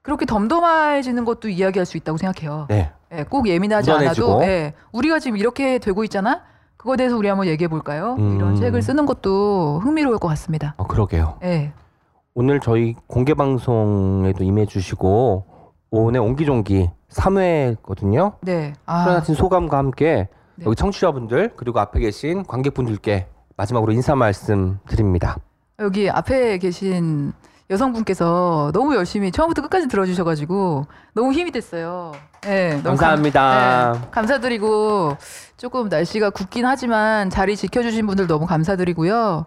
그렇게 0.02 0.26
덤덤해지는 0.26 1.24
것도 1.24 1.48
이야기할 1.48 1.86
수 1.86 1.96
있다고 1.96 2.18
생각해요. 2.18 2.66
네. 2.68 2.92
예, 3.14 3.24
꼭 3.24 3.48
예민하지 3.48 3.90
무던해지고. 3.90 4.26
않아도 4.28 4.44
예, 4.44 4.74
우리가 4.92 5.18
지금 5.20 5.36
이렇게 5.36 5.78
되고 5.78 6.02
있잖아. 6.04 6.42
그거에 6.76 6.96
대해서 6.96 7.16
우리 7.16 7.28
한번 7.28 7.46
얘기해 7.46 7.68
볼까요? 7.68 8.16
음. 8.18 8.36
이런 8.36 8.56
책을 8.56 8.82
쓰는 8.82 9.06
것도 9.06 9.80
흥미로울 9.82 10.18
것 10.18 10.26
같습니다. 10.28 10.74
어, 10.76 10.86
그러게요. 10.86 11.36
네. 11.40 11.72
오늘 12.34 12.58
저희 12.60 12.96
공개 13.06 13.34
방송에도 13.34 14.42
임해 14.42 14.66
주시고 14.66 15.44
오늘 15.90 16.20
옹기종기 16.20 16.90
3회거든요. 17.14 18.34
네. 18.40 18.72
아, 18.86 19.04
출연하신 19.04 19.34
소감과 19.34 19.78
함께 19.78 20.28
네. 20.56 20.66
여기 20.66 20.76
청취자분들 20.76 21.52
그리고 21.56 21.80
앞에 21.80 22.00
계신 22.00 22.44
관객분들께 22.44 23.26
마지막으로 23.56 23.92
인사 23.92 24.14
말씀 24.14 24.78
드립니다. 24.88 25.36
여기 25.78 26.10
앞에 26.10 26.58
계신 26.58 27.32
여성분께서 27.70 28.70
너무 28.74 28.94
열심히 28.94 29.30
처음부터 29.32 29.62
끝까지 29.62 29.88
들어주셔가지고 29.88 30.86
너무 31.14 31.32
힘이 31.32 31.50
됐어요. 31.52 32.12
네, 32.42 32.80
감사합니다. 32.82 33.40
감, 33.40 33.92
네, 34.02 34.08
감사드리고 34.10 35.16
조금 35.56 35.88
날씨가 35.88 36.30
굽긴 36.30 36.66
하지만 36.66 37.30
자리 37.30 37.56
지켜주신 37.56 38.06
분들 38.06 38.26
너무 38.26 38.46
감사드리고요. 38.46 39.46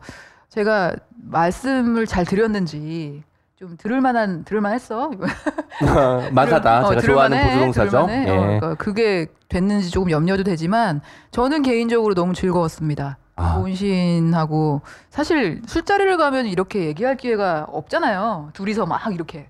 제가 0.49 0.93
말씀을 1.15 2.07
잘 2.07 2.25
드렸는지 2.25 3.23
좀 3.55 3.77
들을 3.77 4.01
만한 4.01 4.43
들을 4.43 4.59
만했어. 4.59 5.11
마사다. 6.33 6.85
어, 6.85 6.89
제가 6.89 7.01
좋아하는. 7.01 7.71
들을만해. 7.71 8.29
어, 8.29 8.33
예. 8.33 8.37
그러니까 8.37 8.75
그게 8.75 9.27
됐는지 9.47 9.91
조금 9.91 10.11
염려도 10.11 10.43
되지만 10.43 10.99
저는 11.31 11.61
개인적으로 11.61 12.15
너무 12.15 12.33
즐거웠습니다. 12.33 13.17
아. 13.37 13.55
고은신하고 13.57 14.81
사실 15.09 15.61
술자리를 15.67 16.17
가면 16.17 16.47
이렇게 16.47 16.85
얘기할 16.85 17.15
기회가 17.15 17.65
없잖아요. 17.69 18.49
둘이서 18.53 18.85
막 18.85 19.13
이렇게 19.13 19.47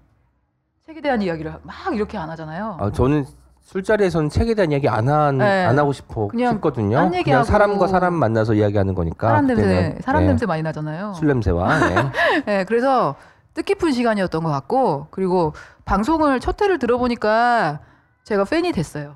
책에 0.86 1.02
대한 1.02 1.24
이야기를 1.24 1.56
막 1.64 1.76
이렇게 1.96 2.20
안 2.20 2.30
하잖아요. 2.30 2.78
아, 2.80 2.92
저는 2.92 3.26
술자리에서는 3.62 4.30
책에 4.30 4.54
대한 4.54 4.72
이야기 4.72 4.88
안, 4.88 5.10
한, 5.10 5.40
네. 5.40 5.66
안 5.66 5.80
하고 5.80 5.92
싶어 5.94 6.28
그냥 6.28 6.54
싶거든요. 6.54 6.98
딴 6.98 7.24
그냥 7.24 7.44
사람과 7.44 7.88
사람 7.88 8.14
만나서 8.14 8.54
이야기하는 8.54 8.94
거니까. 8.94 9.30
사람 9.30 9.48
냄새, 9.48 9.64
그때는, 9.64 9.98
사람 10.02 10.22
예, 10.22 10.28
냄새 10.28 10.46
많이 10.46 10.62
나잖아요. 10.62 11.14
술 11.16 11.28
냄새와. 11.28 11.80
예. 11.90 12.42
네, 12.46 12.64
그래서 12.70 13.16
뜻깊은 13.56 13.92
시간이었던 13.92 14.44
것 14.44 14.50
같고 14.50 15.08
그리고 15.10 15.54
방송을 15.86 16.40
첫 16.40 16.62
회를 16.62 16.78
들어보니까 16.78 17.80
제가 18.24 18.44
팬이 18.44 18.72
됐어요. 18.72 19.16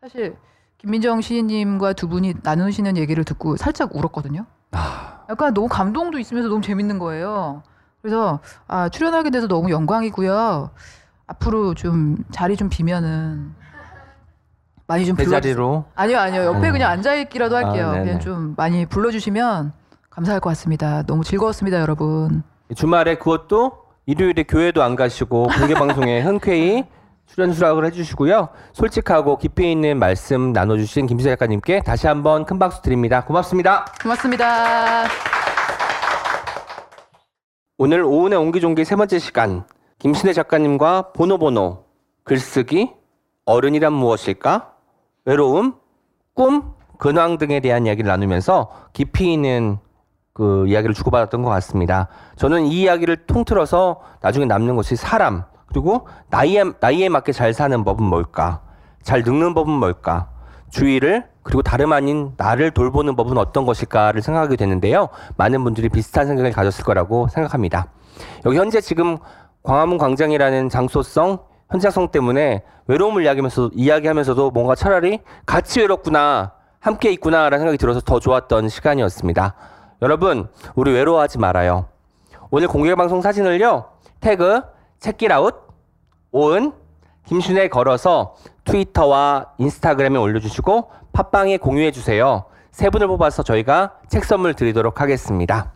사실 0.00 0.36
김민정 0.78 1.20
시인님과 1.20 1.92
두 1.92 2.08
분이 2.08 2.34
나누시는 2.42 2.96
얘기를 2.96 3.24
듣고 3.24 3.56
살짝 3.56 3.94
울었거든요. 3.94 4.46
아, 4.72 5.24
약간 5.30 5.54
너무 5.54 5.68
감동도 5.68 6.18
있으면서 6.18 6.48
너무 6.48 6.60
재밌는 6.60 6.98
거예요. 6.98 7.62
그래서 8.02 8.40
아, 8.66 8.88
출연하게 8.88 9.30
돼서 9.30 9.46
너무 9.46 9.70
영광이고요. 9.70 10.70
앞으로 11.26 11.74
좀 11.74 12.18
자리 12.32 12.56
좀 12.56 12.68
비면은 12.68 13.54
많이 14.86 15.06
좀제 15.06 15.24
불러 15.24 15.40
자리로 15.40 15.84
아니요, 15.94 16.18
아니요. 16.18 16.44
옆에 16.44 16.68
음. 16.68 16.72
그냥 16.72 16.90
앉아 16.90 17.14
있기라도 17.16 17.56
할게요. 17.56 17.88
아. 17.88 17.92
그냥 17.92 18.20
좀 18.20 18.54
많이 18.56 18.84
불러주시면 18.84 19.72
감사할 20.10 20.40
것 20.40 20.50
같습니다. 20.50 21.02
너무 21.02 21.24
즐거웠습니다, 21.24 21.80
여러분. 21.80 22.42
주말에 22.74 23.16
그것도 23.16 23.84
일요일에 24.06 24.42
교회도 24.42 24.82
안 24.82 24.96
가시고 24.96 25.48
공개 25.58 25.74
방송에 25.74 26.20
흔쾌히 26.20 26.84
출연 27.26 27.52
수락을 27.52 27.86
해주시고요. 27.86 28.48
솔직하고 28.72 29.38
깊이 29.38 29.72
있는 29.72 29.98
말씀 29.98 30.52
나눠주신 30.52 31.06
김수재 31.06 31.30
작가님께 31.30 31.80
다시 31.80 32.06
한번 32.06 32.44
큰 32.44 32.58
박수 32.58 32.82
드립니다. 32.82 33.24
고맙습니다. 33.24 33.86
고맙습니다. 34.02 35.04
오늘 37.78 38.02
오은의 38.04 38.38
옹기종기 38.38 38.84
세 38.84 38.94
번째 38.94 39.18
시간 39.18 39.64
김신혜 39.98 40.32
작가님과 40.32 41.12
보노보노 41.12 41.84
글쓰기 42.24 42.92
어른이란 43.46 43.92
무엇일까 43.92 44.74
외로움 45.24 45.74
꿈 46.34 46.74
근황 46.98 47.38
등에 47.38 47.60
대한 47.60 47.86
이야기를 47.86 48.08
나누면서 48.08 48.70
깊이 48.92 49.32
있는 49.32 49.78
그 50.34 50.66
이야기를 50.66 50.94
주고받았던 50.94 51.42
것 51.42 51.50
같습니다. 51.50 52.08
저는 52.36 52.66
이 52.66 52.82
이야기를 52.82 53.26
통틀어서 53.26 54.00
나중에 54.20 54.46
남는 54.46 54.74
것이 54.74 54.96
사람 54.96 55.44
그리고 55.66 56.08
나이에 56.28 56.64
나이에 56.80 57.08
맞게 57.08 57.30
잘 57.30 57.54
사는 57.54 57.84
법은 57.84 58.04
뭘까 58.04 58.60
잘 59.02 59.22
늙는 59.22 59.54
법은 59.54 59.72
뭘까 59.72 60.28
주위를 60.70 61.28
그리고 61.44 61.62
다름 61.62 61.92
아닌 61.92 62.32
나를 62.36 62.72
돌보는 62.72 63.14
법은 63.14 63.38
어떤 63.38 63.64
것일까를 63.64 64.22
생각하게 64.22 64.56
되는데요. 64.56 65.08
많은 65.36 65.62
분들이 65.62 65.88
비슷한 65.88 66.26
생각을 66.26 66.50
가졌을 66.50 66.84
거라고 66.84 67.28
생각합니다. 67.28 67.86
여기 68.44 68.58
현재 68.58 68.80
지금 68.80 69.18
광화문 69.62 69.98
광장이라는 69.98 70.68
장소성 70.68 71.38
현장성 71.70 72.08
때문에 72.08 72.64
외로움을 72.88 73.22
이야기하면서 73.22 73.70
이야기하면서도 73.72 74.50
뭔가 74.50 74.74
차라리 74.74 75.20
같이 75.46 75.80
외롭구나 75.80 76.52
함께 76.80 77.12
있구나라는 77.12 77.58
생각이 77.58 77.78
들어서 77.78 78.00
더 78.00 78.18
좋았던 78.18 78.68
시간이었습니다. 78.68 79.54
여러분 80.04 80.48
우리 80.74 80.92
외로워하지 80.92 81.38
말아요. 81.38 81.86
오늘 82.50 82.68
공개 82.68 82.94
방송 82.94 83.22
사진을요 83.22 83.86
태그 84.20 84.60
체키라웃 85.00 85.54
오은 86.30 86.74
김순애 87.24 87.68
걸어서 87.68 88.34
트위터와 88.64 89.46
인스타그램에 89.56 90.18
올려주시고 90.18 90.90
팟빵에 91.14 91.56
공유해 91.56 91.90
주세요. 91.90 92.44
세 92.70 92.90
분을 92.90 93.06
뽑아서 93.06 93.42
저희가 93.44 93.94
책 94.08 94.26
선물 94.26 94.52
드리도록 94.52 95.00
하겠습니다. 95.00 95.72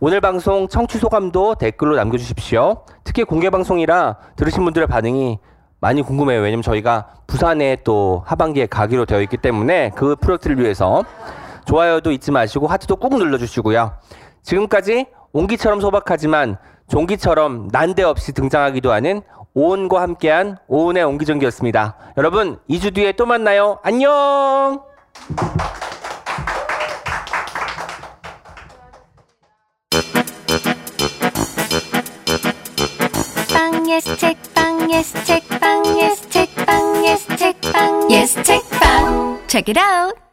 오늘 0.00 0.20
방송 0.20 0.68
청취 0.68 0.98
소감도 0.98 1.54
댓글로 1.54 1.96
남겨주십시오. 1.96 2.82
특히 3.04 3.24
공개 3.24 3.48
방송이라 3.48 4.18
들으신 4.36 4.64
분들의 4.64 4.86
반응이 4.86 5.38
많이 5.80 6.02
궁금해요. 6.02 6.42
왜냐면 6.42 6.62
저희가 6.62 7.06
부산에 7.26 7.78
또 7.84 8.22
하반기에 8.26 8.66
가기로 8.66 9.06
되어 9.06 9.22
있기 9.22 9.38
때문에 9.38 9.92
그 9.94 10.14
프로젝트를 10.16 10.58
위해서 10.58 11.04
좋아요도 11.66 12.12
잊지 12.12 12.30
마시고 12.30 12.66
하트도 12.66 12.96
꾹 12.96 13.18
눌러주시고요. 13.18 13.92
지금까지 14.42 15.06
옹기처럼 15.32 15.80
소박하지만 15.80 16.56
종기처럼 16.88 17.68
난데없이 17.72 18.32
등장하기도 18.32 18.92
하는 18.92 19.22
오은과 19.54 20.00
함께한 20.00 20.58
오은의 20.68 21.02
옹기종기였습니다. 21.04 21.96
여러분 22.16 22.58
2주 22.70 22.94
뒤에 22.94 23.12
또 23.12 23.26
만나요. 23.26 23.78
안녕. 23.82 24.82
빵 33.52 33.88
예스 33.90 34.16
책빵 34.16 34.90
예스 34.90 35.24
책빵 35.24 35.86
예스 35.98 36.28
책빵 36.28 37.04
예스 37.06 37.36
책빵 37.36 38.10
예스 38.10 38.42
책빵 38.42 39.46
Check 39.48 39.72
it 39.72 39.80
out 39.80 40.25